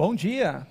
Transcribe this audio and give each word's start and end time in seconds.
Bom 0.00 0.14
dia. 0.14 0.66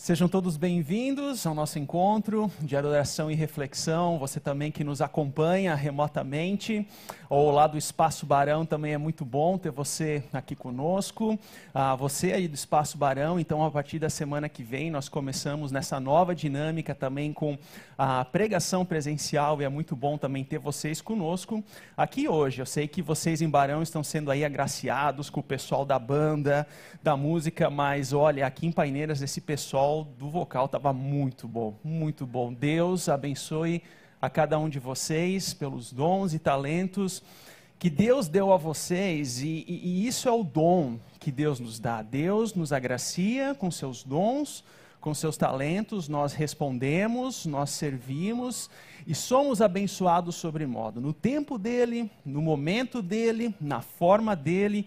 Sejam 0.00 0.28
todos 0.28 0.56
bem-vindos 0.56 1.44
ao 1.44 1.56
nosso 1.56 1.76
encontro 1.76 2.48
de 2.60 2.76
adoração 2.76 3.28
e 3.28 3.34
reflexão. 3.34 4.16
Você 4.20 4.38
também 4.38 4.70
que 4.70 4.84
nos 4.84 5.02
acompanha 5.02 5.74
remotamente, 5.74 6.86
ou 7.28 7.50
lá 7.50 7.66
do 7.66 7.76
Espaço 7.76 8.24
Barão, 8.24 8.64
também 8.64 8.94
é 8.94 8.96
muito 8.96 9.24
bom 9.24 9.58
ter 9.58 9.72
você 9.72 10.22
aqui 10.32 10.54
conosco. 10.54 11.36
Ah, 11.74 11.96
você 11.96 12.32
aí 12.32 12.46
do 12.46 12.54
Espaço 12.54 12.96
Barão, 12.96 13.40
então 13.40 13.64
a 13.64 13.72
partir 13.72 13.98
da 13.98 14.08
semana 14.08 14.48
que 14.48 14.62
vem 14.62 14.88
nós 14.88 15.08
começamos 15.08 15.72
nessa 15.72 15.98
nova 15.98 16.32
dinâmica 16.32 16.94
também 16.94 17.32
com 17.32 17.58
a 17.98 18.24
pregação 18.24 18.84
presencial 18.84 19.60
e 19.60 19.64
é 19.64 19.68
muito 19.68 19.96
bom 19.96 20.16
também 20.16 20.44
ter 20.44 20.58
vocês 20.58 21.02
conosco 21.02 21.62
aqui 21.96 22.28
hoje. 22.28 22.62
Eu 22.62 22.66
sei 22.66 22.86
que 22.86 23.02
vocês 23.02 23.42
em 23.42 23.50
Barão 23.50 23.82
estão 23.82 24.04
sendo 24.04 24.30
aí 24.30 24.44
agraciados 24.44 25.28
com 25.28 25.40
o 25.40 25.42
pessoal 25.42 25.84
da 25.84 25.98
banda, 25.98 26.68
da 27.02 27.16
música, 27.16 27.68
mas 27.68 28.12
olha, 28.12 28.46
aqui 28.46 28.64
em 28.64 28.72
Paineiras 28.72 29.20
esse 29.20 29.40
pessoal 29.40 29.87
do 30.18 30.28
vocal 30.28 30.66
estava 30.66 30.92
muito 30.92 31.48
bom, 31.48 31.74
muito 31.82 32.26
bom. 32.26 32.52
Deus 32.52 33.08
abençoe 33.08 33.82
a 34.20 34.28
cada 34.28 34.58
um 34.58 34.68
de 34.68 34.78
vocês 34.78 35.54
pelos 35.54 35.92
dons 35.92 36.34
e 36.34 36.38
talentos 36.38 37.22
que 37.78 37.88
Deus 37.88 38.26
deu 38.26 38.52
a 38.52 38.56
vocês, 38.56 39.40
e, 39.40 39.64
e, 39.68 39.80
e 39.84 40.06
isso 40.06 40.28
é 40.28 40.32
o 40.32 40.42
dom 40.42 40.98
que 41.20 41.30
Deus 41.30 41.60
nos 41.60 41.78
dá. 41.78 42.02
Deus 42.02 42.52
nos 42.54 42.72
agracia 42.72 43.54
com 43.54 43.70
seus 43.70 44.02
dons, 44.02 44.64
com 45.00 45.14
seus 45.14 45.36
talentos, 45.36 46.08
nós 46.08 46.32
respondemos, 46.32 47.46
nós 47.46 47.70
servimos 47.70 48.68
e 49.06 49.14
somos 49.14 49.62
abençoados 49.62 50.34
sobremodo. 50.34 51.00
No 51.00 51.12
tempo 51.12 51.56
dele, 51.56 52.10
no 52.26 52.42
momento 52.42 53.00
dele, 53.00 53.54
na 53.60 53.80
forma 53.80 54.34
dele 54.34 54.86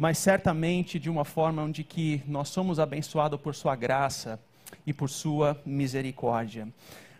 mas 0.00 0.16
certamente 0.16 0.98
de 0.98 1.10
uma 1.10 1.26
forma 1.26 1.60
onde 1.60 1.84
que 1.84 2.22
nós 2.26 2.48
somos 2.48 2.80
abençoados 2.80 3.38
por 3.38 3.54
sua 3.54 3.76
graça 3.76 4.40
e 4.86 4.94
por 4.94 5.10
sua 5.10 5.60
misericórdia. 5.66 6.66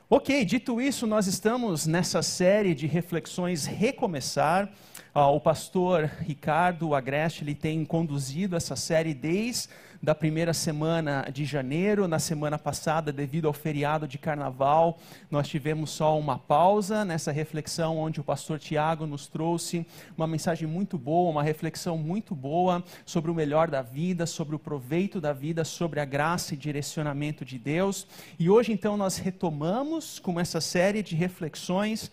Ok, 0.08 0.46
dito 0.46 0.80
isso, 0.80 1.06
nós 1.06 1.26
estamos 1.26 1.86
nessa 1.86 2.22
série 2.22 2.74
de 2.74 2.86
reflexões 2.86 3.66
Recomeçar. 3.66 4.66
Uh, 5.14 5.20
o 5.20 5.38
pastor 5.38 6.10
Ricardo 6.20 6.94
Agreste 6.94 7.44
ele 7.44 7.54
tem 7.54 7.84
conduzido 7.84 8.56
essa 8.56 8.74
série 8.74 9.12
desde 9.12 9.68
da 10.02 10.14
primeira 10.14 10.54
semana 10.54 11.28
de 11.32 11.44
janeiro. 11.44 12.08
Na 12.08 12.18
semana 12.18 12.58
passada, 12.58 13.12
devido 13.12 13.46
ao 13.46 13.52
feriado 13.52 14.08
de 14.08 14.18
carnaval, 14.18 14.98
nós 15.30 15.48
tivemos 15.48 15.90
só 15.90 16.18
uma 16.18 16.38
pausa 16.38 17.04
nessa 17.04 17.30
reflexão, 17.30 17.98
onde 17.98 18.20
o 18.20 18.24
pastor 18.24 18.58
Tiago 18.58 19.06
nos 19.06 19.26
trouxe 19.26 19.86
uma 20.16 20.26
mensagem 20.26 20.66
muito 20.66 20.96
boa, 20.96 21.30
uma 21.30 21.42
reflexão 21.42 21.98
muito 21.98 22.34
boa 22.34 22.82
sobre 23.04 23.30
o 23.30 23.34
melhor 23.34 23.68
da 23.68 23.82
vida, 23.82 24.26
sobre 24.26 24.54
o 24.54 24.58
proveito 24.58 25.20
da 25.20 25.32
vida, 25.32 25.64
sobre 25.64 26.00
a 26.00 26.04
graça 26.04 26.54
e 26.54 26.56
direcionamento 26.56 27.44
de 27.44 27.58
Deus. 27.58 28.06
E 28.38 28.48
hoje, 28.48 28.72
então, 28.72 28.96
nós 28.96 29.18
retomamos 29.18 30.18
com 30.18 30.40
essa 30.40 30.60
série 30.60 31.02
de 31.02 31.14
reflexões 31.14 32.10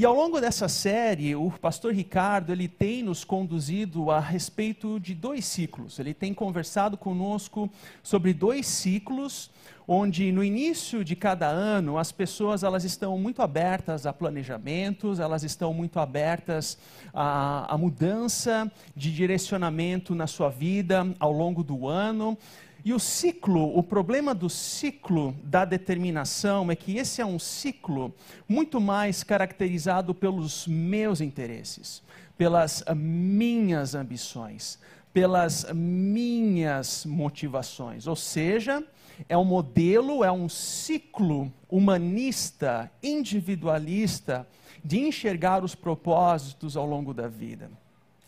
e 0.00 0.04
ao 0.04 0.14
longo 0.14 0.40
dessa 0.40 0.68
série, 0.68 1.34
o 1.34 1.50
pastor 1.50 1.92
Ricardo, 1.92 2.52
ele 2.52 2.68
tem 2.68 3.02
nos 3.02 3.24
conduzido 3.24 4.12
a 4.12 4.20
respeito 4.20 5.00
de 5.00 5.12
dois 5.12 5.44
ciclos. 5.44 5.98
Ele 5.98 6.14
tem 6.14 6.32
conversado 6.32 6.96
conosco 6.96 7.68
sobre 8.00 8.32
dois 8.32 8.64
ciclos, 8.64 9.50
onde 9.88 10.30
no 10.30 10.44
início 10.44 11.02
de 11.02 11.16
cada 11.16 11.48
ano 11.48 11.98
as 11.98 12.12
pessoas 12.12 12.62
elas 12.62 12.84
estão 12.84 13.18
muito 13.18 13.42
abertas 13.42 14.06
a 14.06 14.12
planejamentos, 14.12 15.18
elas 15.18 15.42
estão 15.42 15.74
muito 15.74 15.98
abertas 15.98 16.78
a, 17.12 17.74
a 17.74 17.76
mudança 17.76 18.70
de 18.94 19.12
direcionamento 19.12 20.14
na 20.14 20.28
sua 20.28 20.48
vida 20.48 21.12
ao 21.18 21.32
longo 21.32 21.64
do 21.64 21.88
ano. 21.88 22.38
E 22.84 22.94
o 22.94 22.98
ciclo, 22.98 23.76
o 23.76 23.82
problema 23.82 24.34
do 24.34 24.48
ciclo 24.48 25.34
da 25.42 25.64
determinação 25.64 26.70
é 26.70 26.76
que 26.76 26.96
esse 26.96 27.20
é 27.20 27.26
um 27.26 27.38
ciclo 27.38 28.14
muito 28.48 28.80
mais 28.80 29.24
caracterizado 29.24 30.14
pelos 30.14 30.66
meus 30.66 31.20
interesses, 31.20 32.02
pelas 32.36 32.84
minhas 32.94 33.94
ambições, 33.94 34.78
pelas 35.12 35.66
minhas 35.72 37.04
motivações. 37.04 38.06
Ou 38.06 38.14
seja, 38.14 38.84
é 39.28 39.36
um 39.36 39.44
modelo, 39.44 40.22
é 40.22 40.30
um 40.30 40.48
ciclo 40.48 41.52
humanista, 41.68 42.90
individualista, 43.02 44.46
de 44.84 45.00
enxergar 45.00 45.64
os 45.64 45.74
propósitos 45.74 46.76
ao 46.76 46.86
longo 46.86 47.12
da 47.12 47.26
vida. 47.26 47.68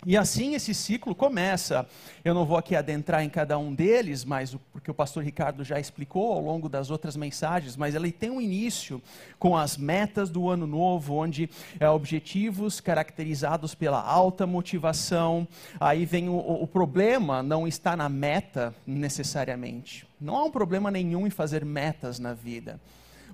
E 0.06 0.16
assim 0.16 0.55
esse 0.55 0.72
ciclo 0.72 1.15
começa. 1.15 1.87
Eu 2.25 2.33
não 2.33 2.47
vou 2.47 2.56
aqui 2.56 2.75
adentrar 2.75 3.22
em 3.22 3.28
cada 3.28 3.59
um 3.59 3.75
deles, 3.75 4.25
mas 4.25 4.56
porque 4.72 4.91
o 4.91 4.94
pastor 4.94 5.22
Ricardo 5.22 5.62
já 5.62 5.78
explicou 5.78 6.33
ao 6.33 6.41
longo 6.41 6.71
das 6.71 6.91
outras 6.91 7.16
mensagens, 7.16 7.77
mas 7.77 7.94
ele 7.94 8.11
tem 8.11 8.31
um 8.31 8.41
início 8.41 9.03
com 9.38 9.55
as 9.55 9.77
metas 9.77 10.31
do 10.31 10.49
ano 10.49 10.66
novo, 10.66 11.16
onde 11.16 11.50
é 11.78 11.88
objetivos 11.88 12.81
caracterizados 12.81 13.75
pela 13.75 14.00
alta 14.00 14.47
motivação. 14.47 15.47
Aí 15.78 16.06
vem 16.06 16.31
o, 16.31 16.62
o 16.62 16.67
problema, 16.67 17.43
não 17.43 17.69
está 17.69 17.94
na 17.94 18.09
meta 18.09 18.75
necessariamente. 18.87 20.06
Não 20.19 20.34
há 20.34 20.44
um 20.44 20.50
problema 20.50 20.91
nenhum 20.91 21.27
em 21.27 21.31
fazer 21.31 21.62
metas 21.62 22.19
na 22.19 22.32
vida. 22.32 22.81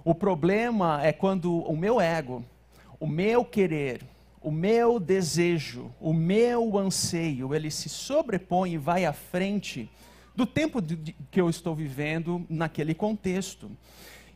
O 0.05 0.17
problema 0.17 1.01
é 1.05 1.13
quando 1.13 1.59
o 1.59 1.77
meu 1.77 2.01
ego, 2.01 2.45
o 2.99 3.07
meu 3.07 3.45
querer, 3.45 4.01
o 4.47 4.51
meu 4.53 5.01
desejo, 5.01 5.93
o 6.01 6.13
meu 6.13 6.79
anseio, 6.79 7.53
ele 7.53 7.69
se 7.69 7.89
sobrepõe 7.89 8.75
e 8.75 8.79
vai 8.79 9.05
à 9.05 9.13
frente 9.13 9.91
do 10.37 10.47
tempo 10.47 10.81
de, 10.81 10.95
de, 10.95 11.17
que 11.33 11.41
eu 11.41 11.51
estou 11.51 11.75
vivendo 11.75 12.47
naquele 12.49 12.95
contexto. 12.95 13.69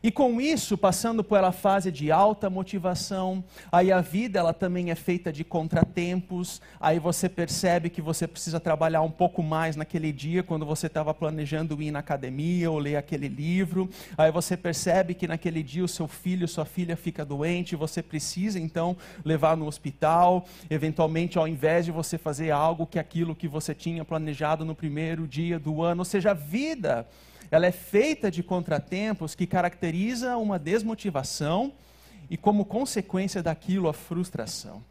E 0.03 0.09
com 0.09 0.41
isso, 0.41 0.75
passando 0.75 1.23
pela 1.23 1.51
fase 1.51 1.91
de 1.91 2.11
alta 2.11 2.49
motivação, 2.49 3.43
aí 3.71 3.91
a 3.91 4.01
vida 4.01 4.39
ela 4.39 4.51
também 4.51 4.89
é 4.89 4.95
feita 4.95 5.31
de 5.31 5.43
contratempos, 5.43 6.59
aí 6.79 6.97
você 6.97 7.29
percebe 7.29 7.87
que 7.87 8.01
você 8.01 8.27
precisa 8.27 8.59
trabalhar 8.59 9.03
um 9.03 9.11
pouco 9.11 9.43
mais 9.43 9.75
naquele 9.75 10.11
dia 10.11 10.41
quando 10.41 10.65
você 10.65 10.87
estava 10.87 11.13
planejando 11.13 11.79
ir 11.83 11.91
na 11.91 11.99
academia 11.99 12.71
ou 12.71 12.79
ler 12.79 12.95
aquele 12.95 13.27
livro, 13.27 13.87
aí 14.17 14.31
você 14.31 14.57
percebe 14.57 15.13
que 15.13 15.27
naquele 15.27 15.61
dia 15.61 15.83
o 15.83 15.87
seu 15.87 16.07
filho, 16.07 16.47
sua 16.47 16.65
filha 16.65 16.97
fica 16.97 17.23
doente, 17.23 17.75
você 17.75 18.01
precisa 18.01 18.59
então 18.59 18.97
levar 19.23 19.55
no 19.55 19.67
hospital, 19.67 20.45
eventualmente 20.67 21.37
ao 21.37 21.47
invés 21.47 21.85
de 21.85 21.91
você 21.91 22.17
fazer 22.17 22.49
algo 22.49 22.87
que 22.87 22.97
aquilo 22.97 23.35
que 23.35 23.47
você 23.47 23.75
tinha 23.75 24.03
planejado 24.03 24.65
no 24.65 24.73
primeiro 24.73 25.27
dia 25.27 25.59
do 25.59 25.83
ano, 25.83 26.01
ou 26.01 26.05
seja, 26.05 26.31
a 26.31 26.33
vida 26.33 27.07
ela 27.51 27.65
é 27.67 27.71
feita 27.71 28.31
de 28.31 28.41
contratempos 28.41 29.35
que 29.35 29.45
caracteriza 29.45 30.37
uma 30.37 30.57
desmotivação 30.57 31.73
e, 32.29 32.37
como 32.37 32.63
consequência 32.63 33.43
daquilo, 33.43 33.89
a 33.89 33.93
frustração. 33.93 34.81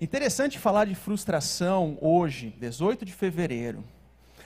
Interessante 0.00 0.56
falar 0.56 0.86
de 0.86 0.94
frustração 0.94 1.98
hoje, 2.00 2.54
18 2.60 3.04
de 3.04 3.12
fevereiro, 3.12 3.82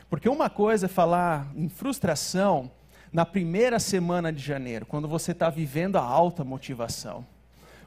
porque 0.09 0.31
uma 0.31 0.49
coisa 0.49 0.87
é 0.87 0.89
falar 0.89 1.53
em 1.55 1.69
frustração 1.69 2.71
na 3.13 3.27
primeira 3.27 3.79
semana 3.79 4.33
de 4.33 4.43
janeiro, 4.43 4.87
quando 4.87 5.07
você 5.07 5.33
está 5.33 5.51
vivendo 5.51 5.97
a 5.97 6.03
alta 6.03 6.43
motivação. 6.45 7.27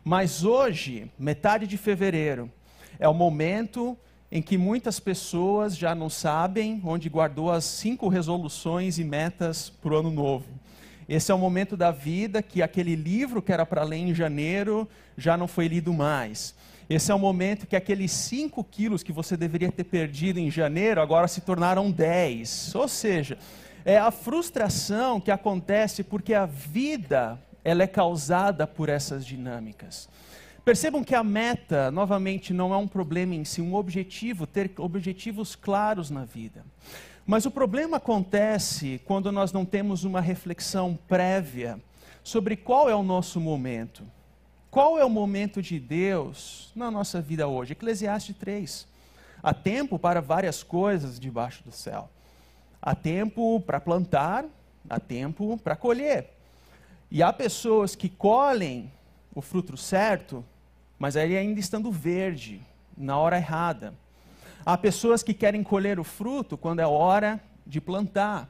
Mas 0.03 0.43
hoje, 0.43 1.11
metade 1.17 1.65
de 1.65 1.77
fevereiro, 1.77 2.51
é 2.99 3.07
o 3.07 3.13
momento 3.13 3.97
em 4.31 4.41
que 4.41 4.57
muitas 4.57 4.99
pessoas 4.99 5.75
já 5.75 5.93
não 5.93 6.09
sabem 6.09 6.81
onde 6.85 7.09
guardou 7.09 7.51
as 7.51 7.65
cinco 7.65 8.07
resoluções 8.07 8.97
e 8.97 9.03
metas 9.03 9.69
para 9.69 9.93
o 9.93 9.97
ano 9.97 10.09
novo. 10.09 10.45
Esse 11.09 11.31
é 11.31 11.35
o 11.35 11.37
momento 11.37 11.75
da 11.75 11.91
vida 11.91 12.41
que 12.41 12.61
aquele 12.61 12.95
livro 12.95 13.41
que 13.41 13.51
era 13.51 13.65
para 13.65 13.83
ler 13.83 13.97
em 13.97 14.15
janeiro 14.15 14.87
já 15.17 15.35
não 15.35 15.47
foi 15.47 15.67
lido 15.67 15.91
mais. 15.91 16.55
Esse 16.89 17.11
é 17.11 17.15
o 17.15 17.19
momento 17.19 17.67
que 17.67 17.75
aqueles 17.75 18.11
5 18.11 18.63
quilos 18.63 19.03
que 19.03 19.11
você 19.11 19.35
deveria 19.35 19.71
ter 19.71 19.83
perdido 19.83 20.39
em 20.39 20.49
janeiro 20.49 21.01
agora 21.01 21.27
se 21.27 21.41
tornaram 21.41 21.91
10. 21.91 22.75
Ou 22.75 22.87
seja, 22.87 23.37
é 23.83 23.97
a 23.97 24.11
frustração 24.11 25.19
que 25.19 25.31
acontece 25.31 26.03
porque 26.03 26.33
a 26.33 26.45
vida 26.45 27.37
ela 27.63 27.83
é 27.83 27.87
causada 27.87 28.65
por 28.65 28.87
essas 28.87 29.25
dinâmicas. 29.25 30.09
Percebam 30.63 31.03
que 31.03 31.15
a 31.15 31.23
meta, 31.23 31.89
novamente, 31.89 32.53
não 32.53 32.71
é 32.71 32.77
um 32.77 32.87
problema 32.87 33.33
em 33.33 33.43
si, 33.43 33.61
um 33.61 33.73
objetivo, 33.73 34.45
ter 34.45 34.71
objetivos 34.77 35.55
claros 35.55 36.11
na 36.11 36.23
vida. 36.23 36.63
Mas 37.25 37.47
o 37.47 37.51
problema 37.51 37.97
acontece 37.97 39.01
quando 39.03 39.31
nós 39.31 39.51
não 39.51 39.65
temos 39.65 40.03
uma 40.03 40.21
reflexão 40.21 40.97
prévia 41.07 41.79
sobre 42.23 42.55
qual 42.55 42.87
é 42.87 42.95
o 42.95 43.01
nosso 43.01 43.39
momento. 43.39 44.03
Qual 44.69 44.99
é 44.99 45.03
o 45.03 45.09
momento 45.09 45.63
de 45.63 45.79
Deus 45.79 46.71
na 46.75 46.91
nossa 46.91 47.19
vida 47.19 47.47
hoje? 47.47 47.73
Eclesiastes 47.73 48.35
3. 48.37 48.87
Há 49.41 49.55
tempo 49.55 49.97
para 49.97 50.21
várias 50.21 50.61
coisas 50.61 51.19
debaixo 51.19 51.63
do 51.63 51.71
céu. 51.71 52.07
Há 52.79 52.93
tempo 52.93 53.59
para 53.61 53.79
plantar, 53.79 54.45
há 54.87 54.99
tempo 54.99 55.57
para 55.57 55.75
colher. 55.75 56.29
E 57.09 57.23
há 57.23 57.33
pessoas 57.33 57.95
que 57.95 58.07
colhem 58.07 58.91
o 59.33 59.41
fruto 59.41 59.75
certo 59.75 60.45
mas 61.01 61.15
ele 61.15 61.35
ainda 61.35 61.59
estando 61.59 61.91
verde, 61.91 62.61
na 62.95 63.17
hora 63.17 63.35
errada. 63.35 63.91
Há 64.63 64.77
pessoas 64.77 65.23
que 65.23 65.33
querem 65.33 65.63
colher 65.63 65.99
o 65.99 66.03
fruto 66.03 66.55
quando 66.55 66.79
é 66.79 66.85
hora 66.85 67.41
de 67.65 67.81
plantar. 67.81 68.47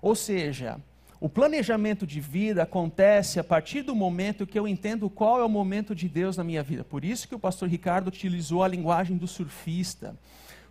Ou 0.00 0.14
seja, 0.14 0.78
o 1.20 1.28
planejamento 1.28 2.06
de 2.06 2.20
vida 2.20 2.62
acontece 2.62 3.40
a 3.40 3.44
partir 3.44 3.82
do 3.82 3.92
momento 3.92 4.46
que 4.46 4.56
eu 4.56 4.68
entendo 4.68 5.10
qual 5.10 5.40
é 5.40 5.44
o 5.44 5.48
momento 5.48 5.92
de 5.92 6.08
Deus 6.08 6.36
na 6.36 6.44
minha 6.44 6.62
vida. 6.62 6.84
Por 6.84 7.04
isso 7.04 7.26
que 7.26 7.34
o 7.34 7.40
pastor 7.40 7.68
Ricardo 7.68 8.06
utilizou 8.06 8.62
a 8.62 8.68
linguagem 8.68 9.16
do 9.16 9.26
surfista. 9.26 10.14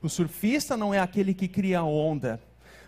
O 0.02 0.08
surfista 0.08 0.78
não 0.78 0.94
é 0.94 1.00
aquele 1.00 1.34
que 1.34 1.50
cria 1.50 1.84
onda, 1.84 2.40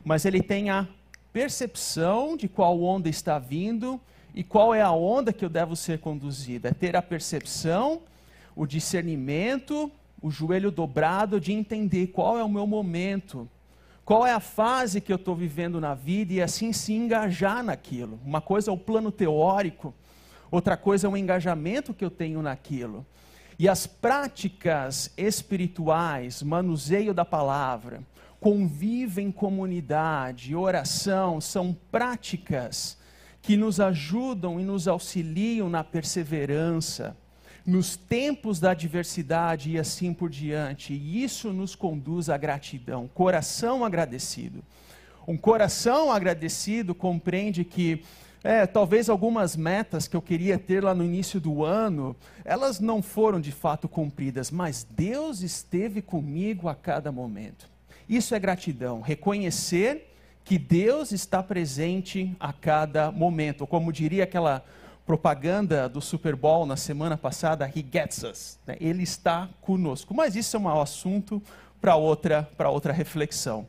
mas 0.06 0.24
ele 0.24 0.42
tem 0.42 0.70
a 0.70 0.88
percepção 1.34 2.38
de 2.38 2.48
qual 2.48 2.82
onda 2.82 3.10
está 3.10 3.38
vindo 3.38 4.00
e 4.34 4.42
qual 4.42 4.74
é 4.74 4.82
a 4.82 4.94
onda 4.94 5.34
que 5.34 5.44
eu 5.44 5.50
devo 5.50 5.76
ser 5.76 6.00
conduzido. 6.00 6.70
É 6.70 6.72
ter 6.72 6.96
a 6.96 7.02
percepção, 7.02 8.04
o 8.56 8.66
discernimento, 8.66 9.92
o 10.22 10.30
joelho 10.30 10.72
dobrado 10.72 11.40
de 11.40 11.52
entender 11.52 12.08
qual 12.08 12.38
é 12.38 12.44
o 12.44 12.50
meu 12.50 12.68
momento 12.68 13.50
qual 14.12 14.26
é 14.26 14.34
a 14.34 14.42
fase 14.42 15.00
que 15.00 15.10
eu 15.10 15.16
estou 15.16 15.34
vivendo 15.34 15.80
na 15.80 15.94
vida 15.94 16.34
e 16.34 16.42
assim 16.42 16.74
se 16.74 16.92
engajar 16.92 17.64
naquilo. 17.64 18.20
Uma 18.26 18.42
coisa 18.42 18.70
é 18.70 18.74
o 18.74 18.78
plano 18.78 19.10
teórico, 19.10 19.94
outra 20.52 20.76
coisa 20.76 21.08
é 21.08 21.10
o 21.10 21.16
engajamento 21.16 21.94
que 21.94 22.04
eu 22.04 22.10
tenho 22.10 22.42
naquilo. 22.42 23.06
E 23.58 23.70
as 23.70 23.88
práticas 23.88 25.14
espirituais, 25.16 26.44
manuseio 26.44 27.14
da 27.14 27.24
palavra, 27.24 28.02
convívio 28.40 29.24
em 29.24 29.32
comunidade, 29.32 30.56
oração, 30.56 31.40
são 31.40 31.74
práticas 31.92 32.98
que 33.42 33.56
nos 33.56 33.80
ajudam 33.80 34.60
e 34.60 34.64
nos 34.64 34.90
auxiliam 34.90 35.70
na 35.70 35.84
perseverança, 35.84 37.16
nos 37.66 37.96
tempos 37.96 38.60
da 38.60 38.72
adversidade 38.72 39.72
e 39.72 39.80
assim 39.80 40.14
por 40.14 40.30
diante. 40.30 40.94
E 40.94 41.24
isso 41.24 41.54
nos 41.54 41.76
conduz 41.76 42.30
à 42.30 42.38
gratidão, 42.38 43.10
coração 43.14 43.86
agradecido. 43.86 44.64
Um 45.28 45.38
coração 45.38 46.12
agradecido 46.12 46.96
compreende 46.96 47.64
que 47.64 48.04
é, 48.44 48.66
talvez 48.66 49.08
algumas 49.08 49.56
metas 49.56 50.08
que 50.08 50.16
eu 50.16 50.22
queria 50.22 50.58
ter 50.58 50.84
lá 50.84 50.96
no 50.96 51.04
início 51.04 51.40
do 51.40 51.64
ano, 51.64 52.16
elas 52.44 52.80
não 52.80 53.02
foram 53.02 53.40
de 53.40 53.52
fato 53.52 53.88
cumpridas, 53.88 54.50
mas 54.50 54.86
Deus 54.90 55.42
esteve 55.42 56.02
comigo 56.02 56.68
a 56.68 56.74
cada 56.74 57.12
momento. 57.12 57.70
Isso 58.10 58.34
é 58.34 58.40
gratidão, 58.40 59.00
reconhecer 59.00 60.12
que 60.44 60.58
Deus 60.58 61.12
está 61.12 61.44
presente 61.44 62.36
a 62.40 62.52
cada 62.52 63.12
momento. 63.12 63.68
Como 63.68 63.94
diria 63.94 64.24
aquela 64.24 64.66
propaganda 65.06 65.90
do 65.90 66.02
Super 66.02 66.36
Bowl 66.36 66.66
na 66.66 66.78
semana 66.78 67.18
passada, 67.18 67.68
He 67.68 67.86
Gets 67.92 68.24
Us. 68.24 68.60
Né? 68.66 68.78
Ele 68.80 69.04
está 69.04 69.50
conosco. 69.62 70.14
Mas 70.14 70.36
isso 70.36 70.56
é 70.56 70.60
um 70.60 70.82
assunto 70.82 71.42
para 71.80 71.96
outra, 71.96 72.50
outra 72.70 72.94
reflexão. 72.94 73.68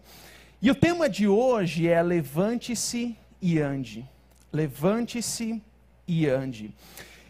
E 0.61 0.71
o 0.71 0.75
tema 0.75 1.09
de 1.09 1.27
hoje 1.27 1.89
é 1.89 2.01
levante-se 2.03 3.17
e 3.41 3.59
ande. 3.59 4.09
Levante-se 4.53 5.63
e 6.07 6.29
ande. 6.29 6.73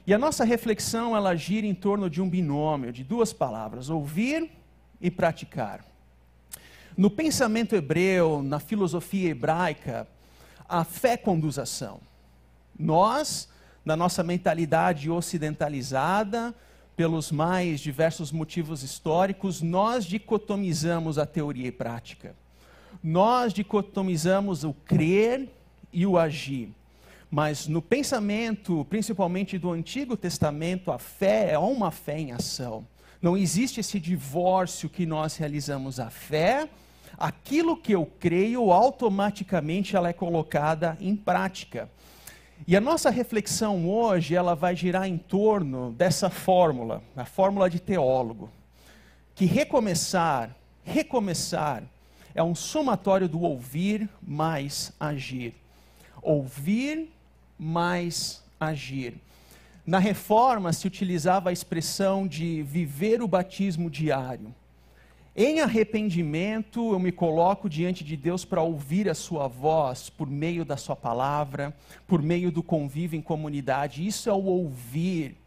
E 0.07 0.13
a 0.13 0.19
nossa 0.19 0.45
reflexão 0.45 1.17
ela 1.17 1.35
gira 1.37 1.67
em 1.67 1.75
torno 1.75 2.11
de 2.11 2.21
um 2.21 2.29
binômio 2.29 2.93
de 2.93 3.05
duas 3.05 3.33
palavras: 3.33 3.89
ouvir 3.89 4.51
e 5.01 5.11
praticar. 5.11 5.85
No 6.97 7.09
pensamento 7.09 7.75
hebreu, 7.75 8.43
na 8.43 8.59
filosofia 8.59 9.31
hebraica, 9.31 10.07
a 10.69 10.85
fé 10.85 11.17
conduz 11.17 11.59
a 11.59 11.63
ação. 11.63 12.01
Nós 12.79 13.49
na 13.84 13.96
nossa 13.96 14.23
mentalidade 14.23 15.11
ocidentalizada, 15.11 16.55
pelos 16.96 17.32
mais 17.32 17.81
diversos 17.81 18.31
motivos 18.31 18.82
históricos, 18.82 19.62
nós 19.62 20.05
dicotomizamos 20.05 21.19
a 21.19 21.26
teoria 21.26 21.69
e 21.69 21.73
prática. 21.73 22.34
Nós 23.02 23.52
dicotomizamos 23.52 24.62
o 24.62 24.73
crer 24.73 25.49
e 25.93 26.06
o 26.06 26.19
agir. 26.19 26.70
Mas 27.31 27.67
no 27.67 27.81
pensamento, 27.81 28.87
principalmente 28.90 29.58
do 29.58 29.70
Antigo 29.70 30.17
Testamento, 30.17 30.93
a 30.93 30.99
fé 30.99 31.52
é 31.52 31.58
uma 31.58 31.90
fé 31.90 32.19
em 32.20 32.32
ação. 32.32 32.87
Não 33.23 33.37
existe 33.37 33.81
esse 33.81 33.99
divórcio 33.99 34.88
que 34.88 35.06
nós 35.06 35.37
realizamos. 35.37 35.99
A 35.99 36.11
fé, 36.11 36.69
aquilo 37.17 37.76
que 37.76 37.93
eu 37.93 38.05
creio, 38.20 38.70
automaticamente 38.70 39.96
ela 39.96 40.11
é 40.11 40.12
colocada 40.12 40.96
em 41.00 41.17
prática. 41.17 41.88
E 42.67 42.76
a 42.76 42.81
nossa 42.81 43.11
reflexão 43.11 43.88
hoje, 43.88 44.37
ela 44.37 44.55
vai 44.55 44.76
girar 44.76 45.09
em 45.09 45.19
torno 45.19 45.93
dessa 45.93 46.31
fórmula, 46.31 47.03
a 47.17 47.25
fórmula 47.25 47.69
de 47.69 47.81
teólogo, 47.81 48.50
que 49.35 49.47
recomeçar, 49.47 50.55
recomeçar 50.85 51.82
é 52.35 52.43
um 52.43 52.55
somatório 52.55 53.29
do 53.29 53.43
ouvir 53.43 54.09
mais 54.23 54.93
agir. 54.99 55.55
Ouvir 56.23 57.11
mais 57.59 58.43
agir. 58.61 59.15
Na 59.85 59.99
reforma 59.99 60.73
se 60.73 60.87
utilizava 60.87 61.50
a 61.50 61.53
expressão 61.53 62.26
de 62.29 62.62
viver 62.62 63.20
o 63.20 63.29
batismo 63.29 63.91
diário. 63.91 64.55
Em 65.34 65.61
arrependimento, 65.61 66.93
eu 66.93 66.99
me 66.99 67.11
coloco 67.11 67.67
diante 67.67 68.05
de 68.05 68.19
Deus 68.19 68.44
para 68.44 68.61
ouvir 68.61 69.08
a 69.08 69.14
Sua 69.14 69.49
voz 69.49 70.11
por 70.11 70.29
meio 70.29 70.62
da 70.62 70.76
Sua 70.76 70.94
palavra, 70.94 71.75
por 72.06 72.20
meio 72.20 72.52
do 72.52 72.62
convívio 72.62 73.17
em 73.19 73.23
comunidade. 73.23 74.06
Isso 74.06 74.29
é 74.29 74.32
o 74.32 74.44
ouvir. 74.44 75.38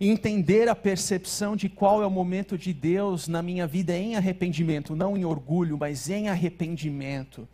Entender 0.00 0.68
a 0.68 0.76
percepção 0.76 1.56
de 1.56 1.68
qual 1.68 2.04
é 2.04 2.06
o 2.06 2.10
momento 2.10 2.56
de 2.56 2.72
Deus 2.72 3.26
na 3.26 3.42
minha 3.42 3.66
vida 3.66 3.96
em 3.96 4.14
arrependimento, 4.14 4.94
não 4.94 5.16
em 5.16 5.24
orgulho, 5.24 5.76
mas 5.76 6.08
em 6.08 6.28
arrependimento. 6.28 7.48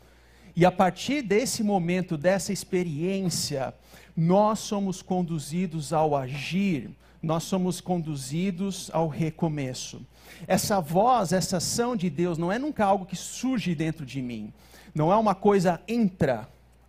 E 0.55 0.67
a 0.67 0.73
partir 0.73 1.23
desse 1.23 1.63
momento, 1.63 2.19
dessa 2.19 2.53
experiência, 2.53 3.73
nós 4.15 4.59
somos 4.59 5.01
conduzidos 5.01 5.91
ao 5.91 6.15
agir, 6.15 6.91
nós 7.23 7.45
somos 7.45 7.81
conduzidos 7.81 8.91
ao 8.93 9.09
recomeço. 9.09 10.05
Essa 10.47 10.81
voz, 10.81 11.33
essa 11.33 11.59
ação 11.59 11.97
de 11.97 12.11
Deus 12.11 12.39
não 12.39 12.51
é 12.51 12.59
nunca 12.59 12.85
algo 12.85 13.07
que 13.07 13.17
surge 13.17 13.75
dentro 13.75 14.05
de 14.05 14.21
mim. 14.21 14.53
Não 14.95 15.13
é 15.13 15.17
uma 15.17 15.35
coisa 15.35 15.81
entra 15.89 16.49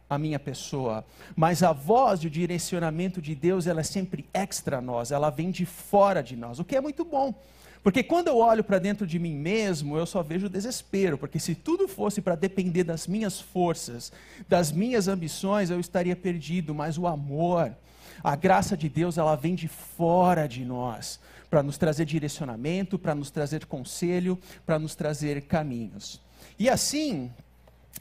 a 0.10 0.18
minha 0.18 0.40
pessoa, 0.40 1.06
mas 1.36 1.64
a 1.64 1.72
voz 1.72 2.20
de 2.20 2.30
direcionamento 2.30 3.22
de 3.22 3.34
Deus, 3.34 3.68
ela 3.68 3.82
é 3.82 3.84
sempre 3.84 4.26
extra 4.34 4.80
nós, 4.82 5.12
ela 5.12 5.30
vem 5.30 5.50
de 5.50 5.66
fora 5.66 6.22
de 6.22 6.36
nós, 6.36 6.60
o 6.60 6.64
que 6.64 6.76
é 6.76 6.82
muito 6.82 7.04
bom. 7.04 7.34
Porque 7.82 8.02
quando 8.02 8.30
eu 8.30 8.38
olho 8.38 8.64
para 8.64 8.80
dentro 8.80 9.06
de 9.06 9.20
mim 9.20 9.36
mesmo, 9.36 9.98
eu 9.98 10.06
só 10.06 10.24
vejo 10.24 10.48
desespero, 10.48 11.18
porque 11.18 11.40
se 11.40 11.54
tudo 11.54 11.88
fosse 11.88 12.22
para 12.22 12.36
depender 12.36 12.84
das 12.84 13.08
minhas 13.08 13.42
forças, 13.42 14.12
das 14.48 14.72
minhas 14.72 15.08
ambições, 15.08 15.70
eu 15.70 15.80
estaria 15.80 16.16
perdido, 16.16 16.74
mas 16.74 16.98
o 16.98 17.06
amor, 17.06 17.76
a 18.24 18.36
graça 18.38 18.78
de 18.78 18.88
Deus, 18.88 19.18
ela 19.18 19.36
vem 19.36 19.54
de 19.54 19.68
fora 19.68 20.48
de 20.48 20.64
nós 20.64 21.20
para 21.54 21.62
nos 21.62 21.78
trazer 21.78 22.06
direcionamento, 22.06 22.98
para 22.98 23.14
nos 23.14 23.30
trazer 23.30 23.68
conselho, 23.68 24.40
para 24.66 24.80
nos 24.80 24.96
trazer 24.96 25.44
caminhos. 25.44 26.20
E 26.58 26.68
assim, 26.68 27.32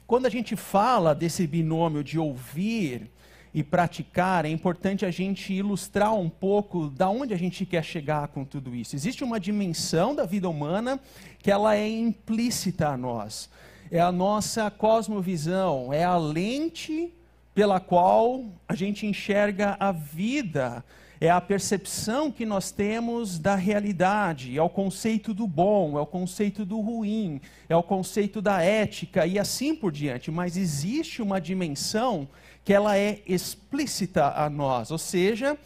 quando 0.06 0.24
a 0.24 0.30
gente 0.30 0.56
fala 0.56 1.14
desse 1.14 1.46
binômio 1.46 2.02
de 2.02 2.18
ouvir 2.18 3.10
e 3.52 3.62
praticar, 3.62 4.46
é 4.46 4.48
importante 4.48 5.04
a 5.04 5.10
gente 5.10 5.52
ilustrar 5.52 6.14
um 6.14 6.30
pouco 6.30 6.88
da 6.88 7.10
onde 7.10 7.34
a 7.34 7.36
gente 7.36 7.66
quer 7.66 7.84
chegar 7.84 8.28
com 8.28 8.42
tudo 8.42 8.74
isso. 8.74 8.96
Existe 8.96 9.22
uma 9.22 9.38
dimensão 9.38 10.14
da 10.14 10.24
vida 10.24 10.48
humana 10.48 10.98
que 11.38 11.50
ela 11.50 11.76
é 11.76 11.86
implícita 11.86 12.88
a 12.88 12.96
nós. 12.96 13.50
É 13.90 14.00
a 14.00 14.10
nossa 14.10 14.70
cosmovisão, 14.70 15.92
é 15.92 16.02
a 16.02 16.16
lente 16.16 17.12
pela 17.54 17.78
qual 17.78 18.46
a 18.66 18.74
gente 18.74 19.06
enxerga 19.06 19.76
a 19.78 19.92
vida 19.92 20.82
é 21.22 21.30
a 21.30 21.40
percepção 21.40 22.32
que 22.32 22.44
nós 22.44 22.72
temos 22.72 23.38
da 23.38 23.54
realidade, 23.54 24.58
é 24.58 24.60
o 24.60 24.68
conceito 24.68 25.32
do 25.32 25.46
bom, 25.46 25.96
é 25.96 26.00
o 26.00 26.06
conceito 26.06 26.64
do 26.64 26.80
ruim, 26.80 27.40
é 27.68 27.76
o 27.76 27.82
conceito 27.82 28.42
da 28.42 28.60
ética 28.60 29.24
e 29.24 29.38
assim 29.38 29.72
por 29.72 29.92
diante. 29.92 30.32
Mas 30.32 30.56
existe 30.56 31.22
uma 31.22 31.40
dimensão 31.40 32.26
que 32.64 32.72
ela 32.72 32.98
é 32.98 33.20
explícita 33.24 34.32
a 34.34 34.50
nós, 34.50 34.90
ou 34.90 34.98
seja, 34.98 35.56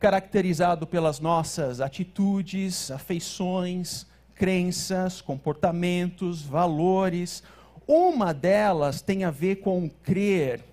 caracterizado 0.00 0.84
pelas 0.84 1.20
nossas 1.20 1.80
atitudes, 1.80 2.90
afeições, 2.90 4.06
crenças, 4.34 5.20
comportamentos, 5.20 6.42
valores. 6.42 7.40
Uma 7.86 8.34
delas 8.34 9.00
tem 9.00 9.22
a 9.22 9.30
ver 9.30 9.60
com 9.60 9.88
crer 10.02 10.64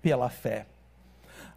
pela 0.00 0.30
fé. 0.30 0.64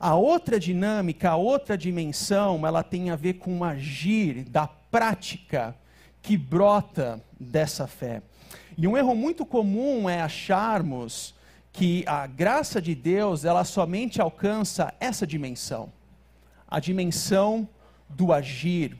A 0.05 0.13
outra 0.13 0.59
dinâmica, 0.59 1.31
a 1.31 1.35
outra 1.35 1.75
dimensão, 1.75 2.63
ela 2.67 2.83
tem 2.83 3.09
a 3.09 3.15
ver 3.15 3.39
com 3.39 3.57
o 3.57 3.63
agir 3.63 4.43
da 4.43 4.67
prática 4.67 5.75
que 6.21 6.38
brota 6.38 7.19
dessa 7.39 7.88
fé. 7.88 8.21
E 8.77 8.88
um 8.88 8.95
erro 8.95 9.15
muito 9.15 9.43
comum 9.43 10.07
é 10.07 10.21
acharmos 10.21 11.33
que 11.74 12.03
a 12.05 12.27
graça 12.27 12.79
de 12.79 12.93
Deus, 12.93 13.45
ela 13.45 13.63
somente 13.63 14.21
alcança 14.21 14.93
essa 15.00 15.25
dimensão, 15.25 15.91
a 16.67 16.79
dimensão 16.79 17.67
do 18.07 18.31
agir. 18.31 18.95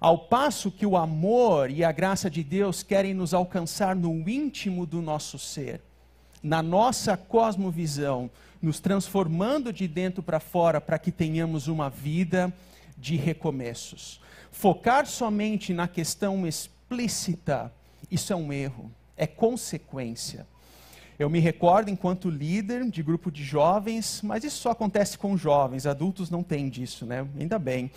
Ao 0.00 0.18
passo 0.18 0.72
que 0.72 0.84
o 0.84 0.96
amor 0.96 1.70
e 1.70 1.84
a 1.84 1.92
graça 1.92 2.28
de 2.28 2.42
Deus 2.42 2.82
querem 2.82 3.14
nos 3.14 3.32
alcançar 3.32 3.94
no 3.94 4.28
íntimo 4.28 4.86
do 4.86 5.00
nosso 5.00 5.38
ser 5.38 5.80
na 6.46 6.62
nossa 6.62 7.16
cosmovisão, 7.16 8.30
nos 8.60 8.80
transformando 8.80 9.72
de 9.72 9.86
dentro 9.86 10.22
para 10.22 10.40
fora 10.40 10.80
para 10.80 10.98
que 10.98 11.12
tenhamos 11.12 11.68
uma 11.68 11.88
vida 11.88 12.52
de 12.96 13.16
recomeços. 13.16 14.20
Focar 14.50 15.06
somente 15.06 15.74
na 15.74 15.86
questão 15.86 16.46
explícita, 16.46 17.72
isso 18.10 18.32
é 18.32 18.36
um 18.36 18.52
erro, 18.52 18.90
é 19.16 19.26
consequência. 19.26 20.46
Eu 21.18 21.30
me 21.30 21.38
recordo 21.38 21.90
enquanto 21.90 22.28
líder 22.28 22.90
de 22.90 23.02
grupo 23.02 23.30
de 23.30 23.42
jovens, 23.42 24.20
mas 24.22 24.44
isso 24.44 24.58
só 24.58 24.70
acontece 24.72 25.16
com 25.16 25.34
jovens, 25.34 25.86
adultos 25.86 26.28
não 26.28 26.42
têm 26.42 26.68
disso, 26.68 27.06
né? 27.06 27.26
Ainda 27.38 27.58
bem. 27.58 27.90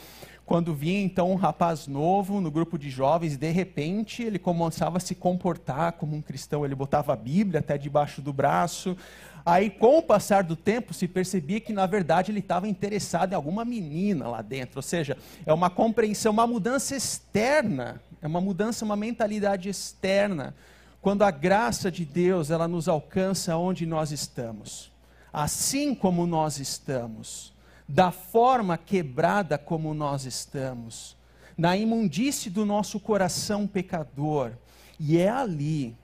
Quando 0.46 0.74
vinha 0.74 1.02
então 1.02 1.32
um 1.32 1.36
rapaz 1.36 1.86
novo 1.86 2.42
no 2.42 2.50
grupo 2.50 2.76
de 2.76 2.90
jovens, 2.90 3.38
de 3.38 3.52
repente 3.52 4.24
ele 4.24 4.40
começava 4.40 4.98
a 4.98 5.00
se 5.00 5.14
comportar 5.14 5.92
como 5.94 6.16
um 6.16 6.22
cristão, 6.22 6.66
ele 6.66 6.74
botava 6.74 7.14
a 7.14 7.16
Bíblia 7.16 7.60
até 7.60 7.78
debaixo 7.78 8.22
do 8.22 8.34
braço. 8.34 8.98
Aí, 9.46 9.70
com 9.70 9.98
o 9.98 10.02
passar 10.02 10.44
do 10.44 10.56
tempo, 10.56 10.94
se 10.94 11.08
percebia 11.08 11.60
que 11.60 11.74
na 11.74 11.86
verdade 11.86 12.32
ele 12.32 12.40
estava 12.40 12.68
interessado 12.68 13.32
em 13.32 13.36
alguma 13.36 13.64
menina 13.64 14.28
lá 14.28 14.42
dentro. 14.42 14.80
Ou 14.80 14.84
seja, 14.84 15.18
é 15.46 15.54
uma 15.54 15.70
compreensão, 15.70 16.32
uma 16.32 16.48
mudança 16.48 16.96
externa, 16.96 18.02
é 18.22 18.28
uma 18.28 18.42
mudança, 18.42 18.86
uma 18.86 18.96
mentalidade 18.96 19.70
externa. 19.70 20.54
Quando 21.02 21.24
a 21.24 21.32
graça 21.32 21.90
de 21.90 22.04
Deus 22.04 22.52
ela 22.52 22.68
nos 22.68 22.88
alcança 22.88 23.56
onde 23.56 23.86
nós 23.86 24.12
estamos, 24.12 24.92
assim 25.32 25.96
como 25.96 26.28
nós 26.28 26.60
estamos, 26.60 27.54
da 27.88 28.12
forma 28.12 28.78
quebrada 28.78 29.58
como 29.58 29.94
nós 29.94 30.26
estamos, 30.26 31.16
na 31.58 31.76
imundície 31.76 32.50
do 32.50 32.66
nosso 32.66 33.00
coração 33.00 33.66
pecador, 33.66 34.52
e 35.00 35.18
é 35.18 35.30
ali 35.30 35.96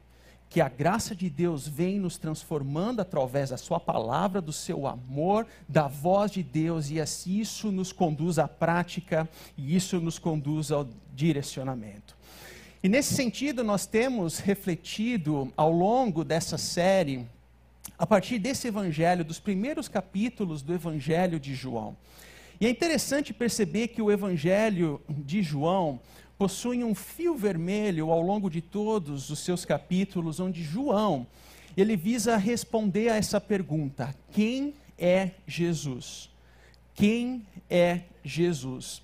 que 0.49 0.61
a 0.61 0.69
graça 0.69 1.15
de 1.15 1.29
Deus 1.29 1.67
vem 1.67 1.99
nos 1.99 2.17
transformando 2.17 3.01
através 3.01 3.49
da 3.49 3.57
Sua 3.57 3.79
palavra, 3.79 4.41
do 4.41 4.53
seu 4.53 4.87
amor, 4.87 5.45
da 5.67 5.87
voz 5.87 6.31
de 6.31 6.43
Deus, 6.43 6.89
e 6.89 6.99
assim 7.01 7.39
isso 7.39 7.71
nos 7.71 7.91
conduz 7.91 8.39
à 8.39 8.47
prática 8.47 9.27
e 9.57 9.75
isso 9.75 9.99
nos 9.99 10.17
conduz 10.17 10.71
ao 10.71 10.87
direcionamento. 11.13 12.15
E 12.83 12.87
nesse 12.87 13.15
sentido, 13.15 13.63
nós 13.63 13.87
temos 13.87 14.37
refletido 14.37 15.51
ao 15.57 15.71
longo 15.71 16.23
dessa 16.23 16.57
série, 16.57 17.25
a 17.97 18.05
partir 18.05 18.37
desse 18.37 18.67
evangelho, 18.67 19.25
dos 19.25 19.39
primeiros 19.39 19.87
capítulos 19.87 20.61
do 20.61 20.73
evangelho 20.73 21.39
de 21.39 21.55
João. 21.55 21.97
E 22.61 22.65
é 22.65 22.69
interessante 22.69 23.33
perceber 23.33 23.89
que 23.89 24.01
o 24.01 24.11
evangelho 24.11 25.01
de 25.09 25.41
João 25.41 25.99
possui 26.37 26.83
um 26.83 26.93
fio 26.93 27.35
vermelho 27.35 28.11
ao 28.11 28.21
longo 28.21 28.49
de 28.49 28.61
todos 28.61 29.29
os 29.29 29.39
seus 29.39 29.63
capítulos, 29.65 30.39
onde 30.39 30.63
João, 30.63 31.25
ele 31.75 31.95
visa 31.95 32.37
responder 32.37 33.09
a 33.09 33.15
essa 33.15 33.39
pergunta: 33.39 34.13
quem 34.31 34.73
é 34.97 35.31
Jesus? 35.47 36.29
Quem 36.93 37.45
é 37.69 38.01
Jesus? 38.23 39.01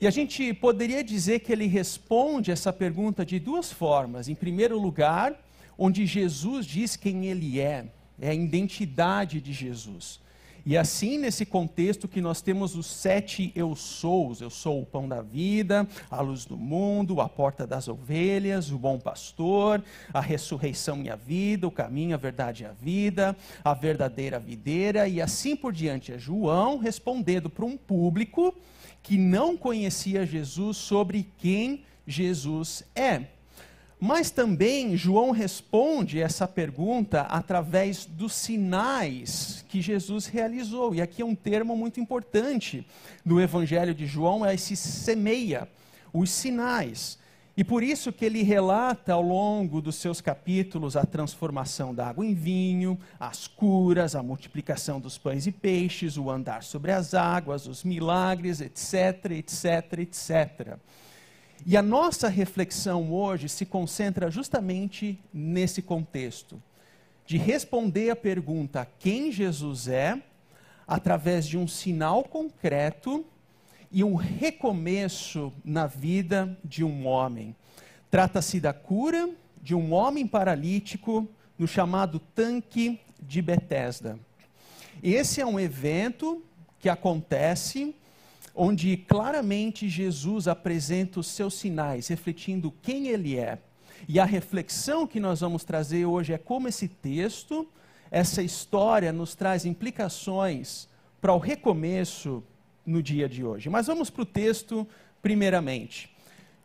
E 0.00 0.06
a 0.06 0.10
gente 0.10 0.52
poderia 0.54 1.04
dizer 1.04 1.40
que 1.40 1.52
ele 1.52 1.66
responde 1.66 2.50
essa 2.50 2.72
pergunta 2.72 3.24
de 3.24 3.38
duas 3.38 3.70
formas. 3.70 4.28
Em 4.28 4.34
primeiro 4.34 4.78
lugar, 4.78 5.32
onde 5.78 6.06
Jesus 6.06 6.66
diz 6.66 6.96
quem 6.96 7.26
ele 7.26 7.60
é, 7.60 7.86
é 8.20 8.30
a 8.30 8.34
identidade 8.34 9.40
de 9.40 9.52
Jesus. 9.52 10.20
E 10.64 10.76
assim, 10.76 11.18
nesse 11.18 11.44
contexto 11.44 12.06
que 12.06 12.20
nós 12.20 12.40
temos 12.40 12.76
os 12.76 12.86
sete 12.86 13.52
eu 13.54 13.74
sous, 13.74 14.40
eu 14.40 14.50
sou 14.50 14.80
o 14.80 14.86
pão 14.86 15.08
da 15.08 15.20
vida, 15.20 15.86
a 16.10 16.20
luz 16.20 16.44
do 16.44 16.56
mundo, 16.56 17.20
a 17.20 17.28
porta 17.28 17.66
das 17.66 17.88
ovelhas, 17.88 18.70
o 18.70 18.78
bom 18.78 18.98
pastor, 18.98 19.82
a 20.14 20.20
ressurreição 20.20 21.02
e 21.02 21.10
a 21.10 21.16
vida, 21.16 21.66
o 21.66 21.70
caminho, 21.70 22.14
a 22.14 22.18
verdade 22.18 22.62
e 22.62 22.66
a 22.66 22.72
vida, 22.72 23.36
a 23.64 23.74
verdadeira 23.74 24.38
videira, 24.38 25.08
e 25.08 25.20
assim 25.20 25.56
por 25.56 25.72
diante. 25.72 26.12
É 26.12 26.18
João 26.18 26.78
respondendo 26.78 27.50
para 27.50 27.64
um 27.64 27.76
público 27.76 28.54
que 29.02 29.18
não 29.18 29.56
conhecia 29.56 30.24
Jesus 30.24 30.76
sobre 30.76 31.28
quem 31.38 31.84
Jesus 32.06 32.84
é. 32.94 33.31
Mas 34.04 34.32
também 34.32 34.96
João 34.96 35.30
responde 35.30 36.20
essa 36.20 36.48
pergunta 36.48 37.20
através 37.20 38.04
dos 38.04 38.32
sinais 38.32 39.64
que 39.68 39.80
Jesus 39.80 40.26
realizou. 40.26 40.92
E 40.92 41.00
aqui 41.00 41.22
é 41.22 41.24
um 41.24 41.36
termo 41.36 41.76
muito 41.76 42.00
importante 42.00 42.84
no 43.24 43.40
Evangelho 43.40 43.94
de 43.94 44.04
João, 44.04 44.44
é 44.44 44.54
esse 44.54 44.74
semeia, 44.74 45.68
os 46.12 46.30
sinais. 46.30 47.16
E 47.56 47.62
por 47.62 47.80
isso 47.80 48.12
que 48.12 48.24
ele 48.24 48.42
relata 48.42 49.12
ao 49.12 49.22
longo 49.22 49.80
dos 49.80 49.94
seus 49.94 50.20
capítulos 50.20 50.96
a 50.96 51.06
transformação 51.06 51.94
da 51.94 52.08
água 52.08 52.26
em 52.26 52.34
vinho, 52.34 52.98
as 53.20 53.46
curas, 53.46 54.16
a 54.16 54.22
multiplicação 54.22 54.98
dos 54.98 55.16
pães 55.16 55.46
e 55.46 55.52
peixes, 55.52 56.16
o 56.16 56.28
andar 56.28 56.64
sobre 56.64 56.90
as 56.90 57.14
águas, 57.14 57.68
os 57.68 57.84
milagres, 57.84 58.60
etc, 58.60 59.30
etc, 59.30 60.00
etc. 60.00 60.76
E 61.64 61.76
a 61.76 61.82
nossa 61.82 62.28
reflexão 62.28 63.12
hoje 63.12 63.48
se 63.48 63.64
concentra 63.64 64.30
justamente 64.30 65.18
nesse 65.32 65.80
contexto, 65.80 66.60
de 67.24 67.36
responder 67.36 68.10
a 68.10 68.16
pergunta 68.16 68.88
quem 68.98 69.30
Jesus 69.30 69.86
é, 69.86 70.20
através 70.86 71.46
de 71.46 71.56
um 71.56 71.68
sinal 71.68 72.24
concreto 72.24 73.24
e 73.92 74.02
um 74.02 74.16
recomeço 74.16 75.52
na 75.64 75.86
vida 75.86 76.58
de 76.64 76.82
um 76.82 77.06
homem. 77.06 77.54
Trata-se 78.10 78.58
da 78.58 78.72
cura 78.72 79.30
de 79.62 79.74
um 79.74 79.92
homem 79.92 80.26
paralítico 80.26 81.28
no 81.56 81.68
chamado 81.68 82.18
tanque 82.18 82.98
de 83.20 83.40
Betesda. 83.40 84.18
Esse 85.00 85.40
é 85.40 85.46
um 85.46 85.60
evento 85.60 86.42
que 86.80 86.88
acontece 86.88 87.94
onde 88.54 88.96
claramente 88.96 89.88
Jesus 89.88 90.46
apresenta 90.46 91.20
os 91.20 91.26
seus 91.28 91.54
sinais, 91.54 92.08
refletindo 92.08 92.72
quem 92.82 93.08
ele 93.08 93.38
é. 93.38 93.58
E 94.08 94.18
a 94.18 94.24
reflexão 94.24 95.06
que 95.06 95.20
nós 95.20 95.40
vamos 95.40 95.64
trazer 95.64 96.04
hoje 96.06 96.32
é 96.32 96.38
como 96.38 96.68
esse 96.68 96.88
texto, 96.88 97.68
essa 98.10 98.42
história 98.42 99.12
nos 99.12 99.34
traz 99.34 99.64
implicações 99.64 100.88
para 101.20 101.32
o 101.32 101.38
recomeço 101.38 102.42
no 102.84 103.02
dia 103.02 103.28
de 103.28 103.44
hoje. 103.44 103.70
Mas 103.70 103.86
vamos 103.86 104.10
para 104.10 104.22
o 104.22 104.26
texto 104.26 104.86
primeiramente. 105.22 106.10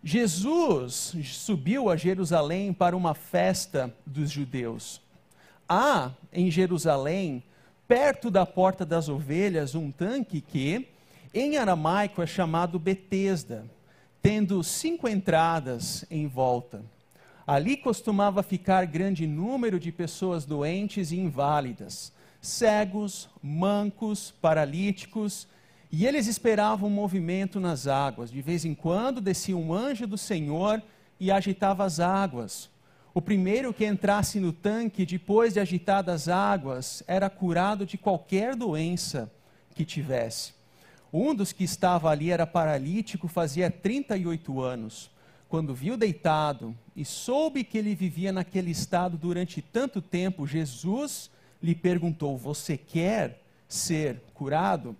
Jesus 0.03 1.15
subiu 1.23 1.89
a 1.89 1.95
Jerusalém 1.95 2.73
para 2.73 2.95
uma 2.95 3.13
festa 3.13 3.93
dos 4.05 4.29
judeus. 4.29 5.01
Há 5.67 6.11
em 6.31 6.49
Jerusalém, 6.49 7.43
perto 7.87 8.31
da 8.31 8.45
porta 8.45 8.85
das 8.85 9.09
ovelhas, 9.09 9.75
um 9.75 9.91
tanque 9.91 10.41
que, 10.41 10.87
em 11.39 11.57
aramaico, 11.57 12.21
é 12.21 12.25
chamado 12.25 12.79
Betesda, 12.79 13.65
tendo 14.21 14.63
cinco 14.63 15.07
entradas 15.07 16.03
em 16.09 16.27
volta. 16.27 16.83
Ali 17.45 17.77
costumava 17.77 18.41
ficar 18.41 18.85
grande 18.85 19.27
número 19.27 19.79
de 19.79 19.91
pessoas 19.91 20.45
doentes 20.45 21.11
e 21.11 21.17
inválidas, 21.17 22.11
cegos, 22.41 23.29
mancos, 23.41 24.31
paralíticos 24.41 25.47
e 25.91 26.05
eles 26.05 26.27
esperavam 26.27 26.89
movimento 26.89 27.59
nas 27.59 27.87
águas. 27.87 28.29
De 28.29 28.41
vez 28.41 28.65
em 28.65 28.73
quando 28.73 29.21
descia 29.21 29.55
um 29.55 29.73
anjo 29.73 30.05
do 30.05 30.17
Senhor 30.17 30.81
e 31.19 31.31
agitava 31.31 31.85
as 31.85 31.99
águas. 31.99 32.69
O 33.13 33.21
primeiro 33.21 33.73
que 33.73 33.85
entrasse 33.85 34.39
no 34.39 34.51
tanque, 34.51 35.05
depois 35.05 35.53
de 35.53 35.59
agitadas 35.59 36.27
as 36.27 36.27
águas, 36.27 37.03
era 37.07 37.29
curado 37.29 37.85
de 37.85 37.97
qualquer 37.97 38.55
doença 38.55 39.31
que 39.73 39.85
tivesse. 39.85 40.56
Um 41.11 41.33
dos 41.33 41.51
que 41.51 41.63
estava 41.63 42.09
ali 42.09 42.31
era 42.31 42.45
paralítico, 42.45 43.27
fazia 43.27 43.71
38 43.71 44.61
anos. 44.61 45.09
Quando 45.47 45.73
viu 45.73 45.95
deitado 45.95 46.75
e 46.95 47.05
soube 47.05 47.63
que 47.63 47.77
ele 47.77 47.95
vivia 47.95 48.33
naquele 48.33 48.71
estado 48.71 49.17
durante 49.17 49.61
tanto 49.61 50.01
tempo, 50.01 50.45
Jesus 50.45 51.31
lhe 51.63 51.73
perguntou: 51.73 52.37
Você 52.37 52.77
quer 52.77 53.41
ser 53.67 54.21
curado? 54.33 54.95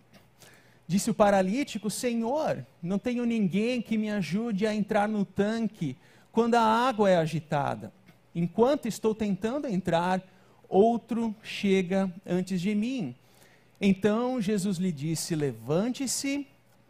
Disse 0.88 1.12
o 1.12 1.14
paralítico: 1.14 1.90
Senhor, 1.90 2.66
não 2.82 2.98
tenho 2.98 3.26
ninguém 3.26 3.82
que 3.82 3.98
me 3.98 4.10
ajude 4.10 4.66
a 4.66 4.74
entrar 4.74 5.10
no 5.10 5.26
tanque 5.26 5.98
quando 6.32 6.56
a 6.56 6.62
água 6.62 7.10
é 7.10 7.18
agitada. 7.18 7.92
Enquanto 8.34 8.88
estou 8.88 9.14
tentando 9.14 9.68
entrar, 9.68 10.24
outro 10.70 11.36
chega 11.44 12.10
antes 12.26 12.62
de 12.62 12.74
mim. 12.74 13.16
Então 13.79 14.41
Jesus 14.41 14.77
lhe 14.77 14.91
disse: 14.91 15.36
Levante-se, 15.36 16.48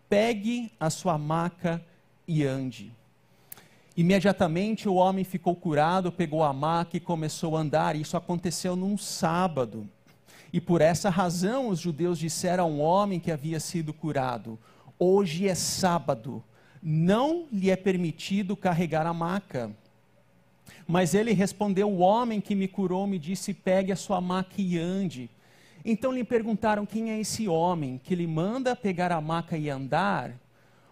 pegue 0.10 0.72
a 0.80 0.90
sua 0.90 1.18
maca 1.18 1.84
e 2.28 2.44
ande. 2.44 2.92
Imediatamente 3.96 4.88
o 4.88 4.94
homem 4.94 5.24
ficou 5.24 5.56
curado, 5.56 6.12
pegou 6.12 6.44
a 6.44 6.54
maca 6.54 6.96
e 6.96 7.00
começou 7.00 7.58
a 7.58 7.62
andar. 7.62 7.96
Isso 7.96 8.16
aconteceu 8.16 8.76
num 8.76 8.98
sábado. 8.98 9.90
E 10.54 10.62
por 10.62 10.82
essa 10.82 11.10
razão 11.10 11.68
os 11.70 11.80
judeus 11.80 12.20
disseram 12.20 12.64
a 12.64 12.68
um 12.68 12.80
homem 12.80 13.20
que 13.20 13.32
havia 13.32 13.60
sido 13.60 13.94
curado: 13.94 14.58
Hoje 14.98 15.48
é 15.48 15.56
sábado, 15.56 16.44
não 16.82 17.48
lhe 17.52 17.70
é 17.70 17.76
permitido 17.76 18.56
carregar 18.56 19.06
a 19.06 19.14
maca. 19.14 19.72
Mas 20.88 21.14
ele 21.14 21.34
respondeu: 21.34 21.90
O 21.90 22.00
homem 22.00 22.40
que 22.40 22.56
me 22.56 22.68
curou 22.68 23.06
me 23.06 23.20
disse: 23.20 23.54
Pegue 23.54 23.92
a 23.92 23.96
sua 23.96 24.22
maca 24.22 24.56
e 24.62 24.78
ande. 24.78 25.30
Então 25.90 26.12
lhe 26.12 26.26
perguntaram: 26.26 26.86
Quem 26.86 27.12
é 27.12 27.18
esse 27.18 27.48
homem 27.48 27.98
que 28.04 28.14
lhe 28.14 28.28
manda 28.28 28.76
pegar 28.76 29.10
a 29.10 29.22
maca 29.22 29.58
e 29.58 29.70
andar? 29.70 30.34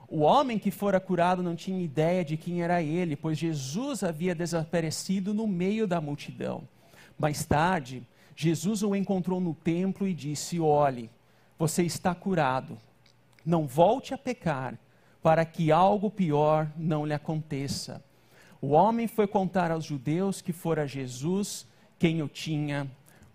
O 0.07 0.21
homem 0.21 0.57
que 0.57 0.71
fora 0.71 1.01
curado 1.01 1.43
não 1.43 1.53
tinha 1.53 1.83
ideia 1.83 2.23
de 2.23 2.37
quem 2.37 2.63
era 2.63 2.81
ele, 2.81 3.17
pois 3.17 3.37
Jesus 3.37 4.05
havia 4.05 4.33
desaparecido 4.33 5.33
no 5.33 5.45
meio 5.47 5.85
da 5.85 5.99
multidão. 5.99 6.63
Mais 7.19 7.43
tarde, 7.43 8.07
Jesus 8.37 8.83
o 8.83 8.95
encontrou 8.95 9.41
no 9.41 9.53
templo 9.53 10.07
e 10.07 10.13
disse: 10.13 10.61
Olhe, 10.61 11.09
você 11.59 11.83
está 11.83 12.15
curado. 12.15 12.77
Não 13.45 13.67
volte 13.67 14.13
a 14.13 14.17
pecar, 14.17 14.79
para 15.21 15.43
que 15.43 15.73
algo 15.73 16.09
pior 16.09 16.71
não 16.77 17.05
lhe 17.05 17.13
aconteça. 17.13 18.01
O 18.61 18.69
homem 18.69 19.09
foi 19.09 19.27
contar 19.27 19.71
aos 19.71 19.83
judeus 19.83 20.41
que 20.41 20.53
fora 20.53 20.87
Jesus 20.87 21.67
quem 21.99 22.21
o 22.23 22.29
tinha 22.29 22.89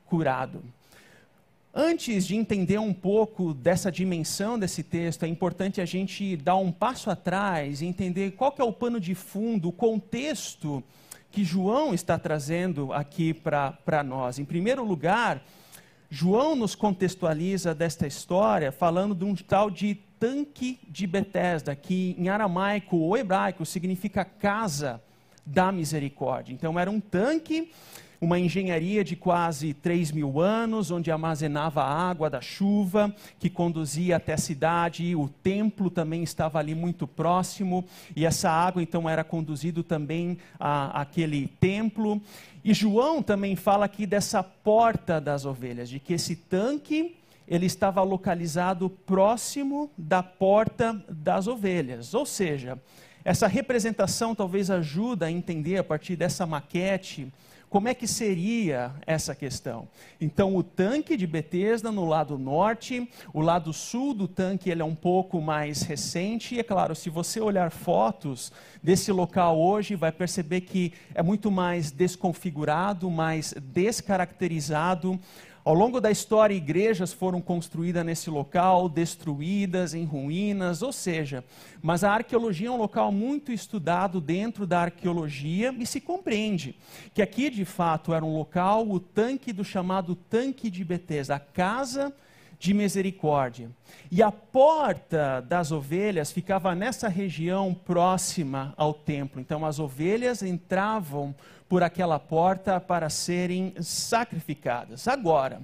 curado. 0.06 0.64
Antes 1.72 2.26
de 2.26 2.34
entender 2.34 2.80
um 2.80 2.92
pouco 2.92 3.54
dessa 3.54 3.92
dimensão 3.92 4.58
desse 4.58 4.82
texto, 4.82 5.22
é 5.24 5.28
importante 5.28 5.80
a 5.80 5.84
gente 5.84 6.36
dar 6.36 6.56
um 6.56 6.72
passo 6.72 7.10
atrás 7.10 7.80
e 7.80 7.86
entender 7.86 8.32
qual 8.32 8.52
é 8.58 8.64
o 8.64 8.72
pano 8.72 8.98
de 8.98 9.14
fundo, 9.14 9.68
o 9.68 9.72
contexto 9.72 10.82
que 11.30 11.44
João 11.44 11.94
está 11.94 12.18
trazendo 12.18 12.92
aqui 12.92 13.32
para 13.32 14.02
nós. 14.04 14.40
Em 14.40 14.44
primeiro 14.44 14.84
lugar, 14.84 15.44
João 16.10 16.56
nos 16.56 16.74
contextualiza 16.74 17.72
desta 17.72 18.04
história 18.04 18.72
falando 18.72 19.14
de 19.14 19.24
um 19.24 19.36
tal 19.36 19.70
de 19.70 19.94
tanque 20.18 20.80
de 20.88 21.06
Betesda, 21.06 21.76
que 21.76 22.16
em 22.18 22.28
aramaico 22.28 22.96
ou 22.96 23.16
hebraico 23.16 23.64
significa 23.64 24.24
casa 24.24 25.00
da 25.46 25.70
misericórdia. 25.70 26.52
Então 26.52 26.76
era 26.76 26.90
um 26.90 26.98
tanque, 26.98 27.70
uma 28.20 28.38
engenharia 28.38 29.02
de 29.02 29.16
quase 29.16 29.72
3 29.72 30.12
mil 30.12 30.40
anos, 30.40 30.90
onde 30.90 31.10
armazenava 31.10 31.82
a 31.82 32.10
água 32.10 32.28
da 32.28 32.40
chuva, 32.40 33.14
que 33.38 33.48
conduzia 33.48 34.16
até 34.16 34.34
a 34.34 34.38
cidade, 34.38 35.16
o 35.16 35.28
templo 35.28 35.88
também 35.90 36.22
estava 36.22 36.58
ali 36.58 36.74
muito 36.74 37.06
próximo, 37.06 37.84
e 38.14 38.26
essa 38.26 38.50
água 38.50 38.82
então 38.82 39.08
era 39.08 39.24
conduzida 39.24 39.82
também 39.82 40.36
a, 40.58 41.00
aquele 41.00 41.48
templo. 41.58 42.20
E 42.62 42.74
João 42.74 43.22
também 43.22 43.56
fala 43.56 43.86
aqui 43.86 44.04
dessa 44.04 44.42
porta 44.42 45.18
das 45.18 45.46
ovelhas, 45.46 45.88
de 45.88 45.98
que 45.98 46.12
esse 46.12 46.36
tanque 46.36 47.16
ele 47.48 47.66
estava 47.66 48.02
localizado 48.02 48.90
próximo 48.90 49.90
da 49.96 50.22
porta 50.22 51.02
das 51.08 51.48
ovelhas, 51.48 52.12
ou 52.14 52.26
seja, 52.26 52.78
essa 53.24 53.46
representação 53.46 54.34
talvez 54.34 54.70
ajuda 54.70 55.26
a 55.26 55.30
entender 55.30 55.78
a 55.78 55.84
partir 55.84 56.16
dessa 56.16 56.46
maquete 56.46 57.30
como 57.70 57.88
é 57.88 57.94
que 57.94 58.06
seria 58.08 58.92
essa 59.06 59.32
questão. 59.32 59.88
Então, 60.20 60.56
o 60.56 60.62
tanque 60.62 61.16
de 61.16 61.24
Betesda 61.24 61.92
no 61.92 62.04
lado 62.04 62.36
norte, 62.36 63.08
o 63.32 63.40
lado 63.40 63.72
sul 63.72 64.12
do 64.12 64.26
tanque 64.26 64.68
ele 64.68 64.82
é 64.82 64.84
um 64.84 64.94
pouco 64.94 65.40
mais 65.40 65.82
recente, 65.82 66.56
e 66.56 66.58
é 66.58 66.64
claro, 66.64 66.96
se 66.96 67.08
você 67.08 67.40
olhar 67.40 67.70
fotos 67.70 68.52
desse 68.82 69.12
local 69.12 69.58
hoje, 69.58 69.94
vai 69.94 70.10
perceber 70.10 70.62
que 70.62 70.92
é 71.14 71.22
muito 71.22 71.48
mais 71.48 71.92
desconfigurado, 71.92 73.08
mais 73.08 73.54
descaracterizado. 73.56 75.18
Ao 75.70 75.76
longo 75.76 76.00
da 76.00 76.10
história, 76.10 76.52
igrejas 76.52 77.12
foram 77.12 77.40
construídas 77.40 78.04
nesse 78.04 78.28
local, 78.28 78.88
destruídas, 78.88 79.94
em 79.94 80.04
ruínas, 80.04 80.82
ou 80.82 80.92
seja, 80.92 81.44
mas 81.80 82.02
a 82.02 82.10
arqueologia 82.10 82.66
é 82.66 82.70
um 82.72 82.76
local 82.76 83.12
muito 83.12 83.52
estudado 83.52 84.20
dentro 84.20 84.66
da 84.66 84.80
arqueologia 84.80 85.72
e 85.78 85.86
se 85.86 86.00
compreende 86.00 86.74
que 87.14 87.22
aqui 87.22 87.48
de 87.48 87.64
fato 87.64 88.12
era 88.12 88.24
um 88.24 88.36
local, 88.36 88.90
o 88.90 88.98
tanque 88.98 89.52
do 89.52 89.62
chamado 89.62 90.16
tanque 90.16 90.68
de 90.68 90.84
Betesda, 90.84 91.36
a 91.36 91.38
casa 91.38 92.12
de 92.60 92.74
misericórdia. 92.74 93.70
E 94.10 94.22
a 94.22 94.30
porta 94.30 95.40
das 95.40 95.72
ovelhas 95.72 96.30
ficava 96.30 96.74
nessa 96.74 97.08
região 97.08 97.72
próxima 97.72 98.74
ao 98.76 98.92
templo. 98.92 99.40
Então 99.40 99.64
as 99.64 99.78
ovelhas 99.78 100.42
entravam 100.42 101.34
por 101.66 101.82
aquela 101.82 102.18
porta 102.18 102.78
para 102.78 103.08
serem 103.08 103.72
sacrificadas. 103.80 105.08
Agora, 105.08 105.62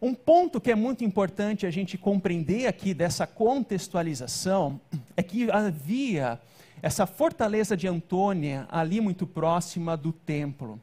um 0.00 0.14
ponto 0.14 0.60
que 0.60 0.70
é 0.70 0.76
muito 0.76 1.04
importante 1.04 1.66
a 1.66 1.70
gente 1.70 1.98
compreender 1.98 2.68
aqui 2.68 2.94
dessa 2.94 3.26
contextualização 3.26 4.80
é 5.16 5.22
que 5.22 5.50
havia 5.50 6.40
essa 6.80 7.06
fortaleza 7.06 7.76
de 7.76 7.88
Antônia 7.88 8.68
ali 8.70 9.00
muito 9.00 9.26
próxima 9.26 9.96
do 9.96 10.12
templo 10.12 10.80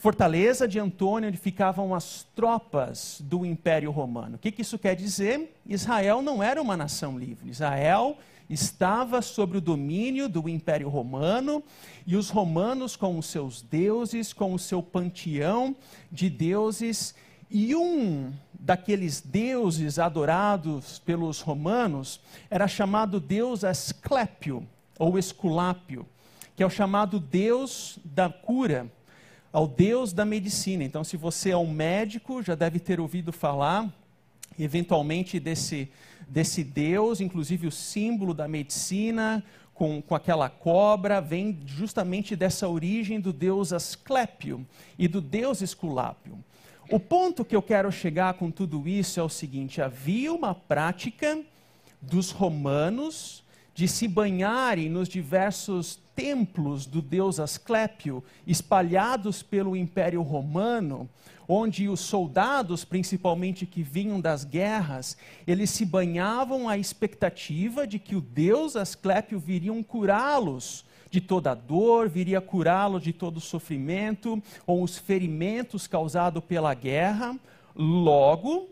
fortaleza 0.00 0.66
de 0.66 0.78
Antônio, 0.78 1.28
onde 1.28 1.36
ficavam 1.36 1.94
as 1.94 2.26
tropas 2.34 3.20
do 3.20 3.44
Império 3.44 3.90
Romano. 3.90 4.36
O 4.36 4.38
que, 4.38 4.50
que 4.50 4.62
isso 4.62 4.78
quer 4.78 4.96
dizer? 4.96 5.54
Israel 5.66 6.22
não 6.22 6.42
era 6.42 6.60
uma 6.60 6.74
nação 6.74 7.18
livre. 7.18 7.50
Israel 7.50 8.16
estava 8.48 9.20
sob 9.20 9.58
o 9.58 9.60
domínio 9.60 10.26
do 10.26 10.48
Império 10.48 10.88
Romano 10.88 11.62
e 12.06 12.16
os 12.16 12.30
romanos, 12.30 12.96
com 12.96 13.18
os 13.18 13.26
seus 13.26 13.60
deuses, 13.60 14.32
com 14.32 14.54
o 14.54 14.58
seu 14.58 14.82
panteão 14.82 15.76
de 16.10 16.30
deuses, 16.30 17.14
e 17.50 17.76
um 17.76 18.32
daqueles 18.54 19.20
deuses 19.20 19.98
adorados 19.98 20.98
pelos 21.00 21.42
romanos 21.42 22.22
era 22.48 22.66
chamado 22.66 23.20
Deus 23.20 23.64
Asclépio, 23.64 24.66
ou 24.98 25.18
Esculápio, 25.18 26.06
que 26.56 26.62
é 26.62 26.66
o 26.66 26.70
chamado 26.70 27.20
Deus 27.20 27.98
da 28.02 28.30
cura 28.30 28.90
ao 29.52 29.66
Deus 29.66 30.12
da 30.12 30.24
medicina. 30.24 30.84
Então, 30.84 31.02
se 31.02 31.16
você 31.16 31.50
é 31.50 31.56
um 31.56 31.70
médico, 31.70 32.42
já 32.42 32.54
deve 32.54 32.78
ter 32.78 33.00
ouvido 33.00 33.32
falar, 33.32 33.92
eventualmente, 34.58 35.40
desse, 35.40 35.90
desse 36.28 36.62
Deus, 36.62 37.20
inclusive 37.20 37.66
o 37.66 37.72
símbolo 37.72 38.32
da 38.32 38.46
medicina, 38.46 39.42
com, 39.74 40.02
com 40.02 40.14
aquela 40.14 40.48
cobra, 40.48 41.20
vem 41.20 41.58
justamente 41.66 42.36
dessa 42.36 42.68
origem 42.68 43.18
do 43.18 43.32
Deus 43.32 43.72
Asclépio 43.72 44.66
e 44.98 45.08
do 45.08 45.20
Deus 45.20 45.62
Esculápio. 45.62 46.38
O 46.90 47.00
ponto 47.00 47.44
que 47.44 47.54
eu 47.54 47.62
quero 47.62 47.90
chegar 47.90 48.34
com 48.34 48.50
tudo 48.50 48.86
isso 48.86 49.18
é 49.18 49.22
o 49.22 49.28
seguinte: 49.28 49.80
havia 49.80 50.32
uma 50.32 50.54
prática 50.54 51.40
dos 52.00 52.30
romanos 52.30 53.42
de 53.74 53.88
se 53.88 54.06
banharem 54.06 54.88
nos 54.88 55.08
diversos 55.08 55.98
templos 56.14 56.86
do 56.86 57.00
deus 57.00 57.40
Asclépio, 57.40 58.22
espalhados 58.46 59.42
pelo 59.42 59.76
Império 59.76 60.22
Romano, 60.22 61.08
onde 61.48 61.88
os 61.88 62.00
soldados, 62.00 62.84
principalmente 62.84 63.66
que 63.66 63.82
vinham 63.82 64.20
das 64.20 64.44
guerras, 64.44 65.16
eles 65.46 65.70
se 65.70 65.84
banhavam 65.84 66.68
à 66.68 66.78
expectativa 66.78 67.86
de 67.86 67.98
que 67.98 68.14
o 68.14 68.20
deus 68.20 68.76
Asclépio 68.76 69.40
viria 69.40 69.72
curá-los 69.82 70.84
de 71.10 71.20
toda 71.20 71.54
dor, 71.54 72.08
viria 72.08 72.40
curá-los 72.40 73.02
de 73.02 73.12
todo 73.12 73.40
sofrimento 73.40 74.40
ou 74.64 74.82
os 74.82 74.96
ferimentos 74.96 75.88
causados 75.88 76.44
pela 76.44 76.72
guerra. 76.72 77.36
Logo, 77.74 78.68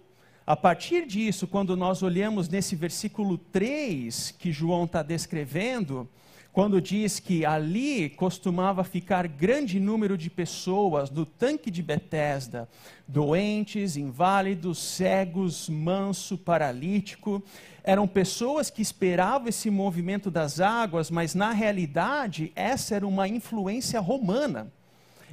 a 0.48 0.56
partir 0.56 1.04
disso, 1.04 1.46
quando 1.46 1.76
nós 1.76 2.02
olhamos 2.02 2.48
nesse 2.48 2.74
versículo 2.74 3.37
3 3.37 4.30
que 4.38 4.50
João 4.50 4.84
está 4.84 5.02
descrevendo, 5.02 6.08
quando 6.50 6.80
diz 6.80 7.20
que 7.20 7.44
ali 7.44 8.08
costumava 8.08 8.82
ficar 8.82 9.28
grande 9.28 9.78
número 9.78 10.16
de 10.16 10.30
pessoas 10.30 11.11
no 11.11 11.26
tanque 11.26 11.70
de 11.70 11.82
Betesda, 11.82 12.66
doentes, 13.06 13.94
inválidos, 13.98 14.78
cegos, 14.78 15.68
manso, 15.68 16.38
paralítico, 16.38 17.42
eram 17.84 18.08
pessoas 18.08 18.70
que 18.70 18.80
esperavam 18.80 19.48
esse 19.48 19.68
movimento 19.68 20.30
das 20.30 20.61
águas, 20.61 21.11
mas 21.11 21.34
na 21.34 21.50
realidade 21.50 22.52
essa 22.56 22.94
era 22.94 23.06
uma 23.06 23.28
influência 23.28 24.00
romana, 24.00 24.72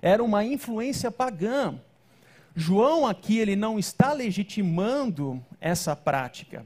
era 0.02 0.22
uma 0.22 0.44
influência 0.44 1.10
pagã. 1.10 1.80
João 2.56 3.06
aqui 3.06 3.38
ele 3.38 3.56
não 3.56 3.78
está 3.78 4.14
legitimando 4.14 5.44
essa 5.60 5.94
prática. 5.94 6.66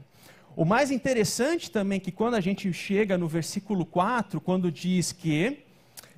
O 0.54 0.64
mais 0.64 0.92
interessante 0.92 1.68
também 1.68 1.96
é 1.96 2.00
que 2.00 2.12
quando 2.12 2.34
a 2.34 2.40
gente 2.40 2.72
chega 2.72 3.18
no 3.18 3.26
versículo 3.26 3.84
4, 3.84 4.40
quando 4.40 4.70
diz 4.70 5.10
que 5.10 5.64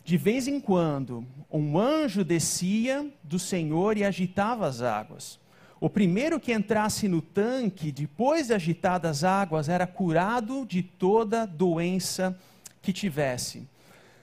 de 0.05 0.17
vez 0.19 0.47
em 0.47 0.61
quando 0.61 1.25
um 1.51 1.79
anjo 1.79 2.23
descia 2.23 3.11
do 3.23 3.39
Senhor 3.39 3.97
e 3.97 4.05
agitava 4.05 4.67
as 4.67 4.83
águas. 4.83 5.39
O 5.81 5.89
primeiro 5.89 6.39
que 6.39 6.53
entrasse 6.53 7.09
no 7.09 7.23
tanque, 7.23 7.91
depois 7.91 8.49
de 8.49 8.55
agitadas 8.55 9.19
as 9.19 9.25
águas, 9.25 9.69
era 9.69 9.87
curado 9.87 10.67
de 10.67 10.83
toda 10.83 11.47
doença 11.47 12.39
que 12.83 12.93
tivesse. 12.93 13.67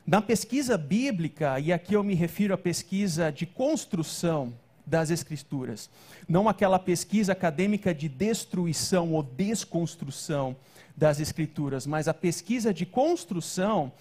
Na 0.05 0.21
pesquisa 0.21 0.77
bíblica, 0.77 1.59
e 1.59 1.73
aqui 1.73 1.93
eu 1.93 2.03
me 2.03 2.13
refiro 2.13 2.53
à 2.53 2.57
pesquisa 2.57 3.31
de 3.31 3.45
construção 3.45 4.53
das 4.89 5.11
Escrituras. 5.11 5.89
Não 6.27 6.49
aquela 6.49 6.79
pesquisa 6.79 7.31
acadêmica 7.31 7.93
de 7.93 8.09
destruição 8.09 9.13
ou 9.13 9.21
desconstrução 9.21 10.55
das 10.97 11.19
Escrituras, 11.19 11.85
mas 11.85 12.07
a 12.07 12.13
pesquisa 12.13 12.73
de 12.73 12.85
construção. 12.85 13.91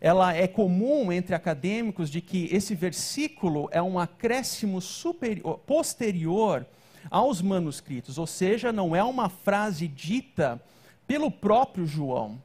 Ela 0.00 0.34
é 0.34 0.48
comum 0.48 1.12
entre 1.12 1.34
acadêmicos 1.34 2.08
de 2.08 2.22
que 2.22 2.48
esse 2.50 2.74
versículo 2.74 3.68
é 3.70 3.82
um 3.82 3.98
acréscimo 3.98 4.80
superior, 4.80 5.58
posterior 5.58 6.66
aos 7.10 7.42
manuscritos, 7.42 8.16
ou 8.16 8.26
seja, 8.26 8.72
não 8.72 8.96
é 8.96 9.04
uma 9.04 9.28
frase 9.28 9.86
dita 9.86 10.62
pelo 11.06 11.30
próprio 11.30 11.84
João. 11.84 12.40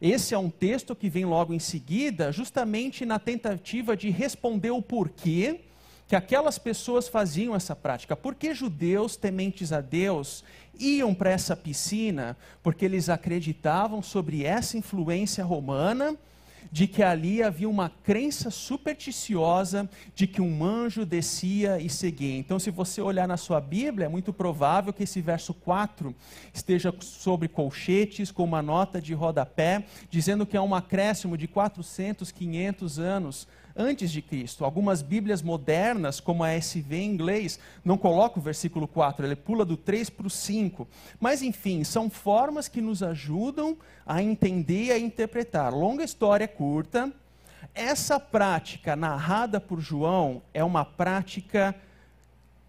Esse 0.00 0.34
é 0.34 0.38
um 0.38 0.50
texto 0.50 0.96
que 0.96 1.08
vem 1.08 1.24
logo 1.24 1.54
em 1.54 1.60
seguida, 1.60 2.32
justamente 2.32 3.06
na 3.06 3.20
tentativa 3.20 3.96
de 3.96 4.10
responder 4.10 4.72
o 4.72 4.82
porquê 4.82 5.60
que 6.08 6.16
aquelas 6.16 6.58
pessoas 6.58 7.06
faziam 7.06 7.54
essa 7.54 7.76
prática. 7.76 8.16
Por 8.16 8.34
que 8.34 8.54
judeus 8.54 9.14
tementes 9.14 9.72
a 9.72 9.82
Deus 9.82 10.42
iam 10.80 11.14
para 11.14 11.30
essa 11.30 11.54
piscina? 11.54 12.34
Porque 12.62 12.86
eles 12.86 13.10
acreditavam 13.10 14.02
sobre 14.02 14.42
essa 14.42 14.78
influência 14.78 15.44
romana 15.44 16.16
de 16.72 16.86
que 16.86 17.02
ali 17.02 17.42
havia 17.42 17.68
uma 17.68 17.90
crença 18.02 18.50
supersticiosa 18.50 19.88
de 20.14 20.26
que 20.26 20.40
um 20.40 20.64
anjo 20.64 21.04
descia 21.04 21.78
e 21.78 21.88
seguia. 21.88 22.36
Então, 22.36 22.58
se 22.58 22.70
você 22.70 23.00
olhar 23.00 23.28
na 23.28 23.36
sua 23.36 23.60
Bíblia, 23.60 24.06
é 24.06 24.08
muito 24.08 24.32
provável 24.32 24.92
que 24.92 25.02
esse 25.02 25.20
verso 25.20 25.54
4 25.54 26.14
esteja 26.52 26.92
sobre 27.00 27.48
colchetes, 27.48 28.30
com 28.30 28.44
uma 28.44 28.62
nota 28.62 29.00
de 29.00 29.14
rodapé, 29.14 29.84
dizendo 30.10 30.46
que 30.46 30.56
é 30.56 30.60
um 30.60 30.74
acréscimo 30.74 31.36
de 31.36 31.46
400, 31.46 32.30
500 32.32 32.98
anos 32.98 33.48
antes 33.78 34.10
de 34.10 34.20
Cristo. 34.20 34.64
Algumas 34.64 35.00
Bíblias 35.00 35.40
modernas, 35.40 36.18
como 36.18 36.42
a 36.42 36.52
SV 36.52 36.96
em 36.96 37.10
inglês, 37.10 37.60
não 37.84 37.96
colocam 37.96 38.40
o 38.40 38.44
versículo 38.44 38.88
4, 38.88 39.24
ele 39.24 39.36
pula 39.36 39.64
do 39.64 39.76
3 39.76 40.10
para 40.10 40.26
o 40.26 40.30
5. 40.30 40.88
Mas, 41.20 41.40
enfim, 41.40 41.84
são 41.84 42.10
formas 42.10 42.66
que 42.66 42.80
nos 42.80 43.02
ajudam 43.04 43.76
a 44.04 44.20
entender 44.20 44.86
e 44.86 44.90
a 44.90 44.98
interpretar. 44.98 45.72
Longa 45.72 46.02
história 46.02 46.48
curta, 46.48 47.12
essa 47.72 48.18
prática 48.18 48.96
narrada 48.96 49.60
por 49.60 49.80
João 49.80 50.42
é 50.52 50.64
uma 50.64 50.84
prática 50.84 51.74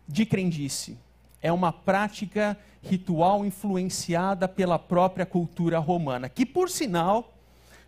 de 0.07 0.25
crendice. 0.25 0.95
É 1.41 1.51
uma 1.51 1.73
prática 1.73 2.55
ritual 2.83 3.45
influenciada 3.45 4.47
pela 4.47 4.77
própria 4.77 5.25
cultura 5.25 5.79
romana, 5.79 6.29
que 6.29 6.45
por 6.45 6.69
sinal, 6.69 7.33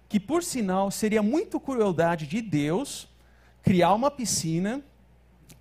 que 0.09 0.19
por 0.19 0.43
sinal 0.43 0.89
seria 0.89 1.21
muito 1.21 1.59
crueldade 1.59 2.25
de 2.25 2.41
Deus 2.41 3.10
criar 3.61 3.93
uma 3.93 4.09
piscina 4.09 4.81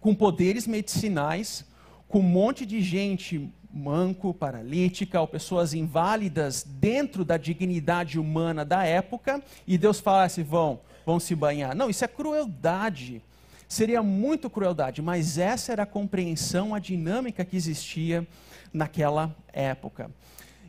com 0.00 0.14
poderes 0.14 0.66
medicinais, 0.66 1.64
com 2.08 2.20
um 2.20 2.22
monte 2.22 2.64
de 2.64 2.80
gente 2.80 3.52
manco, 3.72 4.34
paralítica, 4.34 5.20
ou 5.20 5.28
pessoas 5.28 5.74
inválidas 5.74 6.64
dentro 6.64 7.24
da 7.24 7.36
dignidade 7.36 8.18
humana 8.18 8.64
da 8.64 8.84
época, 8.84 9.42
e 9.66 9.78
Deus 9.78 10.00
falasse: 10.00 10.42
vão, 10.42 10.80
vão 11.06 11.20
se 11.20 11.34
banhar. 11.34 11.74
Não, 11.74 11.88
isso 11.88 12.04
é 12.04 12.08
crueldade. 12.08 13.22
Seria 13.68 14.02
muito 14.02 14.50
crueldade, 14.50 15.00
mas 15.00 15.38
essa 15.38 15.70
era 15.70 15.84
a 15.84 15.86
compreensão, 15.86 16.74
a 16.74 16.80
dinâmica 16.80 17.44
que 17.44 17.56
existia 17.56 18.26
naquela 18.72 19.34
época. 19.52 20.10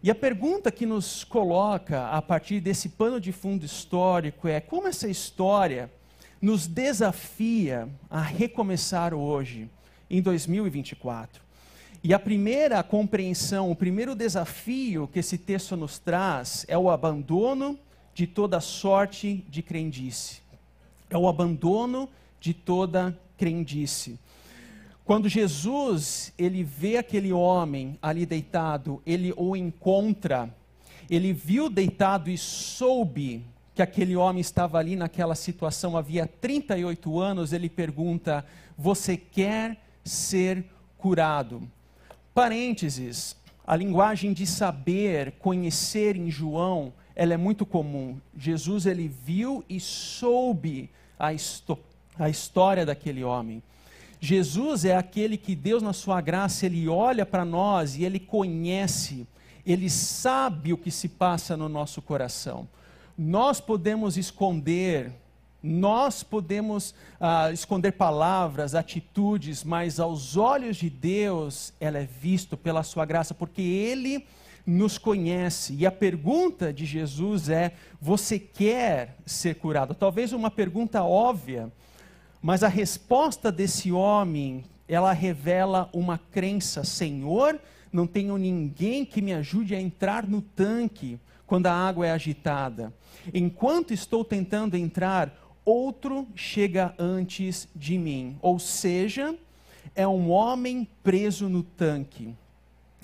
E 0.04 0.12
a 0.12 0.16
pergunta 0.16 0.72
que 0.72 0.86
nos 0.86 1.24
coloca 1.24 2.08
a 2.10 2.22
partir 2.22 2.60
desse 2.60 2.90
pano 2.90 3.20
de 3.20 3.32
fundo 3.32 3.66
histórico 3.66 4.48
é 4.48 4.60
como 4.60 4.88
essa 4.88 5.08
história 5.08 5.92
nos 6.42 6.66
desafia 6.66 7.88
a 8.10 8.22
recomeçar 8.22 9.14
hoje, 9.14 9.70
em 10.10 10.22
2024. 10.22 11.42
E 12.04 12.14
a 12.16 12.20
primeira 12.20 12.82
compreensão, 12.82 13.70
o 13.70 13.76
primeiro 13.76 14.16
desafio 14.16 15.08
que 15.08 15.20
esse 15.20 15.38
texto 15.38 15.78
nos 15.78 16.00
traz 16.00 16.66
é 16.68 16.76
o 16.78 16.90
abandono 16.90 17.78
de 18.14 18.26
toda 18.26 18.60
sorte 18.60 19.46
de 19.48 19.62
crendice. 19.62 20.42
É 21.10 21.18
o 21.18 21.28
abandono 21.28 22.10
de 22.40 22.56
toda 22.56 23.18
crendice. 23.38 24.20
Quando 25.06 25.30
Jesus, 25.30 26.34
ele 26.38 26.64
vê 26.64 26.98
aquele 26.98 27.32
homem 27.32 28.00
ali 28.02 28.26
deitado, 28.26 29.02
ele 29.06 29.34
o 29.38 29.56
encontra, 29.56 30.54
ele 31.10 31.34
viu 31.34 31.70
deitado 31.70 32.30
e 32.30 32.38
soube 32.38 33.46
que 33.82 34.02
aquele 34.02 34.16
homem 34.16 34.42
estava 34.42 34.78
ali 34.78 34.96
naquela 34.96 35.34
situação 35.34 35.98
havia 35.98 36.28
38 36.28 37.20
anos, 37.20 37.52
ele 37.52 37.68
pergunta: 37.68 38.46
Você 38.78 39.18
quer 39.18 39.78
ser 40.04 40.64
curado? 40.98 41.68
Parênteses, 42.34 43.36
a 43.66 43.76
linguagem 43.76 44.34
de 44.34 44.46
saber, 44.46 45.34
conhecer 45.40 46.16
em 46.16 46.30
João, 46.30 46.94
ela 47.16 47.34
é 47.34 47.38
muito 47.38 47.66
comum. 47.66 48.20
Jesus 48.38 48.86
ele 48.86 49.08
viu 49.08 49.64
e 49.68 49.80
soube 49.80 50.90
a, 51.18 51.30
a 52.20 52.30
história 52.30 52.86
daquele 52.86 53.24
homem. 53.24 53.64
Jesus 54.20 54.86
é 54.86 54.96
aquele 54.96 55.38
que 55.38 55.56
Deus 55.56 55.82
na 55.82 55.94
sua 55.94 56.22
graça 56.22 56.68
ele 56.68 56.88
olha 56.88 57.26
para 57.26 57.44
nós 57.44 57.96
e 57.96 58.06
ele 58.06 58.20
conhece, 58.20 59.26
ele 59.66 59.90
sabe 59.90 60.72
o 60.72 60.78
que 60.78 60.92
se 60.92 61.10
passa 61.10 61.58
no 61.58 61.68
nosso 61.68 62.00
coração 62.00 62.68
nós 63.24 63.62
podemos 63.62 64.18
esconder, 64.18 65.12
nós 65.62 66.24
podemos 66.24 66.96
ah, 67.20 67.52
esconder 67.52 67.92
palavras, 67.92 68.74
atitudes, 68.74 69.64
mas 69.64 70.00
aos 70.00 70.36
olhos 70.38 70.78
de 70.78 70.90
Deus 70.90 71.72
ela 71.80 72.00
é 72.00 72.10
visto 72.20 72.58
pela 72.58 72.82
sua 72.82 73.06
graça, 73.06 73.36
porque 73.36 73.62
Ele 73.62 74.26
nos 74.66 74.98
conhece. 74.98 75.76
E 75.76 75.86
a 75.86 75.92
pergunta 75.92 76.74
de 76.74 76.84
Jesus 76.84 77.48
é: 77.48 77.74
Você 78.02 78.40
quer 78.40 79.16
ser 79.24 79.54
curado? 79.54 79.94
Talvez 79.94 80.34
uma 80.34 80.50
pergunta 80.50 81.04
óbvia, 81.04 81.72
mas 82.42 82.64
a 82.64 82.68
resposta 82.68 83.52
desse 83.52 83.92
homem, 83.92 84.64
ela 84.88 85.14
revela 85.14 85.88
uma 85.94 86.18
crença: 86.18 86.84
Senhor, 86.84 87.60
não 87.94 88.08
tenho 88.08 88.36
ninguém 88.36 89.06
que 89.06 89.22
me 89.22 89.32
ajude 89.32 89.76
a 89.76 89.80
entrar 89.80 90.28
no 90.28 90.42
tanque 90.42 91.20
quando 91.52 91.68
a 91.68 91.74
água 91.74 92.08
é 92.08 92.12
agitada. 92.12 92.94
Enquanto 93.34 93.94
estou 93.94 94.24
tentando 94.24 94.78
entrar, 94.78 95.38
outro 95.66 96.26
chega 96.34 96.96
antes 96.98 97.68
de 97.76 97.98
mim. 97.98 98.38
Ou 98.42 98.58
seja, 98.58 99.36
é 99.94 100.08
um 100.08 100.30
homem 100.30 100.88
preso 101.04 101.50
no 101.50 101.62
tanque. 101.62 102.34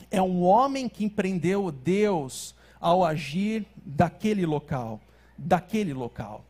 É 0.10 0.22
um 0.22 0.44
homem 0.44 0.88
que 0.88 1.04
empreendeu 1.04 1.70
Deus 1.74 2.56
ao 2.80 3.04
agir 3.04 3.66
daquele 3.86 4.46
local, 4.46 5.02
daquele 5.38 5.94
local. 5.94 6.46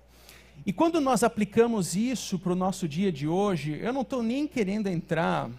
E 0.68 0.72
quando 0.72 1.02
nós 1.02 1.24
aplicamos 1.24 1.96
isso 1.96 2.38
para 2.38 2.54
o 2.54 2.56
nosso 2.56 2.88
dia 2.88 3.12
de 3.12 3.28
hoje, 3.28 3.80
eu 3.82 3.92
não 3.92 4.02
estou 4.02 4.22
nem 4.22 4.46
querendo 4.46 4.86
entrar 4.86 5.50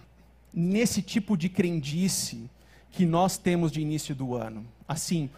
nesse 0.53 1.01
tipo 1.01 1.35
de 1.35 1.49
crendice 1.49 2.49
que 2.91 3.05
nós 3.05 3.37
temos 3.37 3.73
de 3.73 3.81
início 3.81 4.15
do 4.15 4.35
ano. 4.35 4.65
Assim, 4.87 5.29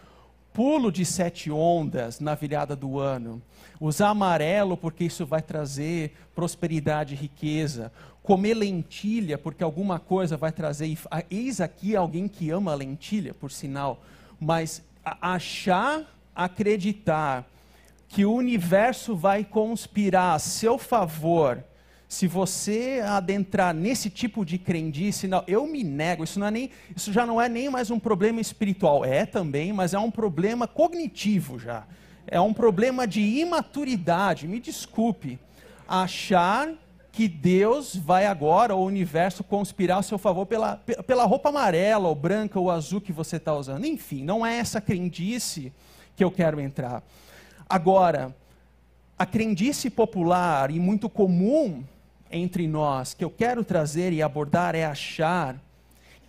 pulo 0.52 0.92
de 0.92 1.04
sete 1.04 1.50
ondas 1.50 2.20
na 2.20 2.34
virada 2.34 2.76
do 2.76 2.98
ano, 2.98 3.40
usar 3.80 4.08
amarelo 4.08 4.76
porque 4.76 5.04
isso 5.04 5.24
vai 5.24 5.42
trazer 5.42 6.14
prosperidade 6.34 7.14
e 7.14 7.16
riqueza, 7.16 7.92
comer 8.22 8.54
lentilha 8.54 9.38
porque 9.38 9.64
alguma 9.64 9.98
coisa 9.98 10.36
vai 10.36 10.52
trazer. 10.52 10.96
Eis 11.30 11.60
aqui 11.60 11.96
alguém 11.96 12.28
que 12.28 12.50
ama 12.50 12.74
lentilha, 12.74 13.34
por 13.34 13.50
sinal, 13.50 14.02
mas 14.40 14.82
achar, 15.04 16.04
acreditar 16.34 17.46
que 18.08 18.24
o 18.24 18.34
universo 18.34 19.16
vai 19.16 19.44
conspirar 19.44 20.34
a 20.34 20.38
seu 20.38 20.78
favor 20.78 21.64
se 22.12 22.26
você 22.26 23.02
adentrar 23.02 23.72
nesse 23.72 24.10
tipo 24.10 24.44
de 24.44 24.58
crendice, 24.58 25.26
não, 25.26 25.42
eu 25.46 25.66
me 25.66 25.82
nego, 25.82 26.22
isso, 26.22 26.38
não 26.38 26.46
é 26.46 26.50
nem, 26.50 26.70
isso 26.94 27.10
já 27.10 27.24
não 27.24 27.40
é 27.40 27.48
nem 27.48 27.70
mais 27.70 27.90
um 27.90 27.98
problema 27.98 28.38
espiritual, 28.38 29.02
é 29.02 29.24
também, 29.24 29.72
mas 29.72 29.94
é 29.94 29.98
um 29.98 30.10
problema 30.10 30.68
cognitivo 30.68 31.58
já. 31.58 31.86
É 32.26 32.38
um 32.38 32.52
problema 32.52 33.06
de 33.06 33.22
imaturidade, 33.22 34.46
me 34.46 34.60
desculpe. 34.60 35.38
Achar 35.88 36.74
que 37.10 37.26
Deus 37.26 37.96
vai 37.96 38.26
agora, 38.26 38.76
o 38.76 38.84
universo, 38.84 39.42
conspirar 39.42 40.00
a 40.00 40.02
seu 40.02 40.18
favor 40.18 40.44
pela, 40.44 40.76
pela 41.06 41.24
roupa 41.24 41.48
amarela, 41.48 42.08
ou 42.08 42.14
branca, 42.14 42.60
ou 42.60 42.70
azul 42.70 43.00
que 43.00 43.10
você 43.10 43.36
está 43.36 43.54
usando. 43.54 43.86
Enfim, 43.86 44.22
não 44.22 44.44
é 44.44 44.58
essa 44.58 44.82
crendice 44.82 45.72
que 46.14 46.22
eu 46.22 46.30
quero 46.30 46.60
entrar. 46.60 47.02
Agora, 47.66 48.36
a 49.18 49.24
crendice 49.24 49.88
popular 49.88 50.70
e 50.70 50.78
muito 50.78 51.08
comum 51.08 51.82
entre 52.32 52.66
nós 52.66 53.14
que 53.14 53.24
eu 53.24 53.30
quero 53.30 53.64
trazer 53.64 54.12
e 54.12 54.22
abordar 54.22 54.74
é 54.74 54.84
achar 54.84 55.60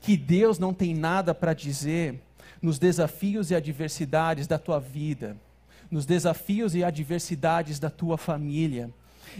que 0.02 0.18
Deus 0.18 0.60
não 0.60 0.74
tem 0.74 0.94
nada 0.94 1.34
para 1.34 1.54
dizer 1.54 2.20
nos 2.62 2.80
desafios 2.80 3.52
e 3.52 3.56
adversidades 3.56 4.48
da 4.48 4.58
tua 4.58 4.80
vida, 4.80 5.36
nos 5.90 6.06
desafios 6.06 6.76
e 6.76 6.84
adversidades 6.84 7.80
da 7.80 7.90
tua 7.90 8.18
família. 8.18 8.90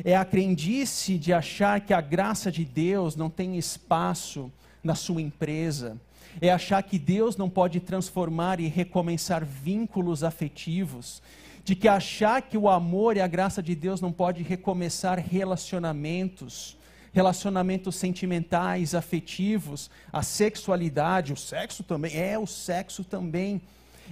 É 0.04 0.16
a 0.16 0.26
crendice 0.26 1.18
de 1.18 1.32
achar 1.32 1.82
que 1.82 1.94
a 1.94 2.02
graça 2.02 2.52
de 2.52 2.66
Deus 2.66 3.16
não 3.16 3.30
tem 3.30 3.58
espaço 3.58 4.52
na 4.84 4.96
sua 4.96 5.22
empresa. 5.22 5.98
É 6.42 6.52
achar 6.52 6.82
que 6.82 6.98
Deus 6.98 7.38
não 7.38 7.50
pode 7.50 7.80
transformar 7.80 8.60
e 8.60 8.68
recomeçar 8.68 9.46
vínculos 9.46 10.24
afetivos. 10.24 11.22
De 11.64 11.76
que 11.76 11.88
achar 11.88 12.42
que 12.42 12.58
o 12.58 12.68
amor 12.70 13.16
e 13.16 13.22
a 13.22 13.28
graça 13.28 13.64
de 13.64 13.74
Deus 13.74 14.02
não 14.02 14.12
pode 14.12 14.44
recomeçar 14.44 15.18
relacionamentos 15.18 16.78
relacionamentos 17.14 17.96
sentimentais, 17.96 18.96
afetivos, 18.96 19.90
a 20.12 20.24
sexualidade, 20.24 21.32
o 21.32 21.38
sexo 21.38 21.84
também, 21.84 22.18
é 22.18 22.38
o 22.40 22.48
sexo 22.48 23.04
também. 23.04 23.62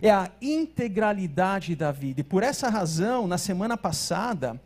É 0.01 0.09
a 0.09 0.31
integralidade 0.41 1.75
da 1.75 1.91
vida. 1.91 2.21
E 2.21 2.23
por 2.23 2.43
essa 2.43 2.69
razão, 2.69 3.27
na 3.27 3.37
semana 3.37 3.75
passada, 3.75 4.61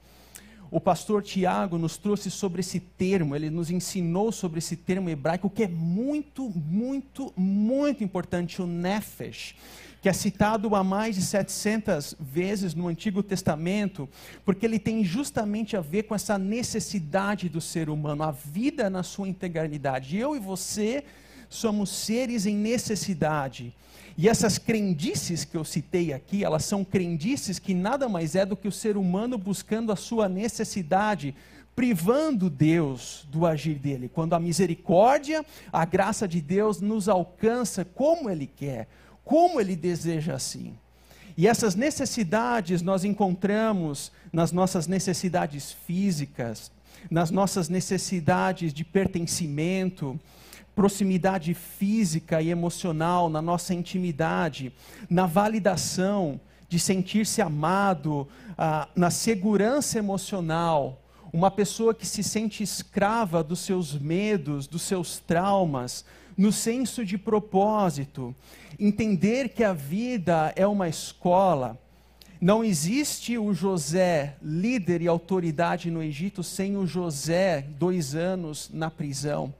o 0.70 0.80
pastor 0.80 1.24
Tiago 1.24 1.78
nos 1.78 1.98
trouxe 1.98 2.30
sobre 2.30 2.60
esse 2.60 2.80
termo, 2.80 3.36
ele 3.36 3.50
nos 3.50 3.72
ensinou 3.72 4.32
sobre 4.32 4.60
esse 4.60 4.76
termo 4.76 5.10
hebraico 5.10 5.50
que 5.50 5.64
é 5.64 5.68
muito, 5.68 6.50
muito, 6.50 7.34
muito 7.36 8.04
importante, 8.04 8.62
o 8.62 8.68
nefesh 8.68 9.56
que 10.06 10.10
é 10.10 10.14
citado 10.14 10.76
a 10.76 10.84
mais 10.84 11.16
de 11.16 11.24
700 11.24 12.16
vezes 12.20 12.76
no 12.76 12.88
Antigo 12.88 13.24
Testamento, 13.24 14.08
porque 14.46 14.64
ele 14.64 14.78
tem 14.78 15.04
justamente 15.04 15.76
a 15.76 15.82
ver 15.82 16.04
com 16.04 16.14
essa 16.14 16.38
necessidade 16.38 17.50
do 17.50 17.60
ser 17.60 17.90
humano, 17.90 18.22
a 18.22 18.30
vida 18.30 18.88
na 18.88 19.02
sua 19.02 19.28
integralidade. 19.28 20.16
Eu 20.16 20.36
e 20.36 20.40
você 20.40 21.04
somos 21.50 21.90
seres 21.90 22.46
em 22.46 22.56
necessidade. 22.56 23.74
E 24.16 24.30
essas 24.30 24.60
crendices 24.60 25.44
que 25.44 25.58
eu 25.58 25.66
citei 25.66 26.14
aqui, 26.14 26.44
elas 26.44 26.66
são 26.66 26.86
crendices 26.86 27.58
que 27.58 27.74
nada 27.74 28.08
mais 28.08 28.36
é 28.36 28.46
do 28.46 28.56
que 28.56 28.68
o 28.68 28.72
ser 28.72 28.98
humano 28.98 29.40
buscando 29.40 29.92
a 29.92 29.96
sua 29.96 30.30
necessidade, 30.30 31.34
privando 31.76 32.48
Deus 32.48 33.28
do 33.32 33.44
agir 33.44 33.80
dele. 33.80 34.08
Quando 34.08 34.34
a 34.34 34.40
misericórdia, 34.40 35.44
a 35.74 35.84
graça 35.84 36.28
de 36.28 36.42
Deus 36.42 36.80
nos 36.80 37.10
alcança 37.10 37.84
como 37.84 38.30
ele 38.30 38.46
quer 38.46 38.88
como 39.26 39.60
ele 39.60 39.76
deseja 39.76 40.36
assim. 40.36 40.74
E 41.36 41.48
essas 41.48 41.76
necessidades 41.76 42.82
nós 42.82 43.04
encontramos 43.04 44.12
nas 44.32 44.54
nossas 44.54 44.88
necessidades 44.88 45.76
físicas, 45.86 46.72
nas 47.12 47.30
nossas 47.30 47.68
necessidades 47.68 48.74
de 48.74 48.86
pertencimento, 48.86 50.18
proximidade 50.76 51.54
física 51.54 52.42
e 52.42 52.50
emocional, 52.50 53.30
na 53.30 53.42
nossa 53.42 53.74
intimidade, 53.74 54.72
na 55.10 55.26
validação 55.26 56.40
de 56.70 56.80
sentir-se 56.80 57.42
amado, 57.42 58.28
ah, 58.58 58.88
na 58.96 59.10
segurança 59.10 59.98
emocional. 59.98 61.02
Uma 61.32 61.52
pessoa 61.52 61.94
que 61.94 62.06
se 62.06 62.24
sente 62.24 62.64
escrava 62.64 63.44
dos 63.44 63.60
seus 63.60 63.98
medos, 63.98 64.68
dos 64.68 64.82
seus 64.84 65.20
traumas, 65.20 66.06
no 66.38 66.52
senso 66.52 67.06
de 67.06 67.18
propósito, 67.18 68.36
entender 68.80 69.50
que 69.50 69.64
a 69.64 69.74
vida 69.74 70.54
é 70.56 70.68
uma 70.68 70.90
escola. 70.90 71.80
Não 72.42 72.64
existe 72.64 73.38
o 73.38 73.54
José, 73.54 74.36
líder 74.42 75.02
e 75.02 75.08
autoridade 75.08 75.90
no 75.90 76.04
Egito, 76.04 76.44
sem 76.44 76.76
o 76.76 76.86
José, 76.86 77.66
dois 77.80 78.14
anos 78.14 78.70
na 78.74 78.92
prisão. 78.92 79.54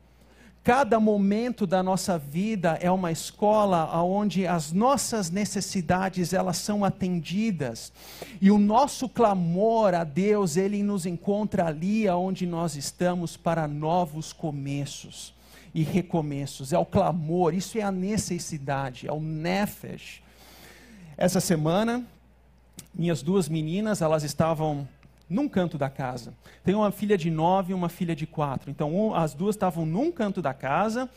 Cada 0.62 1.00
momento 1.00 1.68
da 1.68 1.84
nossa 1.84 2.18
vida 2.18 2.78
é 2.82 2.90
uma 2.90 3.12
escola 3.12 4.02
onde 4.02 4.48
as 4.48 4.72
nossas 4.72 5.30
necessidades 5.30 6.34
elas 6.34 6.58
são 6.58 6.84
atendidas 6.84 7.94
e 8.42 8.50
o 8.50 8.58
nosso 8.58 9.08
clamor 9.08 9.94
a 9.94 10.04
Deus 10.04 10.58
ele 10.58 10.82
nos 10.82 11.06
encontra 11.06 11.68
ali 11.68 12.10
onde 12.10 12.48
nós 12.48 12.76
estamos 12.76 13.38
para 13.38 13.68
novos 13.68 14.34
começos 14.34 15.35
e 15.76 15.84
recomeços, 15.84 16.72
é 16.72 16.80
o 16.80 16.86
clamor, 16.86 17.54
isso 17.54 17.78
é 17.78 17.82
a 17.82 17.92
necessidade, 17.92 19.10
é 19.10 19.12
o 19.12 19.20
nefesh. 19.20 20.22
Essa 21.18 21.42
semana, 21.42 22.02
minhas 22.94 23.22
duas 23.22 23.50
meninas, 23.50 24.02
elas 24.02 24.24
estavam 24.24 24.88
num 25.30 25.50
canto 25.50 25.78
da 25.78 25.90
casa. 25.90 26.34
Tenho 26.64 26.78
uma 26.78 26.92
filha 26.92 27.18
de 27.18 27.30
nove 27.30 27.74
e 27.74 27.76
uma 27.76 27.90
filha 27.90 28.16
de 28.16 28.26
quatro. 28.26 28.72
Então, 28.72 28.96
um, 28.96 29.14
as 29.14 29.34
duas 29.34 29.54
estavam 29.54 29.86
num 29.86 30.14
canto 30.14 30.42
da 30.42 30.54
casa 30.54 31.10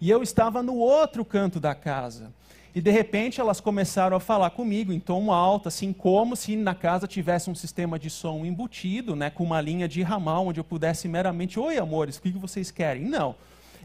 e 0.00 0.08
eu 0.08 0.22
estava 0.22 0.62
no 0.62 0.76
outro 0.76 1.22
canto 1.22 1.60
da 1.60 1.74
casa. 1.74 2.32
E 2.74 2.80
de 2.80 2.90
repente 2.90 3.38
elas 3.38 3.60
começaram 3.60 4.16
a 4.16 4.20
falar 4.20 4.48
comigo 4.48 4.94
em 4.94 5.00
tom 5.00 5.30
alto, 5.30 5.68
assim 5.68 5.92
como 5.92 6.34
se 6.36 6.56
na 6.56 6.74
casa 6.74 7.06
tivesse 7.06 7.50
um 7.50 7.54
sistema 7.54 7.98
de 7.98 8.08
som 8.08 8.46
embutido, 8.46 9.14
né, 9.14 9.28
com 9.28 9.44
uma 9.44 9.60
linha 9.60 9.86
de 9.86 10.02
ramal 10.02 10.46
onde 10.46 10.60
eu 10.60 10.64
pudesse 10.64 11.06
meramente, 11.06 11.60
oi 11.60 11.76
amores, 11.76 12.16
o 12.16 12.22
que 12.22 12.30
vocês 12.30 12.70
querem? 12.70 13.04
Não 13.04 13.34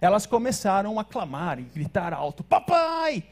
elas 0.02 0.26
começaram 0.26 1.00
a 1.00 1.04
clamar 1.04 1.60
e 1.60 1.64
gritar 1.64 2.12
alto: 2.12 2.44
Papai! 2.44 3.24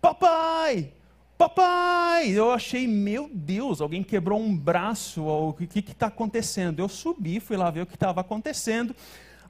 Papai! 0.00 0.92
Papai! 1.36 2.28
Eu 2.28 2.52
achei, 2.52 2.86
meu 2.86 3.28
Deus, 3.32 3.80
alguém 3.80 4.04
quebrou 4.04 4.40
um 4.40 4.56
braço, 4.56 5.24
o 5.24 5.52
que 5.52 5.80
está 5.80 6.06
acontecendo? 6.06 6.78
Eu 6.78 6.88
subi, 6.88 7.40
fui 7.40 7.56
lá 7.56 7.68
ver 7.68 7.82
o 7.82 7.86
que 7.86 7.94
estava 7.94 8.20
acontecendo. 8.20 8.94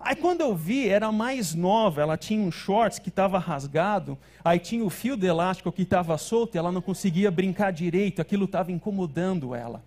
Aí 0.00 0.16
quando 0.16 0.40
eu 0.40 0.56
vi, 0.56 0.88
era 0.88 1.12
mais 1.12 1.54
nova, 1.54 2.00
ela 2.00 2.16
tinha 2.16 2.42
um 2.42 2.50
shorts 2.50 2.98
que 2.98 3.08
estava 3.08 3.38
rasgado, 3.38 4.18
aí 4.42 4.58
tinha 4.58 4.84
o 4.84 4.90
fio 4.90 5.16
de 5.16 5.26
elástico 5.26 5.70
que 5.70 5.82
estava 5.82 6.18
solto 6.18 6.56
e 6.56 6.58
ela 6.58 6.72
não 6.72 6.80
conseguia 6.80 7.30
brincar 7.30 7.70
direito, 7.70 8.20
aquilo 8.20 8.46
estava 8.46 8.72
incomodando 8.72 9.54
ela. 9.54 9.80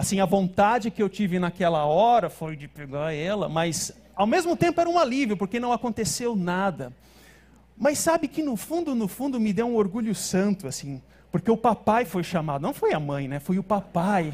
Assim, 0.00 0.18
a 0.18 0.24
vontade 0.24 0.90
que 0.90 1.02
eu 1.02 1.10
tive 1.10 1.38
naquela 1.38 1.84
hora 1.84 2.30
foi 2.30 2.56
de 2.56 2.66
pegar 2.66 3.12
ela, 3.12 3.50
mas 3.50 3.92
ao 4.16 4.26
mesmo 4.26 4.56
tempo 4.56 4.80
era 4.80 4.88
um 4.88 4.98
alívio, 4.98 5.36
porque 5.36 5.60
não 5.60 5.74
aconteceu 5.74 6.34
nada. 6.34 6.90
Mas 7.76 7.98
sabe 7.98 8.26
que 8.26 8.42
no 8.42 8.56
fundo, 8.56 8.94
no 8.94 9.06
fundo, 9.06 9.38
me 9.38 9.52
deu 9.52 9.66
um 9.66 9.76
orgulho 9.76 10.14
santo, 10.14 10.66
assim, 10.66 11.02
porque 11.30 11.50
o 11.50 11.56
papai 11.56 12.06
foi 12.06 12.22
chamado, 12.22 12.62
não 12.62 12.72
foi 12.72 12.94
a 12.94 12.98
mãe, 12.98 13.28
né? 13.28 13.40
Foi 13.40 13.58
o 13.58 13.62
papai. 13.62 14.32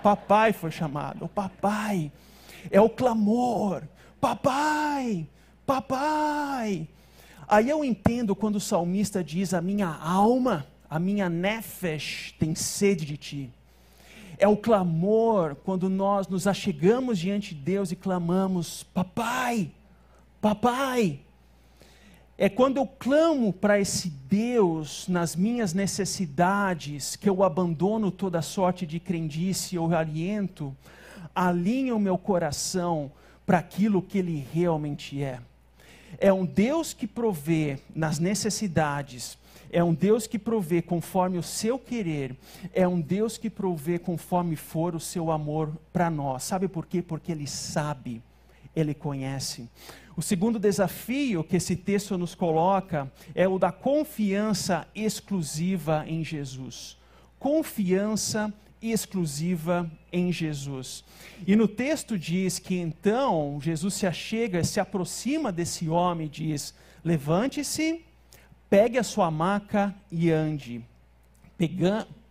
Papai 0.00 0.52
foi 0.52 0.70
chamado, 0.70 1.24
o 1.24 1.28
papai. 1.28 2.12
É 2.70 2.80
o 2.80 2.88
clamor. 2.88 3.82
Papai! 4.20 5.26
Papai! 5.66 6.86
Aí 7.48 7.68
eu 7.68 7.84
entendo 7.84 8.36
quando 8.36 8.56
o 8.56 8.60
salmista 8.60 9.24
diz: 9.24 9.54
A 9.54 9.60
minha 9.60 9.88
alma, 9.88 10.68
a 10.88 11.00
minha 11.00 11.28
nefesh 11.28 12.32
tem 12.38 12.54
sede 12.54 13.04
de 13.04 13.16
ti 13.16 13.52
é 14.40 14.48
o 14.48 14.56
clamor 14.56 15.54
quando 15.54 15.88
nós 15.90 16.26
nos 16.26 16.46
achegamos 16.46 17.18
diante 17.18 17.54
de 17.54 17.60
Deus 17.60 17.92
e 17.92 17.96
clamamos: 17.96 18.82
Papai, 18.82 19.70
Papai. 20.40 21.20
É 22.38 22.48
quando 22.48 22.78
eu 22.78 22.86
clamo 22.86 23.52
para 23.52 23.78
esse 23.78 24.08
Deus 24.08 25.06
nas 25.06 25.36
minhas 25.36 25.74
necessidades, 25.74 27.14
que 27.14 27.28
eu 27.28 27.42
abandono 27.42 28.10
toda 28.10 28.40
sorte 28.40 28.86
de 28.86 28.98
crendice 28.98 29.76
ou 29.76 29.94
aliento, 29.94 30.74
alinho 31.34 31.96
o 31.96 32.00
meu 32.00 32.16
coração 32.16 33.12
para 33.44 33.58
aquilo 33.58 34.00
que 34.00 34.16
Ele 34.16 34.46
realmente 34.54 35.22
é. 35.22 35.38
É 36.18 36.32
um 36.32 36.46
Deus 36.46 36.94
que 36.94 37.06
provê 37.06 37.78
nas 37.94 38.18
necessidades, 38.18 39.36
é 39.72 39.82
um 39.82 39.94
Deus 39.94 40.26
que 40.26 40.38
provê 40.38 40.82
conforme 40.82 41.38
o 41.38 41.42
seu 41.42 41.78
querer, 41.78 42.36
é 42.72 42.86
um 42.86 43.00
Deus 43.00 43.38
que 43.38 43.48
provê 43.48 43.98
conforme 43.98 44.56
for 44.56 44.94
o 44.94 45.00
seu 45.00 45.30
amor 45.30 45.72
para 45.92 46.10
nós. 46.10 46.42
Sabe 46.42 46.68
por 46.68 46.86
quê? 46.86 47.00
Porque 47.00 47.30
Ele 47.32 47.46
sabe, 47.46 48.22
Ele 48.74 48.94
conhece. 48.94 49.68
O 50.16 50.22
segundo 50.22 50.58
desafio 50.58 51.44
que 51.44 51.56
esse 51.56 51.76
texto 51.76 52.18
nos 52.18 52.34
coloca 52.34 53.10
é 53.34 53.46
o 53.46 53.58
da 53.58 53.70
confiança 53.70 54.86
exclusiva 54.94 56.04
em 56.06 56.24
Jesus. 56.24 56.98
Confiança 57.38 58.52
exclusiva 58.82 59.90
em 60.12 60.32
Jesus. 60.32 61.04
E 61.46 61.54
no 61.54 61.68
texto 61.68 62.18
diz 62.18 62.58
que 62.58 62.76
então 62.76 63.58
Jesus 63.62 63.94
se 63.94 64.06
achega, 64.06 64.64
se 64.64 64.80
aproxima 64.80 65.52
desse 65.52 65.88
homem 65.88 66.26
e 66.26 66.30
diz: 66.30 66.74
Levante-se 67.04 68.04
pegue 68.70 68.96
a 68.96 69.02
sua 69.02 69.30
maca 69.32 69.92
e 70.10 70.30
ande. 70.30 70.82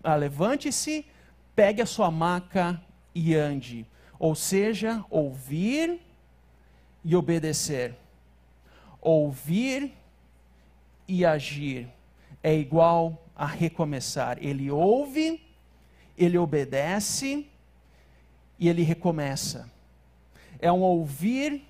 Ah, 0.02 0.16
levante-se, 0.16 1.06
pegue 1.54 1.82
a 1.82 1.86
sua 1.86 2.10
maca 2.10 2.82
e 3.14 3.36
ande. 3.36 3.86
Ou 4.18 4.34
seja, 4.34 5.06
ouvir 5.10 6.00
e 7.04 7.16
obedecer. 7.16 7.94
Ouvir 9.02 9.94
e 11.08 11.26
agir 11.26 11.90
é 12.42 12.56
igual 12.56 13.26
a 13.36 13.46
recomeçar. 13.46 14.38
Ele 14.42 14.72
ouve, 14.72 15.46
ele 16.18 16.38
obedece 16.38 17.46
e 18.58 18.70
ele 18.70 18.82
recomeça. 18.82 19.70
É 20.60 20.72
um 20.72 20.82
ouvir 20.82 21.66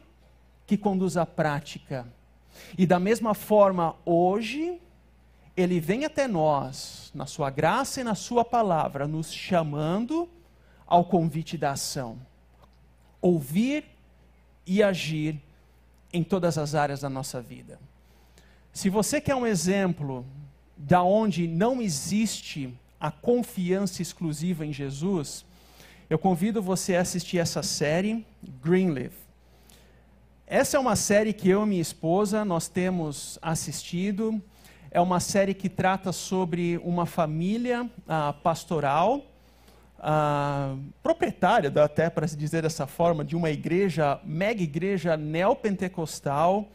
que 0.67 0.77
conduz 0.77 1.17
à 1.17 1.25
prática 1.25 2.07
e 2.77 2.85
da 2.85 2.99
mesma 2.99 3.33
forma, 3.33 3.95
hoje, 4.05 4.79
Ele 5.55 5.79
vem 5.79 6.05
até 6.05 6.27
nós, 6.27 7.11
na 7.13 7.25
Sua 7.25 7.49
graça 7.49 8.01
e 8.01 8.03
na 8.03 8.15
Sua 8.15 8.45
palavra, 8.45 9.07
nos 9.07 9.33
chamando 9.33 10.29
ao 10.87 11.05
convite 11.05 11.57
da 11.57 11.71
ação. 11.71 12.17
ouvir 13.21 13.83
e 14.65 14.81
agir 14.81 15.41
em 16.13 16.23
todas 16.23 16.57
as 16.57 16.75
áreas 16.75 17.01
da 17.01 17.09
nossa 17.09 17.41
vida. 17.41 17.79
Se 18.71 18.89
você 18.89 19.19
quer 19.19 19.35
um 19.35 19.45
exemplo 19.45 20.25
da 20.77 21.03
onde 21.03 21.47
não 21.47 21.81
existe 21.81 22.73
a 22.99 23.11
confiança 23.11 24.01
exclusiva 24.01 24.65
em 24.65 24.71
Jesus, 24.71 25.45
eu 26.09 26.17
convido 26.17 26.61
você 26.61 26.95
a 26.95 27.01
assistir 27.01 27.37
essa 27.39 27.61
série, 27.61 28.25
Greenleaf. 28.63 29.13
Essa 30.51 30.77
é 30.77 30.79
uma 30.79 30.95
série 30.95 31.31
que 31.31 31.47
eu 31.47 31.61
e 31.61 31.67
minha 31.67 31.81
esposa 31.81 32.43
nós 32.43 32.67
temos 32.67 33.37
assistido. 33.39 34.41
É 34.89 34.99
uma 34.99 35.19
série 35.19 35.53
que 35.53 35.69
trata 35.69 36.11
sobre 36.11 36.81
uma 36.83 37.05
família 37.05 37.83
uh, 37.83 38.33
pastoral, 38.41 39.27
uh, 39.99 40.79
proprietária, 41.03 41.71
até 41.83 42.09
para 42.09 42.27
se 42.27 42.35
dizer 42.35 42.63
dessa 42.63 42.87
forma, 42.87 43.23
de 43.23 43.35
uma 43.35 43.51
igreja, 43.51 44.19
mega 44.23 44.63
igreja 44.63 45.15
neopentecostal, 45.15 46.67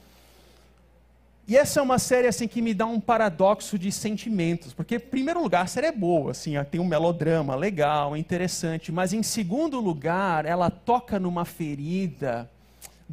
e 1.48 1.56
essa 1.56 1.80
é 1.80 1.82
uma 1.82 1.98
série 1.98 2.28
assim 2.28 2.46
que 2.46 2.62
me 2.62 2.72
dá 2.72 2.86
um 2.86 3.00
paradoxo 3.00 3.76
de 3.76 3.90
sentimentos, 3.90 4.72
porque 4.72 4.94
em 4.94 5.00
primeiro 5.00 5.42
lugar 5.42 5.64
a 5.64 5.66
série 5.66 5.88
é 5.88 5.92
boa, 5.92 6.30
assim, 6.30 6.52
tem 6.70 6.80
um 6.80 6.86
melodrama 6.86 7.56
legal, 7.56 8.16
interessante, 8.16 8.92
mas 8.92 9.12
em 9.12 9.22
segundo 9.24 9.80
lugar 9.80 10.46
ela 10.46 10.70
toca 10.70 11.18
numa 11.18 11.44
ferida 11.44 12.48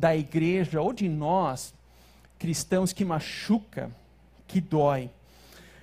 da 0.02 0.16
igreja 0.16 0.82
ou 0.82 0.92
de 0.92 1.08
nós 1.08 1.76
cristãos 2.40 2.92
que 2.92 3.06
machuca, 3.06 3.92
que 4.48 4.60
dói. 4.60 5.12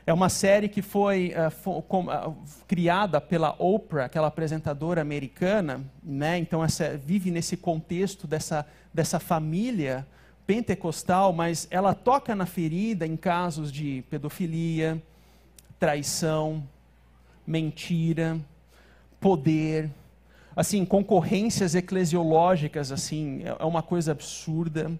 É 0.04 0.12
uma 0.12 0.28
série 0.28 0.68
que 0.68 0.82
foi 0.82 1.32
uh, 1.36 1.82
com, 1.82 2.06
uh, 2.06 2.36
criada 2.66 3.20
pela 3.20 3.54
Oprah, 3.60 4.06
aquela 4.06 4.26
apresentadora 4.26 5.00
americana, 5.00 5.80
né? 6.02 6.36
Então 6.36 6.64
essa, 6.64 6.96
vive 6.96 7.30
nesse 7.30 7.56
contexto 7.56 8.26
dessa, 8.26 8.66
dessa 8.92 9.20
família 9.20 10.04
pentecostal, 10.44 11.32
mas 11.32 11.68
ela 11.70 11.94
toca 11.94 12.34
na 12.34 12.46
ferida 12.46 13.06
em 13.06 13.16
casos 13.16 13.70
de 13.70 14.02
pedofilia, 14.10 15.00
traição, 15.78 16.66
mentira, 17.46 18.36
poder, 19.20 19.88
assim, 20.58 20.84
concorrências 20.84 21.76
eclesiológicas, 21.76 22.90
assim, 22.90 23.42
é 23.44 23.64
uma 23.64 23.80
coisa 23.80 24.10
absurda. 24.10 24.90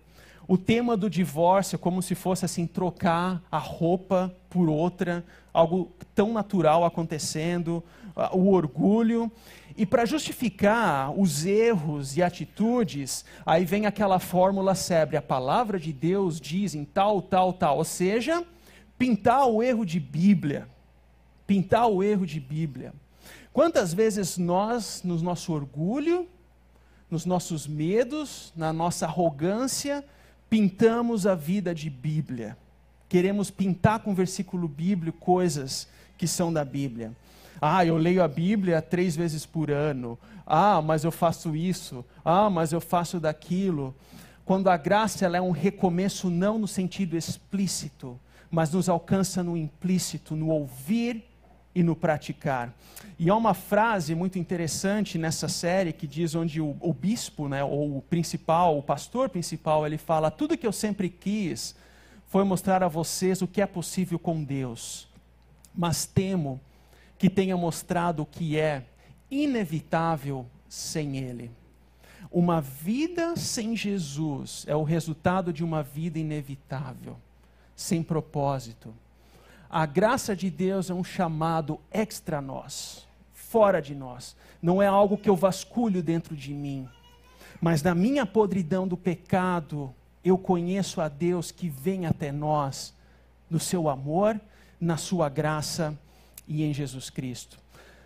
O 0.46 0.56
tema 0.56 0.96
do 0.96 1.10
divórcio 1.10 1.74
é 1.74 1.78
como 1.78 2.00
se 2.00 2.14
fosse 2.14 2.44
assim 2.44 2.64
trocar 2.64 3.42
a 3.50 3.58
roupa 3.58 4.32
por 4.48 4.68
outra, 4.68 5.24
algo 5.52 5.90
tão 6.14 6.32
natural 6.32 6.84
acontecendo, 6.84 7.82
o 8.32 8.52
orgulho. 8.52 9.32
E 9.76 9.84
para 9.84 10.06
justificar 10.06 11.10
os 11.18 11.44
erros 11.44 12.16
e 12.16 12.22
atitudes, 12.22 13.24
aí 13.44 13.64
vem 13.64 13.84
aquela 13.84 14.20
fórmula 14.20 14.76
célebre: 14.76 15.16
a 15.16 15.22
palavra 15.22 15.76
de 15.76 15.92
Deus 15.92 16.40
diz 16.40 16.76
em 16.76 16.84
tal, 16.84 17.20
tal, 17.20 17.52
tal. 17.52 17.78
Ou 17.78 17.84
seja, 17.84 18.44
pintar 18.96 19.48
o 19.48 19.60
erro 19.60 19.84
de 19.84 19.98
Bíblia. 19.98 20.68
Pintar 21.48 21.88
o 21.88 22.00
erro 22.00 22.24
de 22.24 22.38
Bíblia. 22.38 22.92
Quantas 23.58 23.92
vezes 23.92 24.38
nós, 24.38 25.02
no 25.02 25.18
nosso 25.18 25.52
orgulho, 25.52 26.28
nos 27.10 27.26
nossos 27.26 27.66
medos, 27.66 28.52
na 28.54 28.72
nossa 28.72 29.04
arrogância, 29.04 30.04
pintamos 30.48 31.26
a 31.26 31.34
vida 31.34 31.74
de 31.74 31.90
Bíblia? 31.90 32.56
Queremos 33.08 33.50
pintar 33.50 33.98
com 33.98 34.14
versículo 34.14 34.68
bíblico 34.68 35.18
coisas 35.18 35.88
que 36.16 36.24
são 36.24 36.52
da 36.52 36.64
Bíblia. 36.64 37.10
Ah, 37.60 37.84
eu 37.84 37.96
leio 37.96 38.22
a 38.22 38.28
Bíblia 38.28 38.80
três 38.80 39.16
vezes 39.16 39.44
por 39.44 39.72
ano. 39.72 40.16
Ah, 40.46 40.80
mas 40.80 41.02
eu 41.02 41.10
faço 41.10 41.56
isso. 41.56 42.04
Ah, 42.24 42.48
mas 42.48 42.72
eu 42.72 42.80
faço 42.80 43.18
daquilo. 43.18 43.92
Quando 44.44 44.70
a 44.70 44.76
graça 44.76 45.24
ela 45.24 45.36
é 45.36 45.42
um 45.42 45.50
recomeço 45.50 46.30
não 46.30 46.60
no 46.60 46.68
sentido 46.68 47.16
explícito, 47.16 48.20
mas 48.52 48.70
nos 48.70 48.88
alcança 48.88 49.42
no 49.42 49.56
implícito, 49.56 50.36
no 50.36 50.50
ouvir 50.50 51.24
e 51.74 51.82
no 51.82 51.94
praticar. 51.94 52.74
E 53.18 53.28
há 53.28 53.36
uma 53.36 53.54
frase 53.54 54.14
muito 54.14 54.38
interessante 54.38 55.18
nessa 55.18 55.48
série 55.48 55.92
que 55.92 56.06
diz 56.06 56.34
onde 56.34 56.60
o, 56.60 56.76
o 56.80 56.92
bispo, 56.92 57.48
né, 57.48 57.62
ou 57.62 57.98
o 57.98 58.02
principal, 58.02 58.78
o 58.78 58.82
pastor 58.82 59.28
principal, 59.28 59.86
ele 59.86 59.98
fala: 59.98 60.30
tudo 60.30 60.56
que 60.56 60.66
eu 60.66 60.72
sempre 60.72 61.08
quis 61.08 61.74
foi 62.26 62.44
mostrar 62.44 62.82
a 62.82 62.88
vocês 62.88 63.42
o 63.42 63.46
que 63.46 63.60
é 63.60 63.66
possível 63.66 64.18
com 64.18 64.42
Deus, 64.42 65.08
mas 65.74 66.06
temo 66.06 66.60
que 67.18 67.28
tenha 67.28 67.56
mostrado 67.56 68.22
o 68.22 68.26
que 68.26 68.58
é 68.58 68.84
inevitável 69.30 70.46
sem 70.68 71.18
Ele. 71.18 71.50
Uma 72.30 72.60
vida 72.60 73.36
sem 73.36 73.74
Jesus 73.74 74.64
é 74.68 74.76
o 74.76 74.82
resultado 74.82 75.52
de 75.52 75.64
uma 75.64 75.82
vida 75.82 76.18
inevitável, 76.18 77.16
sem 77.74 78.02
propósito. 78.02 78.94
A 79.70 79.84
graça 79.84 80.34
de 80.34 80.48
Deus 80.48 80.88
é 80.88 80.94
um 80.94 81.04
chamado 81.04 81.78
extra 81.90 82.40
nós, 82.40 83.06
fora 83.32 83.80
de 83.82 83.94
nós. 83.94 84.34
Não 84.62 84.80
é 84.80 84.86
algo 84.86 85.18
que 85.18 85.28
eu 85.28 85.36
vasculho 85.36 86.02
dentro 86.02 86.34
de 86.34 86.54
mim. 86.54 86.88
Mas 87.60 87.82
na 87.82 87.94
minha 87.94 88.24
podridão 88.24 88.88
do 88.88 88.96
pecado, 88.96 89.94
eu 90.24 90.38
conheço 90.38 91.00
a 91.00 91.08
Deus 91.08 91.50
que 91.50 91.68
vem 91.68 92.06
até 92.06 92.32
nós 92.32 92.94
no 93.50 93.60
seu 93.60 93.88
amor, 93.88 94.40
na 94.80 94.96
sua 94.96 95.28
graça 95.28 95.98
e 96.46 96.64
em 96.64 96.72
Jesus 96.72 97.10
Cristo. 97.10 97.58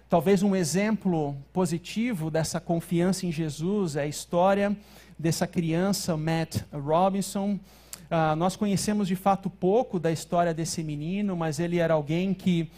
Talvez 0.09 0.42
um 0.42 0.55
exemplo 0.55 1.37
positivo 1.53 2.31
dessa 2.31 2.61
confiança 2.61 3.25
em 3.25 3.33
Jesus 3.33 3.96
é 3.96 4.03
a 4.03 4.07
história 4.07 4.77
dessa 5.18 5.46
criança, 5.46 6.16
Matt 6.16 6.62
Robinson. 6.72 7.59
Uh, 8.12 8.37
nós 8.37 8.57
conhecemos 8.57 9.09
de 9.09 9.16
fato 9.16 9.48
pouco 9.48 9.98
da 9.98 10.12
história 10.12 10.53
desse 10.53 10.85
menino, 10.85 11.35
mas 11.35 11.59
ele 11.59 11.79
era 11.79 11.94
alguém 11.94 12.35
que, 12.35 12.70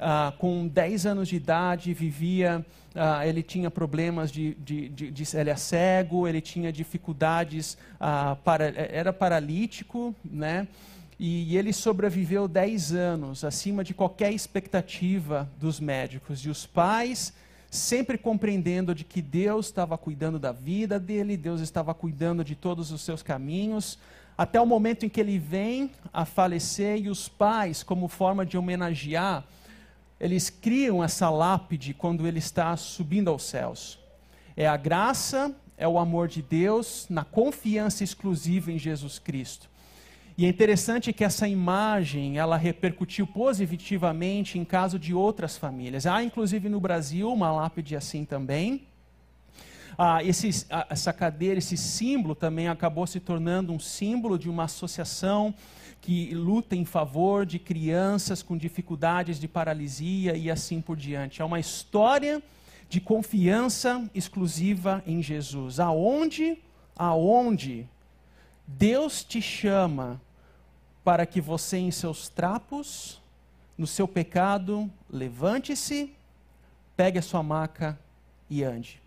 uh, 0.00 0.34
com 0.38 0.66
10 0.66 1.04
anos 1.04 1.28
de 1.28 1.36
idade, 1.36 1.92
vivia. 1.92 2.64
Uh, 2.94 3.22
ele 3.22 3.42
tinha 3.42 3.70
problemas 3.70 4.32
de, 4.32 4.54
de, 4.54 4.88
de, 4.88 5.10
de, 5.10 5.36
Ele 5.36 5.50
é 5.50 5.56
cego, 5.56 6.26
ele 6.26 6.40
tinha 6.40 6.72
dificuldades. 6.72 7.76
para, 8.42 8.64
era 8.64 9.12
paralítico, 9.12 10.14
né? 10.24 10.66
E 11.18 11.54
ele 11.58 11.74
sobreviveu 11.74 12.48
10 12.48 12.94
anos, 12.94 13.44
acima 13.44 13.84
de 13.84 13.92
qualquer 13.92 14.32
expectativa 14.32 15.46
dos 15.60 15.80
médicos. 15.80 16.40
E 16.46 16.48
os 16.48 16.64
pais 16.64 17.34
sempre 17.70 18.16
compreendendo 18.16 18.94
de 18.94 19.04
que 19.04 19.20
Deus 19.20 19.66
estava 19.66 19.98
cuidando 19.98 20.38
da 20.38 20.52
vida 20.52 20.98
dele, 20.98 21.36
Deus 21.36 21.60
estava 21.60 21.92
cuidando 21.92 22.42
de 22.42 22.54
todos 22.54 22.90
os 22.90 23.02
seus 23.02 23.22
caminhos, 23.22 23.98
até 24.38 24.60
o 24.60 24.64
momento 24.64 25.04
em 25.04 25.08
que 25.08 25.20
ele 25.20 25.36
vem 25.36 25.90
a 26.12 26.24
falecer 26.24 26.96
e 26.98 27.08
os 27.08 27.28
pais, 27.28 27.82
como 27.82 28.06
forma 28.06 28.46
de 28.46 28.56
homenagear, 28.56 29.44
eles 30.20 30.48
criam 30.48 31.02
essa 31.02 31.28
lápide 31.28 31.92
quando 31.92 32.24
ele 32.24 32.38
está 32.38 32.76
subindo 32.76 33.30
aos 33.30 33.42
céus. 33.42 33.98
É 34.56 34.64
a 34.64 34.76
graça, 34.76 35.52
é 35.76 35.88
o 35.88 35.98
amor 35.98 36.28
de 36.28 36.40
Deus 36.40 37.06
na 37.10 37.24
confiança 37.24 38.04
exclusiva 38.04 38.70
em 38.70 38.78
Jesus 38.78 39.18
Cristo. 39.18 39.68
E 40.36 40.46
é 40.46 40.48
interessante 40.48 41.12
que 41.12 41.24
essa 41.24 41.48
imagem, 41.48 42.38
ela 42.38 42.56
repercutiu 42.56 43.26
positivamente 43.26 44.56
em 44.56 44.64
caso 44.64 44.96
de 44.96 45.12
outras 45.12 45.58
famílias. 45.58 46.06
Há, 46.06 46.22
inclusive, 46.22 46.68
no 46.68 46.78
Brasil, 46.78 47.32
uma 47.32 47.50
lápide 47.50 47.96
assim 47.96 48.24
também. 48.24 48.86
Ah, 50.00 50.22
esse, 50.22 50.64
essa 50.88 51.12
cadeira, 51.12 51.58
esse 51.58 51.76
símbolo 51.76 52.36
também 52.36 52.68
acabou 52.68 53.04
se 53.04 53.18
tornando 53.18 53.72
um 53.72 53.80
símbolo 53.80 54.38
de 54.38 54.48
uma 54.48 54.64
associação 54.64 55.52
que 56.00 56.32
luta 56.32 56.76
em 56.76 56.84
favor 56.84 57.44
de 57.44 57.58
crianças 57.58 58.40
com 58.40 58.56
dificuldades 58.56 59.40
de 59.40 59.48
paralisia 59.48 60.36
e 60.36 60.52
assim 60.52 60.80
por 60.80 60.96
diante. 60.96 61.42
É 61.42 61.44
uma 61.44 61.58
história 61.58 62.40
de 62.88 63.00
confiança 63.00 64.08
exclusiva 64.14 65.02
em 65.04 65.20
Jesus. 65.20 65.80
Aonde, 65.80 66.58
aonde 66.96 67.84
Deus 68.68 69.24
te 69.24 69.42
chama 69.42 70.20
para 71.02 71.26
que 71.26 71.40
você, 71.40 71.76
em 71.76 71.90
seus 71.90 72.28
trapos, 72.28 73.20
no 73.76 73.86
seu 73.86 74.06
pecado, 74.06 74.88
levante-se, 75.10 76.12
pegue 76.96 77.18
a 77.18 77.22
sua 77.22 77.42
maca 77.42 77.98
e 78.48 78.62
ande. 78.62 79.02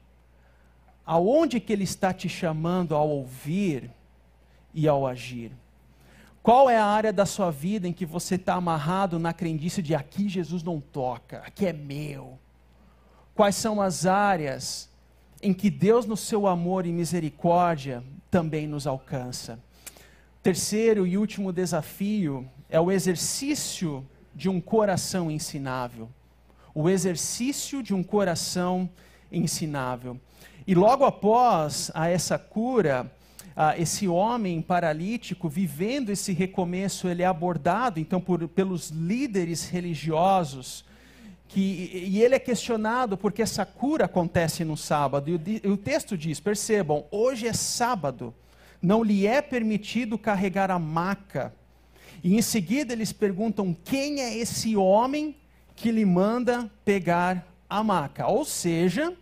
Aonde 1.12 1.60
que 1.60 1.74
Ele 1.74 1.84
está 1.84 2.14
te 2.14 2.30
chamando 2.30 2.96
ao 2.96 3.10
ouvir 3.10 3.92
e 4.74 4.88
ao 4.88 5.06
agir? 5.06 5.52
Qual 6.42 6.70
é 6.70 6.78
a 6.78 6.86
área 6.86 7.12
da 7.12 7.26
sua 7.26 7.52
vida 7.52 7.86
em 7.86 7.92
que 7.92 8.06
você 8.06 8.36
está 8.36 8.54
amarrado 8.54 9.20
na 9.20 9.34
crendice 9.34 9.82
de 9.82 9.94
aqui 9.94 10.30
Jesus 10.30 10.64
não 10.64 10.80
toca, 10.80 11.40
aqui 11.40 11.66
é 11.66 11.74
meu? 11.74 12.40
Quais 13.36 13.58
são 13.58 13.82
as 13.82 14.06
áreas 14.06 14.90
em 15.42 15.54
que 15.54 15.70
Deus, 15.70 16.06
no 16.06 16.16
seu 16.16 16.48
amor 16.48 16.86
e 16.86 16.94
misericórdia, 16.94 18.02
também 18.30 18.66
nos 18.66 18.88
alcança? 18.88 19.60
Terceiro 20.42 21.06
e 21.06 21.18
último 21.18 21.52
desafio 21.52 22.50
é 22.70 22.80
o 22.80 22.90
exercício 22.90 24.08
de 24.34 24.48
um 24.48 24.62
coração 24.62 25.30
ensinável. 25.30 26.08
O 26.74 26.90
exercício 26.90 27.84
de 27.84 27.94
um 27.94 28.02
coração 28.02 28.90
ensinável. 29.30 30.18
E 30.68 30.76
logo 30.76 31.06
após 31.06 31.90
a 31.94 32.08
essa 32.08 32.38
cura, 32.38 33.12
esse 33.78 34.08
homem 34.08 34.62
paralítico, 34.62 35.50
vivendo 35.50 36.10
esse 36.10 36.32
recomeço, 36.34 37.08
ele 37.08 37.24
é 37.24 37.26
abordado 37.26 38.00
então 38.00 38.22
por, 38.22 38.48
pelos 38.48 38.90
líderes 38.90 39.70
religiosos. 39.70 40.86
Que, 41.48 41.92
e 42.08 42.24
ele 42.24 42.36
é 42.36 42.40
questionado 42.40 43.18
porque 43.18 43.42
essa 43.42 43.66
cura 43.66 44.06
acontece 44.06 44.64
no 44.64 44.78
sábado. 44.78 45.30
E 45.30 45.36
o, 45.36 45.42
e 45.66 45.68
o 45.68 45.78
texto 45.78 46.18
diz: 46.18 46.40
percebam, 46.40 47.06
hoje 47.12 47.48
é 47.48 47.54
sábado, 47.54 48.34
não 48.82 49.04
lhe 49.04 49.28
é 49.28 49.42
permitido 49.42 50.18
carregar 50.18 50.72
a 50.72 50.80
maca. 50.80 51.54
E 52.24 52.38
em 52.38 52.42
seguida 52.42 52.94
eles 52.94 53.12
perguntam: 53.12 53.76
quem 53.84 54.22
é 54.22 54.38
esse 54.38 54.78
homem 54.78 55.36
que 55.76 55.92
lhe 55.92 56.06
manda 56.06 56.72
pegar 56.86 57.46
a 57.70 57.84
maca? 57.84 58.28
Ou 58.28 58.46
seja, 58.46 59.14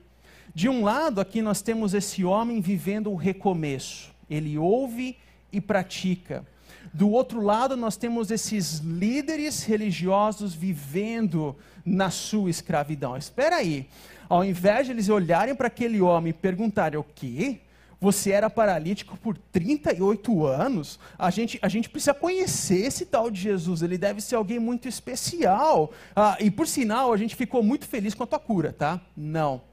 de 0.53 0.67
um 0.67 0.83
lado, 0.83 1.21
aqui 1.21 1.41
nós 1.41 1.61
temos 1.61 1.93
esse 1.93 2.23
homem 2.23 2.59
vivendo 2.61 3.11
um 3.11 3.15
recomeço. 3.15 4.11
Ele 4.29 4.57
ouve 4.57 5.17
e 5.51 5.61
pratica. 5.61 6.45
Do 6.93 7.09
outro 7.09 7.41
lado, 7.41 7.77
nós 7.77 7.95
temos 7.95 8.31
esses 8.31 8.79
líderes 8.79 9.63
religiosos 9.63 10.53
vivendo 10.53 11.55
na 11.85 12.09
sua 12.09 12.49
escravidão. 12.49 13.15
Espera 13.15 13.57
aí. 13.57 13.87
Ao 14.27 14.43
invés 14.43 14.87
de 14.87 14.93
eles 14.93 15.09
olharem 15.09 15.55
para 15.55 15.67
aquele 15.67 16.01
homem 16.01 16.31
e 16.31 16.33
perguntarem 16.33 16.99
o 16.99 17.03
quê? 17.03 17.59
Você 18.01 18.31
era 18.31 18.49
paralítico 18.49 19.17
por 19.17 19.37
38 19.37 20.45
anos? 20.45 20.99
A 21.17 21.29
gente, 21.29 21.59
a 21.61 21.67
gente 21.67 21.89
precisa 21.89 22.13
conhecer 22.13 22.85
esse 22.85 23.05
tal 23.05 23.29
de 23.29 23.41
Jesus. 23.41 23.81
Ele 23.81 23.97
deve 23.97 24.21
ser 24.21 24.35
alguém 24.35 24.57
muito 24.57 24.87
especial. 24.87 25.91
Ah, 26.15 26.37
e 26.39 26.49
por 26.49 26.65
sinal, 26.65 27.11
a 27.11 27.17
gente 27.17 27.35
ficou 27.35 27.61
muito 27.61 27.85
feliz 27.85 28.13
com 28.13 28.23
a 28.23 28.27
tua 28.27 28.39
cura, 28.39 28.71
tá? 28.71 29.01
Não. 29.17 29.68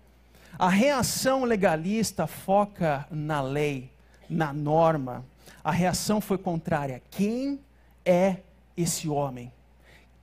A 0.59 0.71
reação 0.71 1.45
legalista 1.45 2.27
foca 2.27 3.07
na 3.11 3.43
lei, 3.43 3.91
na 4.29 4.55
norma. 4.55 5.25
A 5.63 5.71
reação 5.71 6.19
foi 6.19 6.39
contrária. 6.39 7.03
Quem 7.11 7.61
é 8.05 8.37
esse 8.75 9.07
homem? 9.07 9.53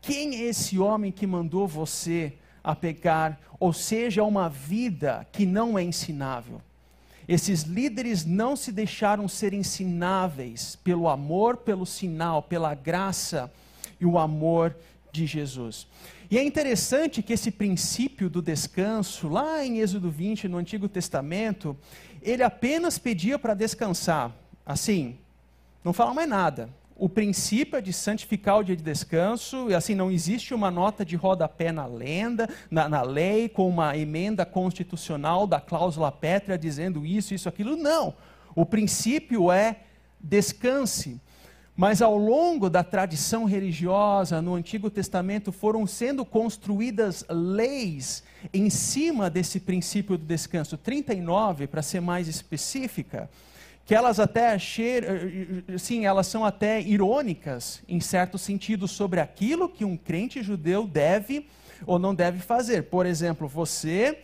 Quem 0.02 0.36
é 0.36 0.42
esse 0.46 0.80
homem 0.80 1.12
que 1.12 1.28
mandou 1.28 1.68
você 1.68 2.34
a 2.64 2.76
pegar, 2.76 3.40
ou 3.60 3.72
seja, 3.72 4.24
uma 4.24 4.50
vida 4.50 5.28
que 5.32 5.46
não 5.46 5.78
é 5.78 5.84
ensinável? 5.84 6.60
Esses 7.28 7.62
líderes 7.62 8.26
não 8.26 8.56
se 8.56 8.72
deixaram 8.72 9.28
ser 9.28 9.54
ensináveis 9.54 10.76
pelo 10.84 11.08
amor, 11.08 11.58
pelo 11.58 11.86
sinal, 11.86 12.42
pela 12.42 12.74
graça 12.74 13.52
e 14.00 14.06
o 14.06 14.18
amor 14.18 14.76
de 15.12 15.28
Jesus. 15.28 15.88
E 16.34 16.38
é 16.40 16.44
interessante 16.44 17.22
que 17.22 17.32
esse 17.32 17.52
princípio 17.52 18.28
do 18.28 18.42
descanso, 18.42 19.30
lá 19.30 19.64
em 19.64 19.82
Êxodo 19.82 20.10
20, 20.10 20.48
no 20.48 20.58
Antigo 20.58 20.90
Testamento, 20.90 21.78
ele 22.24 22.42
apenas 22.42 22.98
pedia 22.98 23.38
para 23.38 23.54
descansar. 23.54 24.32
Assim, 24.66 25.16
não 25.84 25.94
fala 25.94 26.12
mais 26.12 26.28
nada. 26.28 26.72
O 26.96 27.08
princípio 27.08 27.78
é 27.78 27.82
de 27.82 27.94
santificar 27.94 28.58
o 28.58 28.64
dia 28.64 28.76
de 28.76 28.82
descanso, 28.82 29.70
e 29.70 29.76
assim, 29.76 29.94
não 29.94 30.10
existe 30.10 30.56
uma 30.56 30.72
nota 30.72 31.06
de 31.06 31.16
rodapé 31.16 31.72
na 31.72 31.86
lenda, 31.86 32.50
na, 32.72 32.90
na 32.90 33.04
lei, 33.04 33.48
com 33.48 33.70
uma 33.70 33.96
emenda 33.96 34.44
constitucional 34.44 35.46
da 35.46 35.62
cláusula 35.62 36.12
pétrea 36.12 36.58
dizendo 36.58 37.06
isso, 37.06 37.36
isso, 37.36 37.48
aquilo. 37.48 37.76
Não. 37.76 38.12
O 38.56 38.66
princípio 38.66 39.52
é 39.52 39.82
descanse. 40.20 41.22
Mas 41.76 42.04
ao 42.04 42.16
longo 42.16 42.70
da 42.70 42.84
tradição 42.84 43.46
religiosa 43.46 44.42
no 44.42 44.54
Antigo 44.54 44.92
Testamento 44.92 45.52
foram 45.52 45.88
sendo 45.88 46.24
construídas 46.24 47.26
leis 47.28 48.24
em 48.54 48.70
cima 48.70 49.28
desse 49.28 49.60
princípio 49.60 50.16
do 50.16 50.24
descanso. 50.24 50.78
39, 50.78 51.66
para 51.66 51.82
ser 51.82 52.00
mais 52.00 52.28
específica, 52.28 53.28
que 53.86 53.96
elas 53.96 54.20
até 54.20 54.56
sim, 55.80 56.06
elas 56.06 56.28
são 56.28 56.46
até 56.46 56.80
irônicas 56.80 57.82
em 57.88 58.00
certo 58.00 58.38
sentido 58.38 58.88
sobre 58.88 59.20
aquilo 59.20 59.68
que 59.68 59.84
um 59.84 59.98
crente 59.98 60.44
judeu 60.44 60.86
deve 60.86 61.48
ou 61.88 61.98
não 61.98 62.14
deve 62.14 62.40
fazer. 62.40 62.84
Por 62.84 63.08
exemplo, 63.08 63.48
você 63.48 64.20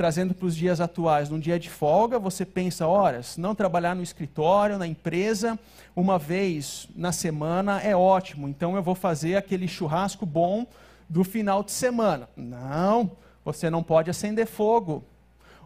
trazendo 0.00 0.32
para 0.32 0.46
os 0.46 0.56
dias 0.56 0.80
atuais, 0.80 1.28
num 1.28 1.38
dia 1.38 1.58
de 1.58 1.68
folga, 1.68 2.18
você 2.18 2.46
pensa, 2.46 2.86
horas, 2.86 3.36
não 3.36 3.54
trabalhar 3.54 3.94
no 3.94 4.02
escritório, 4.02 4.78
na 4.78 4.86
empresa, 4.86 5.58
uma 5.94 6.18
vez 6.18 6.88
na 6.96 7.12
semana 7.12 7.82
é 7.82 7.94
ótimo, 7.94 8.48
então 8.48 8.76
eu 8.76 8.82
vou 8.82 8.94
fazer 8.94 9.36
aquele 9.36 9.68
churrasco 9.68 10.24
bom 10.24 10.66
do 11.06 11.22
final 11.22 11.62
de 11.62 11.72
semana. 11.72 12.30
Não, 12.34 13.10
você 13.44 13.68
não 13.68 13.82
pode 13.82 14.08
acender 14.08 14.46
fogo. 14.46 15.04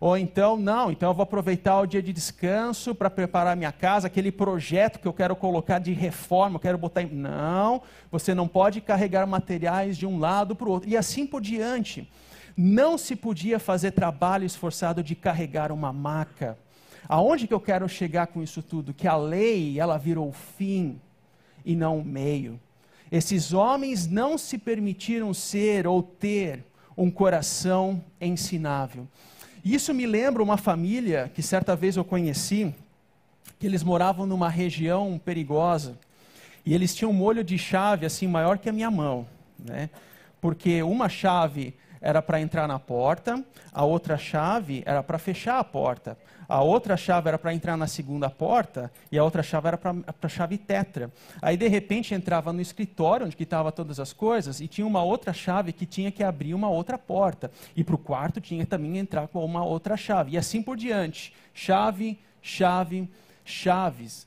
Ou 0.00 0.18
então, 0.18 0.56
não, 0.56 0.90
então 0.90 1.10
eu 1.10 1.14
vou 1.14 1.22
aproveitar 1.22 1.80
o 1.80 1.86
dia 1.86 2.02
de 2.02 2.12
descanso 2.12 2.92
para 2.92 3.08
preparar 3.08 3.56
minha 3.56 3.70
casa, 3.70 4.08
aquele 4.08 4.32
projeto 4.32 4.98
que 4.98 5.06
eu 5.06 5.12
quero 5.12 5.36
colocar 5.36 5.78
de 5.78 5.92
reforma, 5.92 6.56
eu 6.56 6.60
quero 6.60 6.76
botar 6.76 7.02
em. 7.02 7.06
Não, 7.06 7.82
você 8.10 8.34
não 8.34 8.48
pode 8.48 8.80
carregar 8.80 9.28
materiais 9.28 9.96
de 9.96 10.08
um 10.08 10.18
lado 10.18 10.56
para 10.56 10.68
o 10.68 10.72
outro. 10.72 10.90
E 10.90 10.96
assim 10.96 11.24
por 11.24 11.40
diante. 11.40 12.10
Não 12.56 12.96
se 12.96 13.16
podia 13.16 13.58
fazer 13.58 13.90
trabalho 13.90 14.44
esforçado 14.44 15.02
de 15.02 15.14
carregar 15.14 15.72
uma 15.72 15.92
maca. 15.92 16.56
Aonde 17.08 17.46
que 17.46 17.54
eu 17.54 17.60
quero 17.60 17.88
chegar 17.88 18.28
com 18.28 18.42
isso 18.42 18.62
tudo? 18.62 18.94
Que 18.94 19.08
a 19.08 19.16
lei, 19.16 19.78
ela 19.78 19.98
virou 19.98 20.28
o 20.28 20.32
fim 20.32 21.00
e 21.64 21.74
não 21.74 21.98
o 21.98 22.04
meio. 22.04 22.60
Esses 23.10 23.52
homens 23.52 24.06
não 24.06 24.38
se 24.38 24.56
permitiram 24.56 25.34
ser 25.34 25.86
ou 25.86 26.02
ter 26.02 26.64
um 26.96 27.10
coração 27.10 28.02
ensinável. 28.20 29.06
Isso 29.64 29.92
me 29.92 30.06
lembra 30.06 30.42
uma 30.42 30.56
família 30.56 31.30
que 31.34 31.42
certa 31.42 31.74
vez 31.74 31.96
eu 31.96 32.04
conheci, 32.04 32.74
que 33.58 33.66
eles 33.66 33.82
moravam 33.82 34.26
numa 34.26 34.48
região 34.48 35.20
perigosa. 35.22 35.98
E 36.64 36.74
eles 36.74 36.94
tinham 36.94 37.10
um 37.10 37.14
molho 37.14 37.42
de 37.42 37.58
chave 37.58 38.06
assim 38.06 38.26
maior 38.26 38.58
que 38.58 38.68
a 38.68 38.72
minha 38.72 38.90
mão, 38.90 39.26
né? 39.58 39.90
Porque 40.40 40.82
uma 40.82 41.08
chave 41.08 41.74
era 42.04 42.20
para 42.20 42.38
entrar 42.38 42.68
na 42.68 42.78
porta, 42.78 43.42
a 43.72 43.82
outra 43.82 44.18
chave 44.18 44.82
era 44.84 45.02
para 45.02 45.18
fechar 45.18 45.58
a 45.58 45.64
porta, 45.64 46.18
a 46.46 46.60
outra 46.60 46.98
chave 46.98 47.28
era 47.28 47.38
para 47.38 47.54
entrar 47.54 47.78
na 47.78 47.86
segunda 47.86 48.28
porta 48.28 48.92
e 49.10 49.16
a 49.16 49.24
outra 49.24 49.42
chave 49.42 49.68
era 49.68 49.78
para 49.78 49.94
a 50.22 50.28
chave 50.28 50.58
tetra. 50.58 51.10
Aí 51.40 51.56
de 51.56 51.66
repente 51.66 52.14
entrava 52.14 52.52
no 52.52 52.60
escritório 52.60 53.24
onde 53.24 53.42
estavam 53.42 53.72
todas 53.72 53.98
as 53.98 54.12
coisas 54.12 54.60
e 54.60 54.68
tinha 54.68 54.86
uma 54.86 55.02
outra 55.02 55.32
chave 55.32 55.72
que 55.72 55.86
tinha 55.86 56.12
que 56.12 56.22
abrir 56.22 56.52
uma 56.52 56.68
outra 56.68 56.98
porta 56.98 57.50
e 57.74 57.82
para 57.82 57.94
o 57.94 57.98
quarto 57.98 58.38
tinha 58.38 58.66
também 58.66 58.92
que 58.92 58.98
entrar 58.98 59.26
com 59.28 59.42
uma 59.42 59.64
outra 59.64 59.96
chave 59.96 60.32
e 60.32 60.38
assim 60.38 60.62
por 60.62 60.76
diante, 60.76 61.34
chave, 61.54 62.18
chave, 62.42 63.08
chaves. 63.46 64.26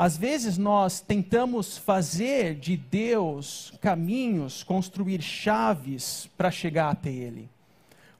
Às 0.00 0.16
vezes 0.16 0.56
nós 0.56 1.00
tentamos 1.00 1.76
fazer 1.76 2.54
de 2.54 2.76
Deus 2.76 3.72
caminhos, 3.80 4.62
construir 4.62 5.20
chaves 5.20 6.30
para 6.38 6.52
chegar 6.52 6.90
até 6.90 7.10
Ele, 7.10 7.50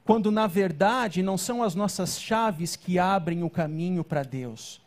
quando 0.05 0.33
na 0.33 0.49
verdade 0.49 1.23
não 1.23 1.39
são 1.39 1.63
as 1.63 1.77
nossas 1.77 2.21
chaves 2.21 2.75
que 2.75 2.99
abrem 2.99 3.45
o 3.45 3.49
caminho 3.49 4.03
para 4.03 4.25
Deus, 4.25 4.81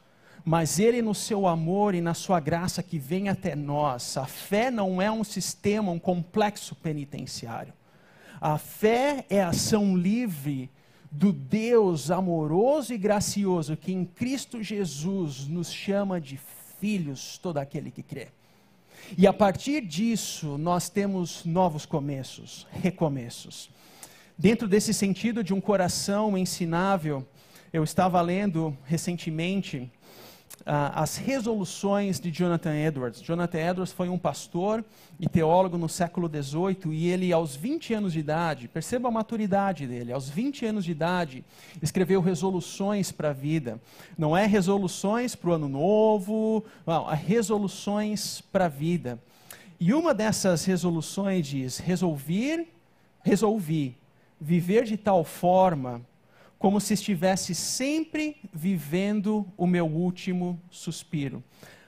mas 0.43 0.79
Ele, 0.79 1.01
no 1.01 1.15
seu 1.15 1.47
amor 1.47 1.95
e 1.95 2.01
na 2.01 2.13
sua 2.13 2.41
graça 2.41 2.83
que 2.83 2.99
vem 2.99 3.29
até 3.29 3.55
nós. 3.55 4.17
A 4.17 4.25
fé 4.25 4.69
não 4.69 5.01
é 5.01 5.09
um 5.09 5.23
sistema, 5.23 5.93
um 5.93 5.99
complexo 5.99 6.75
penitenciário. 6.75 7.73
A 8.41 8.57
fé 8.57 9.25
é 9.29 9.41
ação 9.41 9.95
livre 9.95 10.69
do 11.09 11.31
Deus 11.31 12.11
amoroso 12.11 12.93
e 12.93 12.97
gracioso 12.97 13.77
que 13.77 13.93
em 13.93 14.03
Cristo 14.03 14.61
Jesus 14.61 15.47
nos 15.47 15.71
chama 15.71 16.19
de 16.19 16.35
filhos 16.81 17.37
todo 17.37 17.59
aquele 17.59 17.91
que 17.91 18.01
crê. 18.01 18.29
E 19.15 19.27
a 19.27 19.31
partir 19.31 19.81
disso, 19.81 20.57
nós 20.57 20.89
temos 20.89 21.45
novos 21.45 21.85
começos, 21.85 22.65
recomeços. 22.71 23.69
Dentro 24.35 24.67
desse 24.67 24.91
sentido 24.91 25.43
de 25.43 25.53
um 25.53 25.61
coração 25.61 26.35
ensinável, 26.35 27.25
eu 27.71 27.83
estava 27.83 28.19
lendo 28.19 28.75
recentemente 28.85 29.91
as 30.65 31.17
resoluções 31.17 32.19
de 32.19 32.31
Jonathan 32.31 32.75
Edwards. 32.75 33.21
Jonathan 33.21 33.59
Edwards 33.59 33.91
foi 33.91 34.09
um 34.09 34.17
pastor 34.17 34.83
e 35.19 35.27
teólogo 35.27 35.77
no 35.77 35.89
século 35.89 36.29
XVIII 36.29 36.93
e 36.93 37.07
ele, 37.07 37.33
aos 37.33 37.55
20 37.55 37.93
anos 37.93 38.13
de 38.13 38.19
idade, 38.19 38.67
perceba 38.67 39.07
a 39.07 39.11
maturidade 39.11 39.87
dele, 39.87 40.11
aos 40.11 40.29
20 40.29 40.65
anos 40.65 40.85
de 40.85 40.91
idade, 40.91 41.43
escreveu 41.81 42.21
resoluções 42.21 43.11
para 43.11 43.29
a 43.29 43.33
vida. 43.33 43.79
Não 44.17 44.35
é 44.35 44.45
resoluções 44.45 45.35
para 45.35 45.49
o 45.49 45.53
ano 45.53 45.67
novo, 45.67 46.63
não, 46.85 47.11
é 47.11 47.15
resoluções 47.15 48.41
para 48.41 48.65
a 48.65 48.69
vida. 48.69 49.19
E 49.79 49.93
uma 49.93 50.13
dessas 50.13 50.65
resoluções 50.65 51.47
diz: 51.47 51.79
resolver, 51.79 52.67
resolvi 53.23 53.97
viver 54.41 54.85
de 54.85 54.97
tal 54.97 55.23
forma 55.23 56.01
como 56.61 56.79
se 56.79 56.93
estivesse 56.93 57.55
sempre 57.55 58.35
vivendo 58.53 59.47
o 59.57 59.65
meu 59.65 59.87
último 59.87 60.61
suspiro. 60.69 61.43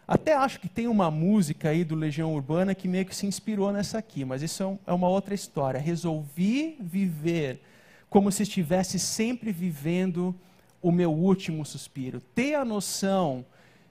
Até 0.07 0.34
acho 0.34 0.59
que 0.59 0.67
tem 0.67 0.88
uma 0.88 1.11
música 1.11 1.69
aí 1.69 1.84
do 1.84 1.93
Legião 1.93 2.34
Urbana 2.34 2.74
que 2.74 2.88
meio 2.88 3.05
que 3.05 3.15
se 3.15 3.28
inspirou 3.28 3.71
nessa 3.71 3.99
aqui, 3.99 4.26
mas 4.26 4.41
isso 4.41 4.63
é, 4.63 4.91
é 4.91 4.93
uma 4.93 5.07
outra 5.07 5.36
história. 5.36 5.80
Resolvi 5.80 6.76
viver 6.80 7.61
como 8.09 8.32
se 8.32 8.41
estivesse 8.41 8.97
sempre 8.97 9.51
vivendo 9.51 10.34
o 10.82 10.91
meu 10.91 11.11
último 11.13 11.63
suspiro. 11.63 12.19
Ter 12.34 12.55
a 12.55 12.65
noção 12.65 13.45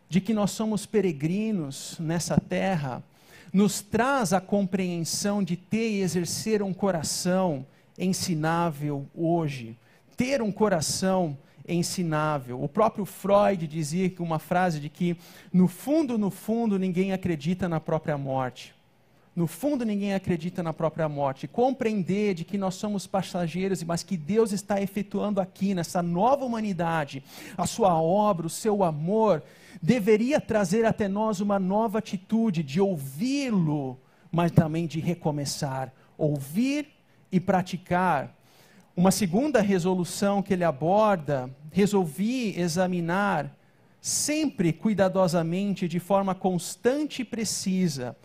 de 0.08 0.20
que 0.20 0.34
nós 0.34 0.50
somos 0.50 0.84
peregrinos 0.84 1.96
nessa 2.00 2.36
terra 2.40 3.04
nos 3.52 3.80
traz 3.80 4.32
a 4.32 4.40
compreensão 4.40 5.44
de 5.44 5.56
ter 5.56 5.90
e 5.92 6.00
exercer 6.00 6.60
um 6.60 6.74
coração 6.74 7.64
ensinável 7.96 9.06
hoje. 9.14 9.76
Ter 10.24 10.40
um 10.40 10.52
coração 10.52 11.36
ensinável. 11.66 12.62
O 12.62 12.68
próprio 12.68 13.04
Freud 13.04 13.66
dizia 13.66 14.08
que 14.08 14.22
uma 14.22 14.38
frase 14.38 14.78
de 14.78 14.88
que 14.88 15.16
no 15.52 15.66
fundo, 15.66 16.16
no 16.16 16.30
fundo, 16.30 16.78
ninguém 16.78 17.12
acredita 17.12 17.68
na 17.68 17.80
própria 17.80 18.16
morte. 18.16 18.72
No 19.34 19.48
fundo, 19.48 19.84
ninguém 19.84 20.14
acredita 20.14 20.62
na 20.62 20.72
própria 20.72 21.08
morte. 21.08 21.48
Compreender 21.48 22.34
de 22.34 22.44
que 22.44 22.56
nós 22.56 22.76
somos 22.76 23.04
passageiros, 23.04 23.82
mas 23.82 24.04
que 24.04 24.16
Deus 24.16 24.52
está 24.52 24.80
efetuando 24.80 25.40
aqui, 25.40 25.74
nessa 25.74 26.00
nova 26.00 26.44
humanidade, 26.44 27.24
a 27.58 27.66
sua 27.66 28.00
obra, 28.00 28.46
o 28.46 28.50
seu 28.50 28.84
amor, 28.84 29.42
deveria 29.82 30.40
trazer 30.40 30.84
até 30.84 31.08
nós 31.08 31.40
uma 31.40 31.58
nova 31.58 31.98
atitude 31.98 32.62
de 32.62 32.80
ouvi-lo, 32.80 33.98
mas 34.30 34.52
também 34.52 34.86
de 34.86 35.00
recomeçar. 35.00 35.92
Ouvir 36.16 36.86
e 37.32 37.40
praticar. 37.40 38.32
Uma 38.94 39.10
segunda 39.10 39.60
resolução 39.62 40.42
que 40.42 40.52
ele 40.52 40.64
aborda, 40.64 41.48
resolvi 41.70 42.58
examinar 42.58 43.50
sempre 44.02 44.72
cuidadosamente, 44.72 45.88
de 45.88 45.98
forma 45.98 46.34
constante 46.34 47.22
e 47.22 47.24
precisa, 47.24 48.16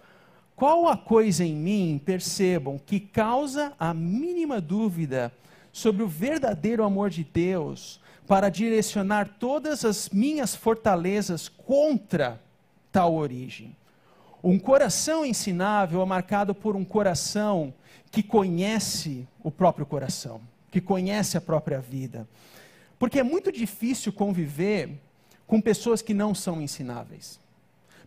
qual 0.55 0.87
a 0.87 0.97
coisa 0.97 1.45
em 1.45 1.55
mim, 1.55 2.01
percebam, 2.03 2.79
que 2.83 2.99
causa 2.99 3.73
a 3.79 3.93
mínima 3.93 4.59
dúvida 4.59 5.31
sobre 5.71 6.01
o 6.01 6.07
verdadeiro 6.07 6.83
amor 6.83 7.11
de 7.11 7.23
Deus 7.23 8.01
para 8.27 8.49
direcionar 8.49 9.37
todas 9.39 9.85
as 9.85 10.09
minhas 10.09 10.55
fortalezas 10.55 11.47
contra 11.47 12.41
tal 12.91 13.13
origem? 13.13 13.75
Um 14.43 14.57
coração 14.57 15.23
ensinável 15.23 16.01
é 16.01 16.05
marcado 16.05 16.53
por 16.55 16.75
um 16.75 16.83
coração 16.83 17.73
que 18.11 18.23
conhece 18.23 19.27
o 19.43 19.51
próprio 19.51 19.85
coração, 19.85 20.41
que 20.71 20.81
conhece 20.81 21.37
a 21.37 21.41
própria 21.41 21.79
vida. 21.79 22.27
Porque 22.99 23.19
é 23.19 23.23
muito 23.23 23.51
difícil 23.51 24.11
conviver 24.11 24.99
com 25.45 25.61
pessoas 25.61 26.01
que 26.01 26.13
não 26.13 26.35
são 26.35 26.61
ensináveis, 26.61 27.39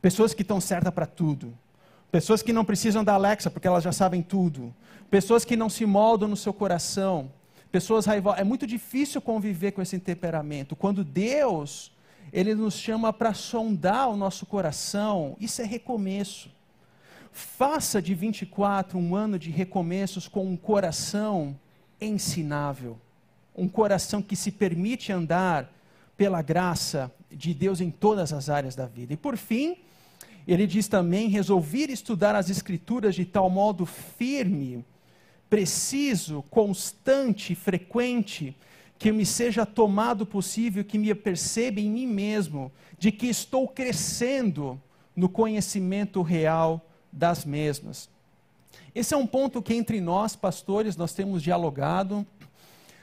pessoas 0.03 0.35
que 0.35 0.43
estão 0.43 0.61
certas 0.61 0.93
para 0.93 1.07
tudo 1.07 1.57
Pessoas 2.11 2.43
que 2.43 2.53
não 2.53 2.65
precisam 2.65 3.05
da 3.05 3.15
Alexa 3.15 3.51
porque 3.51 3.69
elas 3.69 3.85
já 3.85 3.93
sabem 3.93 4.21
tudo. 4.21 4.75
Pessoas 5.09 5.45
que 5.45 5.57
não 5.57 5.71
se 5.71 5.87
moldam 5.87 6.29
no 6.29 6.37
seu 6.37 6.53
coração. 6.53 7.31
Pessoas 7.71 8.05
raivosas. 8.05 8.41
É 8.41 8.45
muito 8.45 8.67
difícil 8.67 9.21
conviver 9.21 9.73
com 9.73 9.81
esse 9.81 9.99
temperamento. 9.99 10.75
Quando 10.75 11.05
Deus, 11.05 11.93
Ele 12.33 12.53
nos 12.55 12.75
chama 12.75 13.13
para 13.13 13.33
sondar 13.33 14.09
o 14.09 14.17
nosso 14.17 14.45
coração, 14.45 15.37
isso 15.39 15.63
é 15.63 15.65
recomeço. 15.65 16.51
Faça 17.31 18.03
de 18.03 18.13
24 18.13 18.99
um 18.99 19.15
ano 19.15 19.39
de 19.39 19.51
recomeços 19.51 20.27
com 20.27 20.45
um 20.45 20.57
coração 20.57 21.57
ensinável. 22.01 22.99
Um 23.55 23.69
coração 23.69 24.23
que 24.23 24.37
se 24.37 24.51
permite 24.51 25.13
andar 25.13 25.73
pela 26.17 26.43
graça 26.43 27.13
de 27.31 27.55
Deus 27.55 27.81
em 27.81 27.91
todas 27.91 28.33
as 28.33 28.49
áreas 28.49 28.75
da 28.75 28.87
vida. 28.87 29.13
E 29.13 29.17
por 29.17 29.37
fim, 29.37 29.77
ele 30.47 30.67
diz 30.67 30.89
também: 30.89 31.29
resolver 31.29 31.91
estudar 31.91 32.35
as 32.35 32.51
Escrituras 32.51 33.15
de 33.15 33.25
tal 33.25 33.49
modo 33.49 33.87
firme, 33.87 34.85
preciso, 35.49 36.43
constante, 36.51 37.55
frequente, 37.55 38.57
que 38.99 39.11
me 39.11 39.25
seja 39.25 39.65
tomado 39.65 40.27
possível 40.27 40.85
que 40.85 40.99
me 40.99 41.15
perceba 41.15 41.81
em 41.81 41.89
mim 41.89 42.07
mesmo 42.07 42.71
de 42.99 43.11
que 43.11 43.27
estou 43.27 43.67
crescendo 43.67 44.81
no 45.17 45.29
conhecimento 45.29 46.21
real 46.21 46.87
das 47.11 47.45
mesmas. 47.45 48.11
Esse 48.95 49.15
é 49.15 49.17
um 49.17 49.27
ponto 49.27 49.63
que 49.63 49.75
entre 49.75 50.01
nós, 50.01 50.35
pastores, 50.35 50.97
nós 50.97 51.13
temos 51.13 51.43
dialogado 51.43 52.27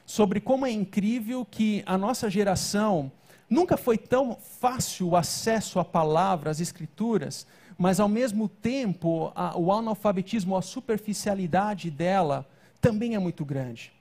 sobre 0.06 0.40
como 0.40 0.66
é 0.66 0.72
incrível 0.72 1.46
que 1.46 1.84
a 1.86 1.98
nossa 1.98 2.30
geração 2.30 3.12
Nunca 3.50 3.78
foi 3.78 3.98
tão 3.98 4.38
fácil 4.60 5.10
o 5.10 5.16
acesso 5.16 5.80
à 5.80 5.86
palavra, 5.86 6.52
às 6.52 6.60
escrituras, 6.60 7.48
mas 7.78 8.00
ao 8.00 8.10
mesmo 8.10 8.50
tempo 8.50 9.32
a, 9.34 9.58
o 9.58 9.72
analfabetismo, 9.72 10.58
a 10.58 10.62
superficialidade 10.62 11.90
dela 11.90 12.46
também 12.82 13.16
é 13.16 13.20
muito 13.20 13.46
grande. 13.46 13.94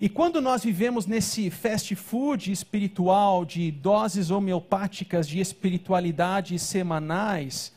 E 0.00 0.08
quando 0.08 0.40
nós 0.40 0.64
vivemos 0.64 1.06
nesse 1.06 1.50
fast 1.50 1.94
food 1.94 2.50
espiritual 2.50 3.44
de 3.44 3.70
doses 3.70 4.30
homeopáticas 4.30 5.28
de 5.28 5.38
espiritualidade 5.38 6.58
semanais, 6.58 7.72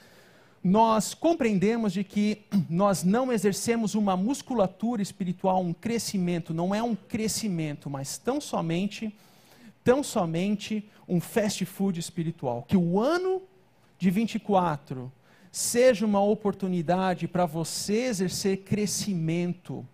nós 0.63 1.13
compreendemos 1.13 1.91
de 1.93 2.03
que 2.03 2.43
nós 2.69 3.03
não 3.03 3.31
exercemos 3.31 3.95
uma 3.95 4.15
musculatura 4.15 5.01
espiritual, 5.01 5.61
um 5.61 5.73
crescimento, 5.73 6.53
não 6.53 6.73
é 6.73 6.81
um 6.81 6.95
crescimento, 6.95 7.89
mas 7.89 8.17
tão 8.17 8.39
somente 8.39 9.13
tão 9.83 10.01
somente 10.01 10.89
um 11.07 11.19
fast 11.19 11.65
food 11.65 11.99
espiritual. 11.99 12.63
Que 12.63 12.77
o 12.77 12.99
ano 12.99 13.41
de 13.99 14.09
24 14.09 15.11
seja 15.51 16.05
uma 16.05 16.21
oportunidade 16.21 17.27
para 17.27 17.45
você 17.45 18.05
exercer 18.05 18.63
crescimento, 18.63 19.85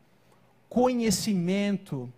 conhecimento 0.69 2.11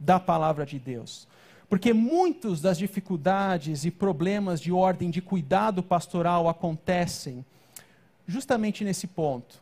da 0.00 0.18
palavra 0.18 0.64
de 0.64 0.78
Deus. 0.78 1.28
Porque 1.68 1.92
muitas 1.92 2.60
das 2.62 2.78
dificuldades 2.78 3.84
e 3.84 3.90
problemas 3.90 4.60
de 4.60 4.72
ordem 4.72 5.10
de 5.10 5.20
cuidado 5.20 5.82
pastoral 5.82 6.48
acontecem 6.48 7.44
justamente 8.28 8.84
nesse 8.84 9.06
ponto 9.06 9.60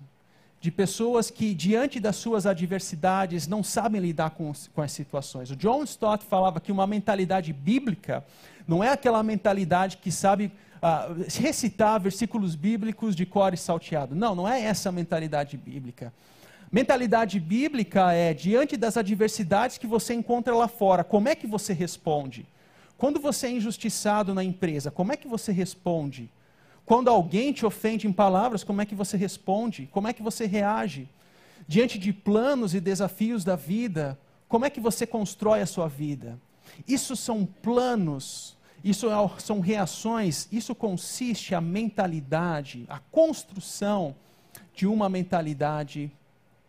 de 0.61 0.71
pessoas 0.71 1.31
que, 1.31 1.55
diante 1.55 2.01
das 2.01 2.17
suas 2.17 2.45
adversidades, 2.45 3.47
não 3.47 3.63
sabem 3.63 4.01
lidar 4.01 4.31
com, 4.31 4.53
com 4.75 4.83
as 4.83 4.91
situações. 4.91 5.51
O 5.51 5.57
John 5.57 5.85
Stott 5.85 6.25
falava 6.25 6.61
que 6.61 6.73
uma 6.73 6.87
mentalidade 6.87 7.53
bíblica 7.53 8.25
não 8.67 8.83
é 8.83 8.91
aquela 8.91 9.23
mentalidade 9.23 9.99
que 9.99 10.11
sabe 10.11 10.51
uh, 10.77 11.25
recitar 11.41 12.01
versículos 12.01 12.57
bíblicos 12.57 13.15
de 13.15 13.25
cor 13.25 13.55
e 13.55 13.57
salteado. 13.57 14.17
Não, 14.17 14.35
não 14.35 14.49
é 14.49 14.61
essa 14.61 14.91
mentalidade 14.91 15.57
bíblica. 15.57 16.13
Mentalidade 16.73 17.39
bíblica 17.39 18.13
é, 18.13 18.35
diante 18.35 18.77
das 18.77 18.97
adversidades 18.97 19.79
que 19.79 19.87
você 19.87 20.15
encontra 20.15 20.53
lá 20.53 20.67
fora, 20.67 21.05
como 21.05 21.29
é 21.29 21.37
que 21.37 21.47
você 21.47 21.73
responde? 21.73 22.45
Quando 22.99 23.21
você 23.21 23.47
é 23.47 23.51
injustiçado 23.53 24.35
na 24.35 24.43
empresa, 24.43 24.91
como 24.91 25.13
é 25.13 25.17
que 25.17 25.29
você 25.29 25.53
responde? 25.53 26.29
Quando 26.87 27.09
alguém 27.09 27.53
te 27.53 27.67
ofende 27.67 28.07
em 28.07 28.13
palavras, 28.13 28.63
como 28.63 28.81
é 28.81 28.87
que 28.87 28.95
você 28.95 29.17
responde? 29.17 29.89
Como 29.91 30.07
é 30.07 30.13
que 30.13 30.23
você 30.23 30.47
reage? 30.47 31.09
Diante 31.67 31.99
de 31.99 32.13
planos 32.13 32.75
e 32.75 32.81
desafios 32.81 33.43
da 33.43 33.57
vida, 33.57 34.17
como 34.49 34.65
é 34.65 34.71
que 34.71 34.79
você 34.79 35.05
constrói 35.05 35.61
a 35.61 35.67
sua 35.67 35.89
vida? 35.89 36.39
Isso 36.87 37.17
são 37.17 37.45
planos, 37.45 38.57
isso 38.85 39.09
é 39.11 39.41
são 39.41 39.59
reações, 39.59 40.47
isso 40.53 40.77
consiste 40.77 41.57
a 41.57 41.61
mentalidade, 41.61 42.85
a 42.89 43.01
construção 43.01 44.15
de 44.73 44.87
uma 44.87 45.09
mentalidade 45.09 46.13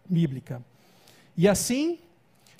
bíblica. 0.09 0.63
E 1.36 1.47
assim, 1.47 1.99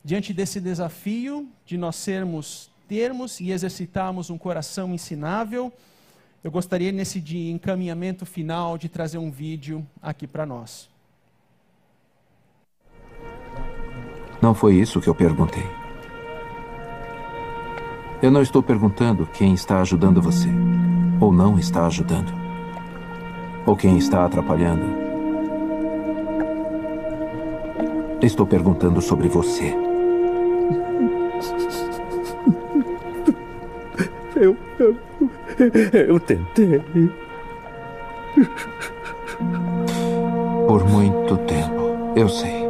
diante 0.03 0.32
desse 0.32 0.62
desafio 0.62 1.49
de 1.66 1.76
nós 1.76 1.95
sermos, 1.95 2.70
termos 2.88 3.39
e 3.39 3.49
exercitarmos 3.49 4.30
um 4.30 4.38
coração 4.38 4.93
ensinável, 4.93 5.74
eu 6.43 6.51
gostaria 6.51 6.91
nesse 6.91 7.19
dia, 7.19 7.51
encaminhamento 7.51 8.25
final, 8.25 8.77
de 8.77 8.88
trazer 8.88 9.17
um 9.17 9.31
vídeo 9.31 9.85
aqui 10.01 10.27
para 10.27 10.45
nós. 10.45 10.89
Não 14.41 14.53
foi 14.53 14.75
isso 14.75 15.01
que 15.01 15.07
eu 15.07 15.15
perguntei. 15.15 15.65
Eu 18.21 18.31
não 18.31 18.41
estou 18.41 18.63
perguntando 18.63 19.25
quem 19.27 19.53
está 19.53 19.81
ajudando 19.81 20.21
você, 20.21 20.49
ou 21.19 21.31
não 21.31 21.57
está 21.57 21.85
ajudando, 21.85 22.31
ou 23.65 23.75
quem 23.75 23.97
está 23.97 24.25
atrapalhando. 24.25 24.85
Estou 28.21 28.47
perguntando 28.47 29.01
sobre 29.01 29.27
você. 29.27 29.86
Eu, 34.39 34.55
eu, 34.77 34.95
eu 36.07 36.19
tentei. 36.19 36.79
Por 40.67 40.88
muito 40.88 41.38
tempo, 41.38 42.13
eu 42.15 42.29
sei. 42.29 42.67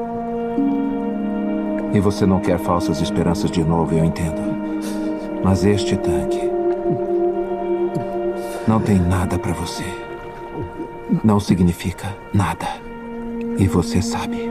E 1.94 2.00
você 2.00 2.26
não 2.26 2.40
quer 2.40 2.58
falsas 2.58 3.02
esperanças 3.02 3.52
de 3.52 3.64
novo, 3.64 3.94
eu 3.94 4.06
entendo. 4.06 4.42
Mas 5.44 5.66
este 5.66 5.98
tanque 5.98 6.50
não 8.66 8.80
tem 8.80 9.00
nada 9.00 9.38
para 9.38 9.52
você. 9.52 9.84
Não 11.24 11.40
significa 11.40 12.16
nada. 12.34 12.68
E 13.58 13.68
você 13.68 14.02
sabe. 14.02 14.50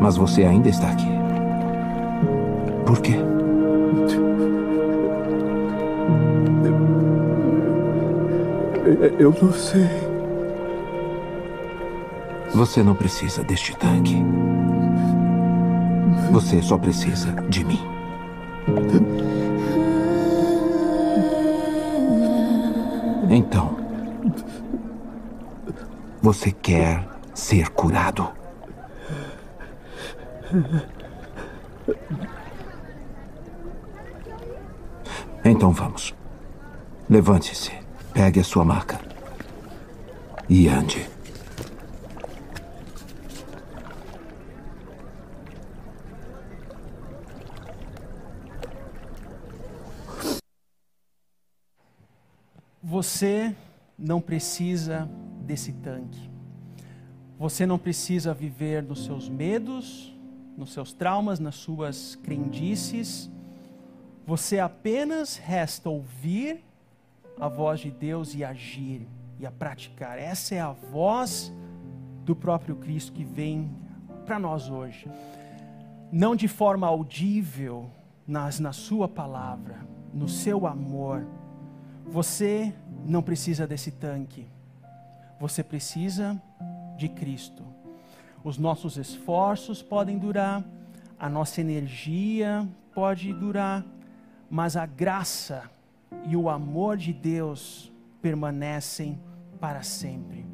Mas 0.00 0.16
você 0.16 0.44
ainda 0.44 0.68
está 0.68 0.88
aqui. 0.88 1.08
Por 2.84 3.00
quê? 3.00 3.25
Eu 9.18 9.34
não 9.42 9.52
sei. 9.52 9.88
Você 12.54 12.82
não 12.82 12.94
precisa 12.94 13.42
deste 13.42 13.76
tanque. 13.76 14.16
Você 16.32 16.62
só 16.62 16.78
precisa 16.78 17.32
de 17.48 17.64
mim. 17.64 17.80
Então, 23.28 23.76
você 26.22 26.50
quer 26.50 27.06
ser 27.34 27.68
curado? 27.70 28.28
Então 35.44 35.70
vamos. 35.70 36.14
Levante-se, 37.08 37.72
pegue 38.16 38.40
a 38.40 38.44
sua 38.44 38.64
maca 38.64 38.98
e 40.48 40.68
ande. 40.68 41.06
Você 52.82 53.54
não 53.98 54.22
precisa 54.22 55.06
desse 55.42 55.74
tanque. 55.74 56.30
Você 57.38 57.66
não 57.66 57.78
precisa 57.78 58.32
viver 58.32 58.82
nos 58.82 59.04
seus 59.04 59.28
medos, 59.28 60.16
nos 60.56 60.72
seus 60.72 60.90
traumas, 60.90 61.38
nas 61.38 61.56
suas 61.56 62.14
crendices. 62.14 63.30
Você 64.26 64.58
apenas 64.58 65.36
resta 65.36 65.90
ouvir 65.90 66.64
a 67.38 67.48
voz 67.48 67.80
de 67.80 67.90
Deus 67.90 68.34
e 68.34 68.44
agir 68.44 69.06
e 69.38 69.46
a 69.46 69.50
praticar. 69.50 70.18
Essa 70.18 70.54
é 70.54 70.60
a 70.60 70.72
voz 70.72 71.52
do 72.24 72.34
próprio 72.34 72.76
Cristo 72.76 73.12
que 73.12 73.24
vem 73.24 73.70
para 74.24 74.38
nós 74.38 74.68
hoje. 74.68 75.10
Não 76.10 76.34
de 76.34 76.48
forma 76.48 76.86
audível, 76.86 77.90
mas 78.26 78.58
na 78.58 78.72
Sua 78.72 79.08
palavra, 79.08 79.80
no 80.12 80.28
seu 80.28 80.66
amor. 80.66 81.26
Você 82.06 82.74
não 83.04 83.22
precisa 83.22 83.66
desse 83.66 83.90
tanque. 83.90 84.46
Você 85.38 85.62
precisa 85.62 86.40
de 86.96 87.08
Cristo. 87.08 87.62
Os 88.42 88.58
nossos 88.58 88.96
esforços 88.96 89.82
podem 89.82 90.18
durar, 90.18 90.64
a 91.18 91.28
nossa 91.28 91.60
energia 91.60 92.66
pode 92.94 93.32
durar, 93.32 93.84
mas 94.48 94.76
a 94.76 94.86
graça 94.86 95.68
e 96.24 96.36
o 96.36 96.48
amor 96.48 96.96
de 96.96 97.12
Deus 97.12 97.92
permanecem 98.20 99.18
para 99.60 99.82
sempre. 99.82 100.44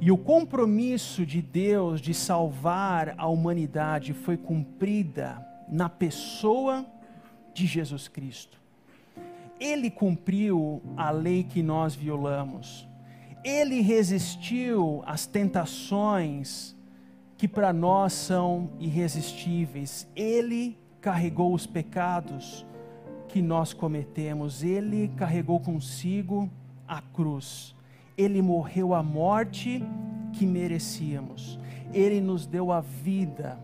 E 0.00 0.12
o 0.12 0.18
compromisso 0.18 1.24
de 1.24 1.40
Deus 1.40 2.00
de 2.00 2.12
salvar 2.12 3.14
a 3.16 3.26
humanidade 3.26 4.12
foi 4.12 4.36
cumprida 4.36 5.44
na 5.68 5.88
pessoa 5.88 6.84
de 7.54 7.66
Jesus 7.66 8.06
Cristo. 8.06 8.60
Ele 9.58 9.90
cumpriu 9.90 10.82
a 10.96 11.10
lei 11.10 11.42
que 11.42 11.62
nós 11.62 11.94
violamos. 11.94 12.86
Ele 13.42 13.80
resistiu 13.80 15.02
às 15.06 15.26
tentações 15.26 16.76
que 17.38 17.48
para 17.48 17.72
nós 17.72 18.12
são 18.12 18.70
irresistíveis. 18.78 20.06
Ele 20.14 20.78
carregou 21.00 21.54
os 21.54 21.66
pecados 21.66 22.66
que 23.36 23.42
nós 23.42 23.74
cometemos. 23.74 24.62
Ele 24.62 25.08
carregou 25.08 25.60
consigo 25.60 26.48
a 26.88 27.02
cruz. 27.02 27.76
Ele 28.16 28.40
morreu 28.40 28.94
a 28.94 29.02
morte 29.02 29.84
que 30.32 30.46
merecíamos. 30.46 31.58
Ele 31.92 32.18
nos 32.18 32.46
deu 32.46 32.72
a 32.72 32.80
vida 32.80 33.58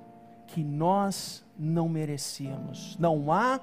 que 0.46 0.62
nós 0.62 1.42
não 1.58 1.88
merecíamos. 1.88 2.98
Não 3.00 3.32
há 3.32 3.58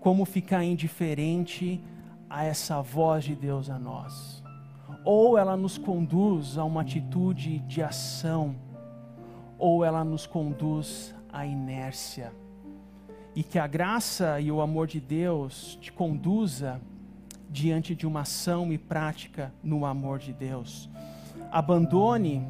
como 0.00 0.24
ficar 0.24 0.64
indiferente 0.64 1.84
a 2.30 2.44
essa 2.44 2.80
voz 2.80 3.22
de 3.22 3.34
Deus 3.34 3.68
a 3.68 3.78
nós. 3.78 4.42
Ou 5.04 5.36
ela 5.36 5.54
nos 5.54 5.76
conduz 5.76 6.56
a 6.56 6.64
uma 6.64 6.80
atitude 6.80 7.58
de 7.58 7.82
ação, 7.82 8.56
ou 9.58 9.84
ela 9.84 10.02
nos 10.02 10.26
conduz 10.26 11.14
à 11.30 11.44
inércia. 11.44 12.32
E 13.34 13.42
que 13.42 13.58
a 13.58 13.66
graça 13.66 14.40
e 14.40 14.50
o 14.52 14.60
amor 14.60 14.86
de 14.86 15.00
Deus 15.00 15.78
te 15.80 15.90
conduza 15.92 16.80
diante 17.48 17.94
de 17.94 18.06
uma 18.06 18.20
ação 18.20 18.72
e 18.72 18.78
prática 18.78 19.52
no 19.62 19.84
amor 19.84 20.18
de 20.18 20.32
Deus. 20.32 20.88
Abandone 21.50 22.46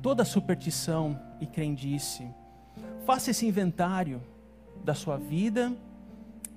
toda 0.00 0.24
superstição 0.24 1.18
e 1.40 1.46
crendice. 1.46 2.26
Faça 3.06 3.30
esse 3.30 3.46
inventário 3.46 4.22
da 4.84 4.94
sua 4.94 5.16
vida 5.16 5.72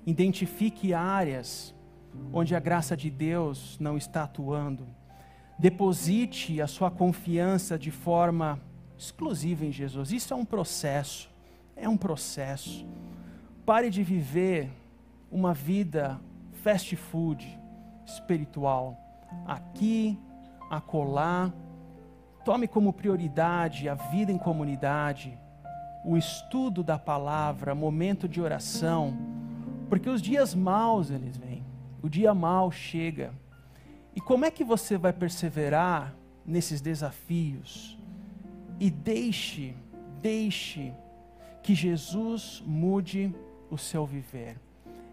Identifique 0.06 0.94
áreas 0.94 1.74
onde 2.32 2.54
a 2.54 2.60
graça 2.60 2.96
de 2.96 3.10
Deus 3.10 3.76
não 3.80 3.98
está 3.98 4.22
atuando. 4.22 4.86
Deposite 5.58 6.60
a 6.60 6.68
sua 6.68 6.92
confiança 6.92 7.76
de 7.76 7.90
forma 7.90 8.60
exclusiva 8.96 9.64
em 9.66 9.72
Jesus. 9.72 10.12
Isso 10.12 10.32
é 10.32 10.36
um 10.36 10.44
processo. 10.44 11.28
É 11.74 11.88
um 11.88 11.96
processo. 11.96 12.86
Pare 13.66 13.90
de 13.90 14.02
viver 14.02 14.70
uma 15.30 15.52
vida 15.52 16.18
fast 16.62 16.96
food 16.96 17.46
espiritual. 18.06 18.96
Aqui, 19.46 20.18
acolá. 20.70 21.52
Tome 22.44 22.66
como 22.66 22.92
prioridade 22.92 23.88
a 23.88 23.94
vida 23.94 24.30
em 24.30 24.38
comunidade, 24.38 25.36
o 26.04 26.16
estudo 26.16 26.84
da 26.84 26.96
palavra, 26.96 27.74
momento 27.74 28.28
de 28.28 28.40
oração 28.40 29.36
porque 29.88 30.10
os 30.10 30.20
dias 30.20 30.54
maus 30.54 31.10
eles 31.10 31.36
vêm. 31.36 31.64
O 32.02 32.08
dia 32.08 32.34
mau 32.34 32.70
chega. 32.70 33.32
E 34.14 34.20
como 34.20 34.44
é 34.44 34.50
que 34.50 34.64
você 34.64 34.96
vai 34.96 35.12
perseverar 35.12 36.14
nesses 36.44 36.80
desafios? 36.80 37.98
E 38.80 38.90
deixe, 38.90 39.74
deixe 40.20 40.92
que 41.62 41.74
Jesus 41.74 42.62
mude 42.66 43.34
o 43.76 43.78
seu 43.78 44.04
viver. 44.04 44.58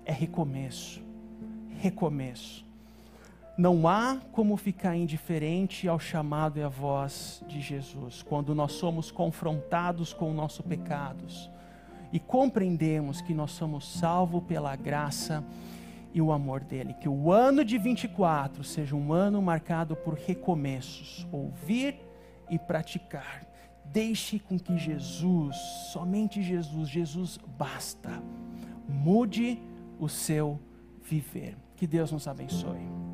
É 0.06 0.12
recomeço. 0.12 1.02
Recomeço. 1.80 2.66
Não 3.58 3.88
há 3.88 4.18
como 4.32 4.58
ficar 4.58 4.96
indiferente 4.96 5.88
ao 5.88 6.00
chamado 6.00 6.58
e 6.58 6.64
à 6.64 6.68
voz 6.68 7.44
de 7.48 7.62
Jesus 7.62 8.24
quando 8.24 8.56
nós 8.56 8.72
somos 8.72 9.12
confrontados 9.12 10.12
com 10.12 10.32
os 10.32 10.36
nossos 10.36 10.66
pecados 10.66 11.52
e 12.12 12.20
compreendemos 12.20 13.22
que 13.22 13.34
nós 13.34 13.52
somos 13.52 13.88
salvos 13.88 14.44
pela 14.44 14.76
graça 14.76 15.44
e 16.14 16.22
o 16.22 16.32
amor 16.32 16.62
dele. 16.62 16.94
Que 16.94 17.10
o 17.10 17.32
ano 17.32 17.64
de 17.64 17.78
24 17.78 18.64
seja 18.64 18.96
um 18.96 19.14
ano 19.14 19.42
marcado 19.42 19.96
por 19.96 20.16
recomeços, 20.16 21.28
ouvir 21.32 21.96
e 22.50 22.58
praticar. 22.58 23.46
Deixe 23.86 24.40
com 24.40 24.58
que 24.58 24.78
Jesus, 24.78 25.56
somente 25.92 26.42
Jesus, 26.42 26.90
Jesus 26.90 27.40
basta. 27.58 28.22
Mude 28.88 29.60
o 30.00 30.08
seu 30.08 30.60
viver. 31.02 31.56
Que 31.76 31.88
Deus 31.88 32.12
nos 32.12 32.28
abençoe. 32.28 33.13